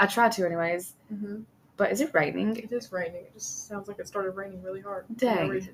i 0.00 0.06
try 0.06 0.28
to 0.28 0.44
anyways 0.44 0.94
Mhm. 1.12 1.44
But 1.76 1.90
is 1.92 2.00
it 2.00 2.10
raining 2.14 2.56
It 2.56 2.72
is 2.72 2.92
raining. 2.92 3.22
It 3.22 3.34
just 3.34 3.66
sounds 3.68 3.88
like 3.88 3.98
it 3.98 4.06
started 4.08 4.30
raining 4.32 4.62
really 4.62 4.80
hard. 4.80 5.04
Dang. 5.16 5.68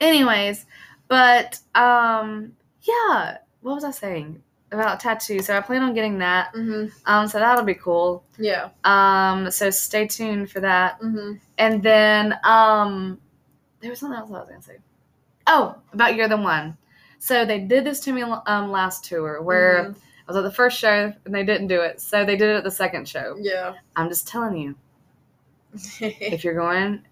anyways 0.00 0.66
but 1.08 1.58
um 1.74 2.52
yeah 2.82 3.38
what 3.60 3.74
was 3.74 3.84
i 3.84 3.90
saying 3.90 4.42
about 4.72 4.98
tattoos? 5.00 5.46
so 5.46 5.56
i 5.56 5.60
plan 5.60 5.82
on 5.82 5.94
getting 5.94 6.18
that 6.18 6.52
Mhm. 6.54 6.90
um 7.06 7.28
so 7.28 7.38
that'll 7.38 7.64
be 7.64 7.74
cool 7.74 8.24
Yeah. 8.38 8.70
um 8.84 9.50
so 9.50 9.70
stay 9.70 10.06
tuned 10.08 10.50
for 10.50 10.60
that 10.60 10.98
hmm 11.00 11.34
And 11.58 11.82
then 11.82 12.38
um 12.44 13.18
there 13.80 13.90
was 13.90 14.00
something 14.00 14.18
else 14.18 14.30
I 14.30 14.38
was 14.40 14.48
gonna 14.48 14.62
say. 14.62 14.78
Oh, 15.46 15.76
about 15.92 16.14
You're 16.16 16.26
the 16.26 16.38
One. 16.38 16.78
So 17.18 17.44
they 17.44 17.60
did 17.60 17.84
this 17.84 18.00
to 18.00 18.12
me 18.14 18.22
um 18.22 18.70
last 18.72 19.04
tour 19.04 19.42
where 19.42 19.84
Mhm. 19.90 19.94
I 19.94 20.32
was 20.32 20.36
at 20.38 20.42
the 20.42 20.50
first 20.50 20.78
show 20.78 21.12
and 21.24 21.34
they 21.34 21.44
didn't 21.44 21.66
do 21.68 21.80
it. 21.82 22.00
So 22.00 22.24
they 22.24 22.34
did 22.36 22.48
it 22.48 22.56
at 22.56 22.64
the 22.64 22.70
second 22.70 23.06
show. 23.06 23.36
Yeah. 23.38 23.74
I'm 23.94 24.08
just 24.08 24.26
telling 24.26 24.56
you, 24.56 24.74
if 26.00 26.44
you're 26.44 26.54
going 26.54 27.04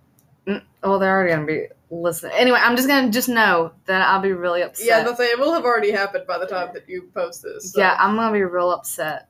mm, 0.47 0.63
well, 0.83 0.99
they're 0.99 1.11
already 1.11 1.33
gonna 1.33 1.47
be 1.47 1.67
listening. 1.91 2.33
Anyway, 2.35 2.59
I'm 2.61 2.77
just 2.77 2.89
gonna 2.89 3.11
just 3.11 3.29
know 3.29 3.73
that 3.87 4.03
I'll 4.03 4.21
be 4.21 4.33
really 4.33 4.63
upset. 4.63 4.87
yeah, 4.87 5.03
that's 5.03 5.21
it 5.21 5.39
will 5.39 5.53
have 5.53 5.65
already 5.65 5.91
happened 5.91 6.25
by 6.27 6.39
the 6.39 6.47
time 6.47 6.71
that 6.75 6.89
you 6.89 7.11
post 7.15 7.43
this. 7.43 7.73
so. 7.73 7.81
Yeah, 7.81 7.97
I'm 7.99 8.17
gonna 8.17 8.33
be 8.33 8.43
real 8.43 8.71
upset. 8.71 9.29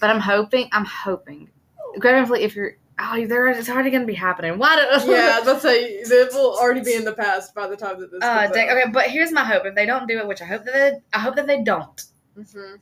But 0.00 0.10
I'm 0.10 0.20
hoping 0.20 0.68
I'm 0.72 0.84
hoping. 0.84 1.50
Gravely, 1.98 2.42
if 2.42 2.56
you're 2.56 2.76
oh 2.98 3.26
there 3.26 3.48
it's 3.48 3.68
already 3.68 3.90
gonna 3.90 4.04
be 4.06 4.14
happening. 4.14 4.58
Why 4.58 4.76
do 4.76 5.10
yeah, 5.12 5.40
let's 5.44 5.62
say 5.62 5.84
it 5.84 6.32
will 6.32 6.56
already 6.58 6.80
be 6.80 6.94
in 6.94 7.04
the 7.04 7.12
past 7.12 7.54
by 7.54 7.66
the 7.66 7.76
time 7.76 8.00
that 8.00 8.10
this. 8.10 8.22
Uh, 8.22 8.48
dang, 8.48 8.70
okay, 8.70 8.90
but 8.90 9.10
here's 9.10 9.32
my 9.32 9.44
hope: 9.44 9.64
if 9.64 9.74
they 9.74 9.86
don't 9.86 10.06
do 10.08 10.18
it, 10.18 10.26
which 10.26 10.42
I 10.42 10.46
hope 10.46 10.64
that 10.64 10.72
they, 10.72 10.92
I 11.12 11.20
hope 11.20 11.36
that 11.36 11.46
they 11.46 11.62
don't, 11.62 12.02
Mhm. 12.38 12.78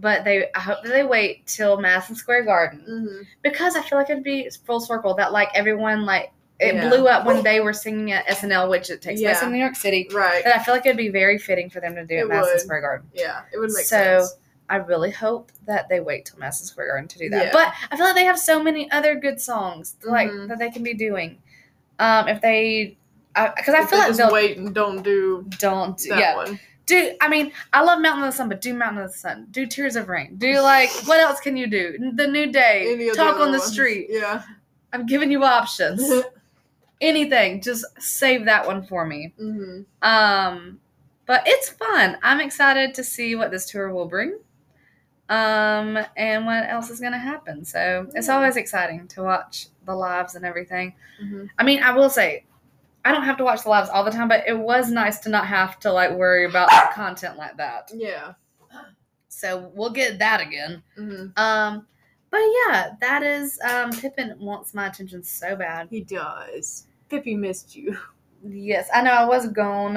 But 0.00 0.24
they, 0.24 0.46
I 0.54 0.60
hope 0.60 0.82
that 0.84 0.90
they 0.90 1.04
wait 1.04 1.46
till 1.46 1.80
Madison 1.80 2.14
Square 2.14 2.44
Garden 2.44 2.84
Mhm. 2.88 3.26
because 3.42 3.76
I 3.76 3.82
feel 3.82 3.98
like 3.98 4.10
it'd 4.10 4.22
be 4.24 4.48
full 4.66 4.80
circle 4.80 5.14
that 5.14 5.32
like 5.32 5.48
everyone 5.54 6.04
like 6.06 6.30
it 6.60 6.74
Yeah. 6.74 6.88
blew 6.88 7.06
up 7.06 7.24
when 7.24 7.42
they 7.44 7.60
were 7.60 7.72
singing 7.72 8.10
at 8.10 8.26
SNL, 8.28 8.68
which 8.68 8.90
it 8.90 9.00
takes 9.00 9.20
place 9.20 9.42
in 9.42 9.52
New 9.52 9.58
York 9.58 9.76
City. 9.76 10.08
Right. 10.12 10.42
That 10.42 10.56
I 10.58 10.62
feel 10.62 10.74
like 10.74 10.84
it'd 10.86 10.96
be 10.96 11.08
very 11.08 11.38
fitting 11.38 11.70
for 11.70 11.78
them 11.80 11.94
to 11.94 12.04
do 12.04 12.16
It 12.16 12.20
at 12.22 12.28
Madison 12.28 12.54
would. 12.54 12.60
Square 12.60 12.80
Garden. 12.80 13.10
Yeah, 13.14 13.42
it 13.52 13.58
would 13.58 13.70
make 13.72 13.84
So, 13.86 13.96
sense. 14.20 14.36
I 14.68 14.76
really 14.76 15.10
hope 15.12 15.52
that 15.66 15.88
they 15.88 16.00
wait 16.00 16.26
till 16.26 16.38
Madison 16.38 16.66
Square 16.66 16.88
Garden 16.88 17.06
to 17.08 17.18
do 17.18 17.28
that. 17.30 17.44
Yeah. 17.46 17.52
But 17.52 17.72
I 17.92 17.96
feel 17.96 18.06
like 18.06 18.16
they 18.16 18.24
have 18.24 18.38
so 18.38 18.60
many 18.62 18.90
other 18.90 19.14
good 19.14 19.40
songs 19.40 19.96
like 20.02 20.28
Mhm. 20.30 20.48
that 20.48 20.58
they 20.58 20.70
can 20.70 20.82
be 20.82 20.94
doing. 20.94 21.38
Um, 22.00 22.26
if 22.28 22.40
they, 22.40 22.96
because 23.34 23.74
I 23.74 23.82
If 23.82 23.90
feel 23.90 23.98
like 24.00 24.16
just 24.16 24.32
wait 24.32 24.58
and 24.58 24.74
don't 24.74 25.02
do 25.02 25.44
don't 25.58 25.96
that 26.08 26.18
yeah 26.18 26.34
one. 26.36 26.58
Do 26.88 27.12
I 27.20 27.28
mean 27.28 27.52
I 27.72 27.82
love 27.82 28.00
Mountain 28.00 28.24
of 28.24 28.32
the 28.32 28.36
Sun, 28.36 28.48
but 28.48 28.60
do 28.60 28.74
Mountain 28.74 29.04
of 29.04 29.12
the 29.12 29.18
Sun, 29.18 29.46
do 29.52 29.66
Tears 29.66 29.94
of 29.94 30.08
Rain, 30.08 30.34
do 30.36 30.60
like 30.60 30.90
what 31.04 31.20
else 31.20 31.38
can 31.38 31.56
you 31.56 31.68
do? 31.68 31.96
The 32.16 32.26
New 32.26 32.50
Day, 32.50 32.94
Any 32.94 33.10
Talk 33.12 33.38
on 33.38 33.52
the 33.52 33.58
ones. 33.58 33.70
Street. 33.72 34.08
Yeah. 34.10 34.42
I'm 34.92 35.06
giving 35.06 35.30
you 35.30 35.44
options. 35.44 36.02
Anything, 37.00 37.60
just 37.60 37.84
save 38.00 38.46
that 38.46 38.66
one 38.66 38.82
for 38.84 39.06
me. 39.06 39.32
hmm 39.38 39.82
Um, 40.02 40.80
but 41.26 41.42
it's 41.46 41.68
fun. 41.68 42.16
I'm 42.24 42.40
excited 42.40 42.94
to 42.94 43.04
see 43.04 43.36
what 43.36 43.50
this 43.52 43.70
tour 43.70 43.92
will 43.92 44.06
bring. 44.08 44.38
Um, 45.28 45.98
and 46.16 46.46
what 46.46 46.64
else 46.70 46.88
is 46.90 47.00
gonna 47.00 47.18
happen. 47.18 47.64
So 47.64 48.08
it's 48.14 48.30
always 48.30 48.56
exciting 48.56 49.06
to 49.08 49.22
watch 49.22 49.68
the 49.84 49.94
lives 49.94 50.34
and 50.34 50.44
everything. 50.44 50.94
hmm 51.20 51.44
I 51.58 51.62
mean, 51.64 51.82
I 51.82 51.90
will 51.94 52.10
say, 52.10 52.44
I 53.08 53.12
don't 53.12 53.22
have 53.24 53.38
to 53.38 53.44
watch 53.44 53.62
the 53.62 53.70
lives 53.70 53.88
all 53.88 54.04
the 54.04 54.10
time, 54.10 54.28
but 54.28 54.44
it 54.46 54.58
was 54.58 54.90
nice 54.90 55.18
to 55.20 55.30
not 55.30 55.46
have 55.46 55.78
to 55.80 55.90
like 55.90 56.10
worry 56.12 56.44
about 56.44 56.68
content 56.92 57.38
like 57.38 57.56
that. 57.56 57.90
Yeah. 57.94 58.34
So 59.28 59.72
we'll 59.74 59.92
get 59.92 60.18
that 60.18 60.42
again. 60.42 60.82
hmm 60.94 61.28
Um, 61.38 61.86
but 62.30 62.40
yeah, 62.66 62.90
that 63.00 63.22
is 63.22 63.58
um 63.66 63.92
Pippin 63.92 64.36
wants 64.38 64.74
my 64.74 64.88
attention 64.88 65.22
so 65.22 65.56
bad. 65.56 65.88
He 65.88 66.02
does. 66.02 66.86
Pippi 67.08 67.34
missed 67.34 67.74
you. 67.74 67.96
Yes, 68.44 68.90
I 68.94 69.00
know 69.00 69.12
I 69.12 69.24
was 69.24 69.48
gone 69.48 69.96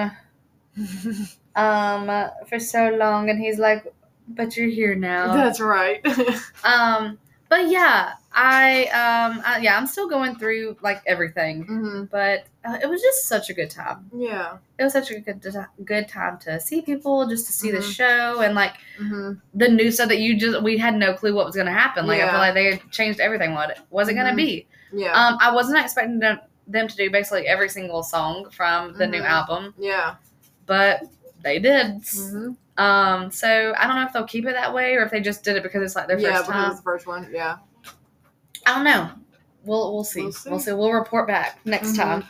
um 1.58 2.30
for 2.48 2.60
so 2.60 2.92
long 2.92 3.30
and 3.30 3.38
he's 3.38 3.60
like, 3.60 3.94
but 4.30 4.56
you're 4.56 4.70
here 4.70 4.96
now. 4.96 5.34
That's 5.34 5.60
right. 5.60 6.00
Um, 6.64 7.20
but 7.52 7.68
yeah, 7.68 8.14
I 8.32 8.86
um, 9.04 9.44
I, 9.46 9.60
yeah, 9.62 9.76
I'm 9.78 9.86
still 9.86 10.08
going 10.08 10.36
through 10.38 10.78
like 10.82 11.02
everything, 11.06 11.64
hmm 11.66 12.04
but 12.10 12.46
uh, 12.64 12.78
it 12.82 12.88
was 12.90 13.02
just 13.02 13.28
such 13.28 13.50
a 13.50 13.54
good 13.54 13.70
time. 13.70 14.10
Yeah. 14.16 14.58
It 14.80 14.84
was 14.86 14.94
such 14.94 15.12
a 15.12 15.20
good 15.20 15.44
good 15.84 16.08
time 16.08 16.38
to 16.46 16.60
see 16.62 16.82
people, 16.82 17.28
just 17.28 17.46
to 17.48 17.52
see 17.52 17.70
the 17.72 17.80
Mhm. 17.80 17.92
show 18.00 18.40
and 18.42 18.56
like 18.56 18.76
hmm 18.98 19.34
the 19.54 19.68
new 19.68 19.92
stuff 19.92 20.08
that 20.08 20.20
you 20.20 20.40
just 20.40 20.64
we 20.64 20.78
had 20.78 20.96
no 20.96 21.14
clue 21.14 21.36
what 21.36 21.46
was 21.46 21.56
gonna 21.58 21.74
happen. 21.74 22.08
Like 22.08 22.22
I 22.22 22.30
feel 22.32 22.40
like 22.40 22.54
they 22.54 22.72
had 22.72 22.90
changed 22.90 23.20
everything. 23.20 23.54
What 23.54 23.72
it 23.72 23.80
was 23.90 24.08
it 24.08 24.14
gonna 24.14 24.32
Mhm. 24.32 24.38
be? 24.48 24.68
Yeah. 24.94 25.12
Um, 25.12 25.38
I 25.42 25.52
wasn't 25.52 25.78
expecting 25.80 26.20
them 26.20 26.40
them 26.68 26.88
to 26.88 26.96
do 26.96 27.12
basically 27.12 27.48
every 27.48 27.68
single 27.68 28.02
song 28.02 28.50
from 28.50 28.94
the 28.94 29.06
new 29.06 29.22
Mhm. 29.22 29.36
album, 29.38 29.74
yeah. 29.78 30.16
but 30.68 31.02
they 31.44 31.60
did. 31.60 32.00
Um, 32.82 33.30
so 33.32 33.74
I 33.78 33.86
don't 33.88 33.96
know 33.98 34.06
if 34.06 34.14
they'll 34.14 34.24
keep 34.26 34.46
it 34.46 34.54
that 34.54 34.74
way 34.74 34.96
or 34.96 35.04
if 35.04 35.12
they 35.12 35.22
just 35.22 35.44
did 35.44 35.56
it 35.58 35.64
because 35.64 35.84
it's 35.84 35.96
like 35.96 36.08
their 36.08 36.18
yeah, 36.20 36.38
first 36.38 36.50
time. 36.50 36.72
it's 36.72 36.80
the 36.80 36.84
first 36.84 37.06
one. 37.08 37.30
Yeah. 37.32 37.58
I 38.66 38.76
don't 38.76 38.84
know. 38.84 39.12
We'll 39.64 39.94
we'll 39.94 40.04
see. 40.04 40.22
We'll 40.22 40.34
We'll 40.48 40.60
see. 40.60 40.66
see. 40.68 40.74
We'll 40.74 40.92
report 40.92 41.28
back 41.28 41.60
next 41.66 41.94
Mhm. 41.94 41.98
time. 41.98 42.24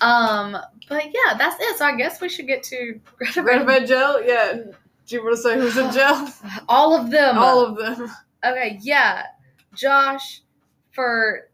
Um, 0.00 0.56
but 0.88 1.04
yeah, 1.06 1.34
that's 1.38 1.56
it. 1.60 1.78
So 1.78 1.86
I 1.86 1.96
guess 1.96 2.20
we 2.20 2.28
should 2.28 2.46
get 2.46 2.62
to 2.64 3.00
Greta 3.16 3.42
Van- 3.42 3.64
Bed 3.66 3.86
Gel? 3.86 4.22
Yeah. 4.22 4.52
Do 5.06 5.16
you 5.16 5.22
want 5.24 5.36
to 5.36 5.42
say 5.42 5.54
who's 5.58 5.76
in 5.76 5.90
jail? 5.92 6.28
all 6.68 6.94
of 6.98 7.10
them. 7.10 7.38
All 7.38 7.64
of 7.64 7.76
them. 7.78 8.10
okay, 8.44 8.78
yeah. 8.82 9.22
Josh 9.74 10.42
for 10.92 11.48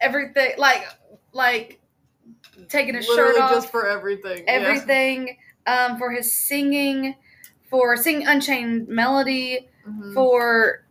everything 0.00 0.52
like 0.58 0.86
like 1.32 1.80
taking 2.68 2.94
a 2.96 3.00
Literally 3.00 3.32
shirt 3.34 3.40
off. 3.42 3.50
just 3.52 3.70
for 3.70 3.86
everything. 3.88 4.44
yeah. 4.46 4.54
Um, 5.70 5.98
for 5.98 6.10
his 6.10 6.34
singing, 6.34 7.14
for 7.68 7.96
singing 7.96 8.26
Unchained 8.26 8.88
Melody, 8.88 9.68
Mhm. 9.86 10.14
for 10.14 10.82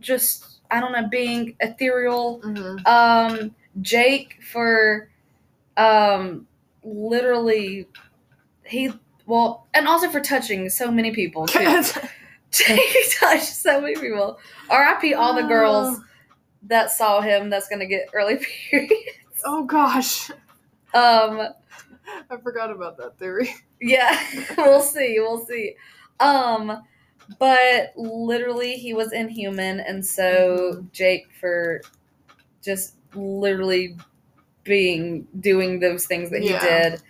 just 0.00 0.60
I 0.70 0.80
don't 0.80 0.92
know, 0.92 1.06
being 1.08 1.56
ethereal. 1.60 2.40
Mhm. 2.44 2.86
um 2.86 3.54
Jake 3.80 4.38
for 4.42 5.08
um 5.76 6.46
literally 6.82 7.88
he 8.64 8.92
well 9.26 9.66
and 9.72 9.86
also 9.88 10.08
for 10.08 10.20
touching 10.20 10.68
so 10.68 10.90
many 10.90 11.10
people 11.12 11.46
too. 11.46 11.82
Jake 12.50 12.80
touched 13.20 13.44
so 13.54 13.80
many 13.80 13.94
people. 13.94 14.38
R.I.P. 14.68 15.14
all 15.14 15.34
the 15.34 15.42
girls 15.42 16.00
that 16.62 16.90
saw 16.90 17.20
him 17.20 17.50
that's 17.50 17.68
gonna 17.68 17.86
get 17.86 18.08
early 18.12 18.36
period. 18.70 18.92
Oh 19.44 19.64
gosh. 19.64 20.30
Um 20.92 21.48
I 22.30 22.36
forgot 22.42 22.70
about 22.70 22.96
that 22.98 23.18
theory. 23.18 23.54
Yeah, 23.80 24.18
we'll 24.58 24.82
see, 24.82 25.16
we'll 25.20 25.44
see. 25.46 25.74
Um 26.20 26.82
but 27.38 27.92
literally 27.96 28.74
he 28.74 28.94
was 28.94 29.12
inhuman 29.12 29.80
and 29.80 30.04
so 30.04 30.84
Jake 30.92 31.26
for 31.40 31.80
just 32.62 32.94
literally 33.14 33.96
being 34.64 35.26
doing 35.40 35.78
those 35.80 36.06
things 36.06 36.30
that 36.30 36.42
he 36.42 36.50
Yeah. 36.50 36.90
did. 36.90 37.02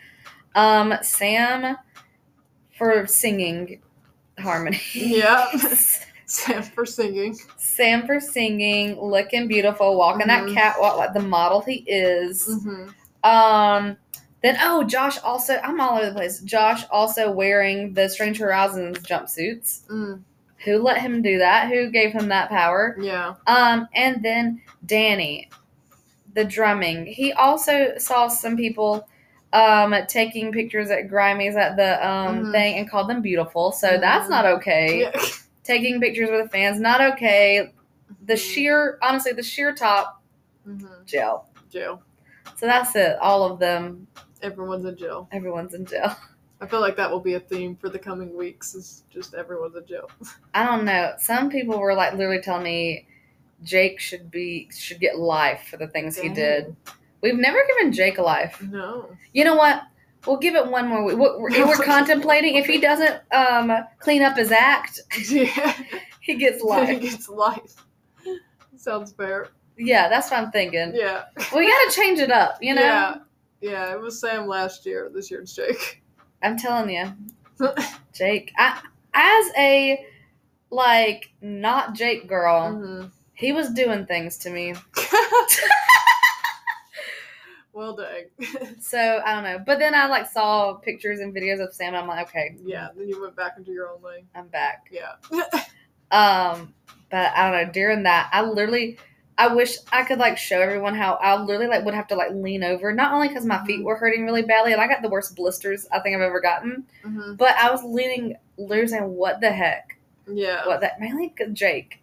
Um 0.55 0.95
Sam 1.03 1.77
for 2.77 3.07
singing 3.07 3.81
harmony. 4.39 4.81
Yeah. 4.93 5.51
Sam 6.27 6.63
for 6.63 6.85
singing. 6.85 7.37
Sam 7.57 8.07
for 8.07 8.21
singing, 8.21 9.01
looking 9.01 9.49
beautiful, 9.49 9.97
walking 9.97 10.27
Mhm. 10.27 10.49
that 10.49 10.55
catwalk 10.55 10.99
like 10.99 11.15
the 11.15 11.21
model 11.21 11.61
he 11.63 11.85
is. 11.87 12.45
hmm 12.63 12.89
Um, 13.25 13.97
then 14.43 14.57
oh, 14.61 14.85
Josh 14.85 15.19
also 15.23 15.57
I'm 15.65 15.81
all 15.81 15.97
over 15.99 16.07
the 16.07 16.15
place. 16.15 16.41
Josh 16.41 16.85
also 16.91 17.31
wearing 17.31 17.95
the 17.95 18.09
Strange 18.09 18.39
Horizons 18.39 18.99
jumpsuits. 19.01 19.85
Mm, 19.87 20.23
Who 20.65 20.79
let 20.79 21.01
him 21.01 21.23
do 21.23 21.39
that? 21.39 21.69
Who 21.69 21.91
gave 21.91 22.13
him 22.13 22.29
that 22.29 22.49
power? 22.49 22.97
yeah. 23.01 23.35
Um, 23.47 23.89
and 23.95 24.23
then 24.23 24.61
Danny, 24.87 25.51
the 26.35 26.45
drumming. 26.45 27.07
He 27.07 27.33
also 27.33 27.95
saw 27.99 28.29
some 28.29 28.57
people 28.57 29.09
um 29.53 29.95
taking 30.09 30.53
pictures 30.53 30.91
at 30.91 31.09
Grimey's 31.09 31.57
at 31.57 31.77
the 31.77 32.07
um 32.07 32.45
Mhm. 32.45 32.53
thing 32.53 32.79
and 32.79 32.91
called 32.91 33.09
them 33.09 33.23
beautiful. 33.23 33.73
So 33.73 33.97
that's 33.99 34.27
Mhm. 34.27 34.31
not 34.31 34.45
okay. 34.47 35.01
Yeah. 35.01 35.21
Taking 35.65 36.01
pictures 36.01 36.31
with 36.31 36.45
the 36.45 36.49
fans, 36.49 36.81
not 36.81 37.01
okay. 37.01 37.73
The 38.27 38.35
Mhm. 38.35 38.39
sheer 38.39 38.99
honestly, 39.03 39.33
the 39.33 39.43
sheer 39.43 39.75
top 39.75 40.23
Mhm. 40.67 41.05
jail. 41.07 41.47
Jail. 41.71 42.03
So 42.57 42.67
that's 42.67 42.95
it. 42.97 43.17
All 43.21 43.43
of 43.45 43.59
them. 43.59 44.07
Everyone's 44.43 44.85
in 44.85 44.97
jail. 44.97 45.29
Everyone's 45.33 45.75
in 45.75 45.85
jail. 45.87 46.17
I 46.61 46.67
feel 46.67 46.81
like 46.81 46.97
that 46.97 47.11
will 47.11 47.21
be 47.21 47.35
a 47.35 47.41
theme 47.41 47.77
for 47.77 47.89
the 47.89 47.99
coming 47.99 48.37
weeks. 48.37 48.75
Is 48.75 49.05
just 49.11 49.35
everyone's 49.35 49.77
in 49.77 49.87
jail. 49.87 50.11
I 50.55 50.65
don't 50.65 50.85
know. 50.85 51.13
Some 51.19 51.51
people 51.51 51.79
were 51.79 51.95
like 51.95 52.15
literally 52.15 52.41
telling 52.43 52.65
me 52.65 53.07
Jake 53.63 54.01
should 54.01 54.31
be 54.31 54.69
should 54.73 54.99
get 55.01 55.19
life 55.19 55.69
for 55.71 55.77
the 55.77 55.87
things 55.89 56.17
he 56.19 56.29
did. 56.29 56.75
We've 57.21 57.39
never 57.39 57.59
given 57.69 57.93
Jake 57.93 58.19
a 58.19 58.23
life. 58.23 58.61
No. 58.63 59.09
You 59.33 59.45
know 59.45 59.57
what? 59.57 59.83
We'll 60.27 60.37
give 60.37 60.57
it 60.57 60.67
one 60.67 60.89
more 60.89 61.05
week. 61.05 61.17
We're, 61.17 61.39
we're 61.67 61.77
contemplating 61.85 62.57
if 62.57 62.67
he 62.67 62.81
doesn't 62.81 63.21
um 63.33 63.73
clean 64.01 64.23
up 64.23 64.37
his 64.37 64.51
act, 64.53 65.01
Yeah. 65.29 65.75
he 66.21 66.35
gets 66.35 66.63
life. 66.63 66.89
he 66.89 66.99
gets 66.99 67.29
life. 67.29 67.85
Sounds 68.77 69.13
fair. 69.13 69.49
Yeah, 69.77 70.09
that's 70.09 70.31
what 70.31 70.41
I'm 70.41 70.51
thinking. 70.51 70.93
Yeah. 70.95 71.25
We 71.55 71.67
got 71.69 71.91
to 71.91 71.97
change 71.97 72.19
it 72.19 72.31
up. 72.33 72.59
You 72.61 72.75
know, 72.75 72.83
Yeah. 72.83 73.15
Yeah. 73.61 73.93
It 73.93 74.01
was 74.01 74.21
Sam 74.21 74.47
last 74.47 74.87
year. 74.87 75.11
This 75.13 75.31
year 75.31 75.41
it's 75.41 75.55
Jake. 75.55 76.03
I'm 76.43 76.57
telling 76.57 76.91
you, 76.91 77.13
Jake. 78.13 78.53
I 78.57 78.81
as 79.15 79.47
a 79.57 80.05
like 80.71 81.33
not 81.41 81.95
Jake 81.95 82.29
girl, 82.29 82.73
Mhm. 82.73 83.11
he 83.35 83.53
was 83.53 83.71
doing 83.71 84.07
things 84.07 84.39
to 84.39 84.51
me. 84.51 84.75
well, 87.73 87.97
dang. 87.97 88.25
So 88.81 89.21
I 89.25 89.35
don't 89.35 89.45
know. 89.45 89.59
But 89.65 89.79
then 89.79 89.95
I 89.95 90.07
like 90.07 90.29
saw 90.31 90.75
pictures 90.75 91.21
and 91.21 91.35
videos 91.35 91.63
of 91.65 91.73
Sam. 91.75 91.89
and 91.89 91.97
I'm 91.99 92.09
like, 92.09 92.29
okay, 92.29 92.57
yeah. 92.65 92.89
Then 92.97 93.09
you 93.09 93.21
went 93.21 93.37
back 93.37 93.55
into 93.57 93.73
your 93.73 93.91
own 93.91 94.03
lane. 94.03 94.27
I'm 94.35 94.49
back. 94.49 94.89
Yeah. 94.91 95.13
Um, 96.11 96.75
but 97.11 97.33
I 97.35 97.51
don't 97.51 97.67
know. 97.67 97.73
During 97.73 98.03
that, 98.05 98.31
I 98.33 98.43
literally, 98.43 98.99
I 99.39 99.47
wish 99.55 99.77
I 99.93 100.03
could 100.03 100.19
like 100.19 100.37
show 100.37 100.61
everyone 100.61 100.95
how 100.95 101.15
I 101.15 101.41
literally 101.41 101.69
like 101.69 101.85
would 101.85 101.95
have 101.95 102.09
to 102.09 102.17
like 102.17 102.33
lean 102.33 102.65
over, 102.65 102.93
not 102.93 103.13
only 103.13 103.29
because 103.29 103.47
my 103.47 103.65
feet 103.65 103.85
were 103.85 103.97
hurting 103.97 104.25
really 104.25 104.43
badly, 104.43 104.73
and 104.73 104.81
I 104.83 104.89
got 104.89 105.01
the 105.01 105.09
worst 105.09 105.37
blisters 105.37 105.87
I 105.93 106.01
think 106.01 106.17
I've 106.17 106.23
ever 106.23 106.41
gotten, 106.41 106.85
hmm 107.05 107.35
but 107.37 107.55
I 107.57 107.71
was 107.71 107.83
leaning, 107.85 108.37
losing 108.57 109.11
what 109.15 109.41
the 109.41 109.51
heck, 109.51 109.97
Yeah. 110.27 110.67
what 110.67 110.81
that 110.81 110.99
mainly 111.01 111.33
Jake, 111.53 112.03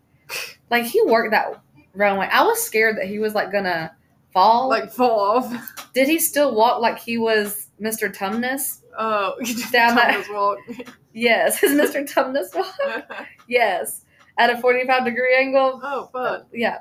like 0.71 0.85
he 0.85 1.01
worked 1.03 1.31
that 1.31 1.61
runway. 1.93 2.29
I 2.31 2.43
was 2.43 2.63
scared 2.63 2.97
that 2.97 3.05
he 3.07 3.19
was 3.19 3.33
like 3.35 3.51
gonna 3.51 3.91
fall. 4.33 4.69
Like 4.69 4.91
fall 4.91 5.19
off. 5.37 5.75
did 5.93 6.07
he 6.07 6.19
still 6.19 6.55
walk 6.55 6.81
like 6.81 6.97
he 6.99 7.17
was 7.17 7.67
Mr. 7.81 8.13
Tumnus? 8.15 8.79
Oh, 8.97 9.33
Down 9.73 9.95
that- 9.95 10.11
Thomas 10.13 10.29
walk. 10.29 10.57
Yes, 11.17 11.59
his 11.59 11.71
Mr. 11.71 12.05
Tumnus 12.09 12.53
walk. 12.53 13.27
Yes, 13.47 14.03
at 14.37 14.49
a 14.49 14.57
forty-five 14.59 15.05
degree 15.05 15.33
angle. 15.37 15.79
oh, 15.83 16.09
fun. 16.11 16.43
Yeah. 16.53 16.79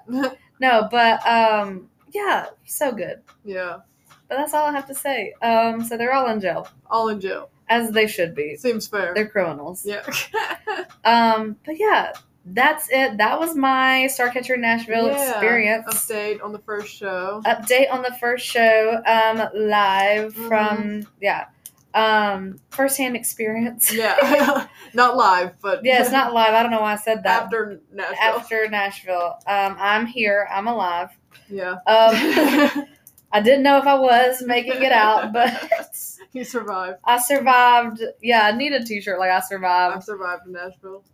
No, 0.61 0.88
but 0.90 1.26
um, 1.26 1.88
yeah, 2.12 2.46
so 2.64 2.92
good. 2.92 3.22
yeah. 3.44 3.78
But 4.28 4.36
that's 4.36 4.55
all 4.55 4.66
I 4.66 4.72
have 4.72 4.86
to 4.86 4.94
say. 4.94 5.34
Um, 5.42 5.84
so 5.84 5.96
they're 5.98 6.14
all 6.14 6.28
in 6.30 6.40
jail, 6.40 6.66
All 6.90 7.09
in 7.09 7.20
jail. 7.20 7.50
as 7.68 7.90
they 7.90 8.07
should 8.07 8.34
be. 8.34 8.57
Seems 8.57 8.86
fair. 8.86 9.12
They're 9.14 9.28
criminals. 9.28 9.84
yeah. 9.86 10.02
Um, 11.05 11.57
but 11.66 11.78
yeah, 11.78 12.12
that's 12.46 12.88
it. 12.90 13.18
That 13.18 13.38
was 13.38 13.55
my 13.55 14.09
Starcatcher 14.11 14.59
Nashville 14.59 15.07
Yeah. 15.09 15.30
experience. 15.32 15.86
Update 15.94 16.42
on 16.42 16.52
the 16.52 16.59
first 16.61 16.94
show. 16.94 17.42
Update 17.44 17.92
on 17.92 18.02
the 18.02 18.14
first 18.18 18.46
show, 18.46 19.02
um, 19.07 19.36
live 19.55 20.34
Mm-hmm. 20.34 20.48
from 20.48 21.07
yeah, 21.20 21.46
um, 21.95 22.59
firsthand 22.70 23.16
experience. 23.16 23.92
Yeah. 23.92 24.66
Not 24.95 25.16
live, 25.16 25.53
but 25.61 25.84
yeah, 25.84 26.01
it's 26.03 26.11
not 26.11 26.32
live. 26.32 26.55
I 26.55 26.62
don't 26.62 26.70
know 26.70 26.80
why 26.80 26.92
I 26.92 26.97
said 26.97 27.22
that. 27.24 27.45
after 27.45 27.80
Nashville. 27.92 28.18
After 28.20 28.68
Nashville, 28.68 29.38
um, 29.47 29.76
I'm 29.78 30.07
here. 30.07 30.49
I'm 30.53 30.68
alive. 30.68 31.11
Yeah. 31.49 31.72
Um, 31.72 31.76
I 33.32 33.40
didn't 33.40 33.64
know 33.64 33.78
if 33.78 33.86
I 33.86 33.99
was 33.99 34.42
making 34.42 34.82
it 34.82 34.92
out, 34.92 35.32
but 35.32 35.53
you 36.32 36.45
survived. 36.45 36.99
I 37.05 37.18
survived. 37.18 38.01
Yeah, 38.22 38.42
I 38.47 38.53
need 38.53 38.72
a 38.72 38.84
T-shirt 38.84 39.18
like 39.18 39.30
I 39.30 39.40
survived. 39.40 39.97
I've 39.97 40.05
survived, 40.05 40.45
survived 40.45 40.72
Nashville. 40.74 41.05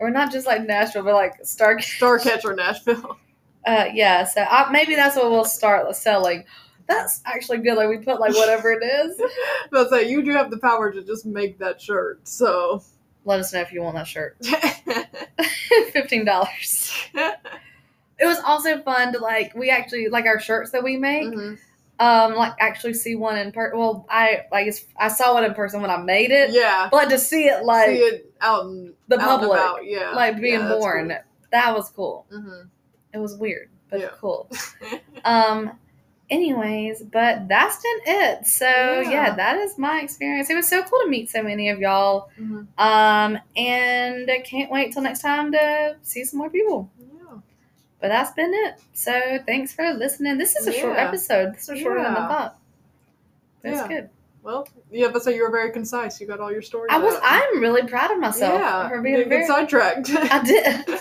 or 0.00 0.10
not 0.10 0.32
just 0.32 0.46
like 0.46 0.66
Nashville, 0.66 1.04
but 1.04 1.14
like 1.14 1.34
Star 1.44 1.76
Starcatcher 1.76 2.56
Nashville. 2.56 3.18
Uh, 3.66 3.86
yeah, 3.92 4.24
so 4.24 4.42
I, 4.42 4.70
maybe 4.72 4.94
that's 4.94 5.14
what 5.14 5.30
we'll 5.30 5.44
start 5.44 5.94
selling. 5.94 6.44
That's 6.88 7.20
actually 7.26 7.58
good. 7.58 7.76
Like 7.76 7.88
we 7.88 7.98
put 7.98 8.18
like 8.18 8.34
whatever 8.34 8.72
it 8.72 8.82
is. 8.82 9.20
But 9.70 9.90
say 9.90 10.08
you 10.08 10.22
do 10.22 10.32
have 10.32 10.50
the 10.50 10.58
power 10.58 10.90
to 10.90 11.02
just 11.04 11.26
make 11.26 11.58
that 11.58 11.80
shirt, 11.80 12.26
so 12.26 12.82
Let 13.24 13.40
us 13.40 13.52
know 13.52 13.60
if 13.60 13.70
you 13.72 13.82
want 13.82 13.96
that 13.96 14.06
shirt. 14.06 14.36
Fifteen 15.92 16.24
dollars. 16.24 16.92
it 17.14 18.26
was 18.26 18.38
also 18.40 18.80
fun 18.82 19.12
to 19.12 19.18
like 19.18 19.54
we 19.54 19.70
actually 19.70 20.08
like 20.08 20.24
our 20.26 20.40
shirts 20.40 20.70
that 20.72 20.82
we 20.82 20.96
make. 20.96 21.24
Mhm. 21.28 21.58
Um, 22.00 22.34
like 22.36 22.52
actually 22.60 22.94
see 22.94 23.16
one 23.16 23.36
in 23.36 23.50
person. 23.52 23.76
Well, 23.78 24.06
I 24.08 24.42
like 24.52 24.72
I 24.98 25.08
saw 25.08 25.34
one 25.34 25.44
in 25.44 25.52
person 25.54 25.80
when 25.82 25.90
I 25.90 25.96
made 25.98 26.30
it, 26.30 26.50
Yeah. 26.50 26.88
but 26.92 27.10
to 27.10 27.18
see 27.18 27.46
it 27.46 27.64
like 27.64 27.88
See 27.88 27.96
it 27.98 28.32
out 28.40 28.66
in 28.66 28.94
the 29.08 29.18
out 29.20 29.40
public, 29.40 29.58
about, 29.58 29.84
yeah. 29.84 30.12
like 30.12 30.40
being 30.40 30.60
Yeah, 30.60 30.68
born, 30.78 31.12
that 31.50 31.74
was 31.74 31.90
cool. 31.90 32.24
Cool. 32.30 32.40
hmm 32.40 32.60
It 33.12 33.18
was 33.18 33.36
weird, 33.36 33.68
but 33.90 33.98
Yeah. 34.00 34.10
cool. 34.20 34.48
Um, 35.24 35.72
anyways, 36.30 37.02
but 37.02 37.48
that's 37.48 37.76
been 37.82 38.14
it. 38.14 38.46
So 38.46 38.66
yeah. 38.66 39.10
Yeah. 39.10 39.34
that 39.34 39.56
is 39.58 39.78
my 39.78 40.00
experience. 40.00 40.50
It 40.50 40.54
was 40.54 40.68
so 40.68 40.82
cool 40.82 41.00
to 41.04 41.08
meet 41.08 41.30
so 41.30 41.42
many 41.42 41.68
of 41.70 41.78
y'all. 41.80 42.30
hmm 42.36 42.62
Um, 42.78 43.38
and 43.56 44.30
I 44.30 44.40
can't 44.44 44.70
wait 44.70 44.92
till 44.92 45.02
next 45.02 45.20
time 45.20 45.52
to 45.52 45.96
see 46.02 46.24
some 46.24 46.38
more 46.38 46.50
people. 46.50 46.90
Yeah. 47.00 47.38
But 48.00 48.08
that's 48.08 48.32
been 48.32 48.52
it. 48.52 48.74
So 48.92 49.38
thanks 49.46 49.72
for 49.72 49.92
listening. 49.92 50.38
This 50.38 50.54
is 50.56 50.66
a 50.66 50.72
short 50.72 50.98
episode. 50.98 51.54
This 51.54 51.68
is 51.68 51.78
shorter 51.80 52.02
than 52.02 52.16
I 52.16 52.28
thought. 52.28 52.58
That's 53.62 53.76
Yeah. 53.80 53.88
good. 53.88 54.10
Well, 54.42 54.66
yeah, 54.90 55.08
but 55.12 55.22
so 55.22 55.28
you 55.30 55.42
were 55.42 55.50
very 55.50 55.72
concise. 55.72 56.20
You 56.20 56.26
got 56.26 56.40
all 56.40 56.50
your 56.50 56.62
stories. 56.62 56.88
I 56.90 56.98
was. 56.98 57.14
out. 57.16 57.20
I'm 57.22 57.60
really 57.60 57.86
proud 57.86 58.10
of 58.12 58.18
myself 58.18 58.54
yeah, 58.58 58.88
for 58.88 59.02
being 59.02 59.28
very. 59.28 59.44
sidetracked. 59.46 60.08
I 60.10 60.42
did. 60.42 61.00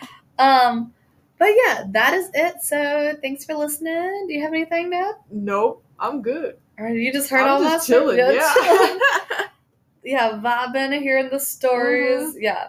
Um, 0.36 0.92
but 1.38 1.48
yeah, 1.48 1.84
that 1.90 2.14
is 2.14 2.30
it. 2.34 2.62
So 2.62 3.16
thanks 3.20 3.44
for 3.44 3.54
listening. 3.54 4.26
Do 4.28 4.34
you 4.34 4.42
have 4.42 4.52
anything 4.52 4.92
add? 4.94 5.14
nope, 5.30 5.84
I'm 5.98 6.22
good. 6.22 6.58
Or 6.78 6.88
you 6.88 7.12
just 7.12 7.30
heard 7.30 7.42
I'm 7.42 7.48
all 7.48 7.62
just 7.62 7.88
my 7.88 7.94
chilling. 7.94 8.16
stuff? 8.16 8.34
Yeah. 8.34 8.64
chilling. 8.64 9.00
yeah, 10.04 10.40
vibing, 10.42 11.00
hearing 11.00 11.30
the 11.30 11.38
stories. 11.40 12.34
Mm-hmm. 12.34 12.42
Yeah. 12.42 12.68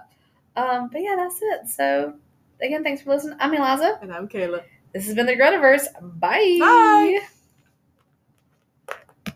Um, 0.56 0.90
but 0.92 1.02
yeah, 1.02 1.16
that's 1.18 1.40
it. 1.42 1.70
So 1.70 2.14
again, 2.62 2.84
thanks 2.84 3.02
for 3.02 3.10
listening. 3.12 3.38
I'm 3.40 3.54
Eliza. 3.54 4.00
and 4.02 4.14
I'm 4.14 4.28
Kayla. 4.28 4.64
This 4.94 5.06
has 5.08 5.16
been 5.16 5.26
the 5.26 5.36
Gretaverse. 5.36 5.88
Bye. 6.20 6.58
Bye. 6.60 7.20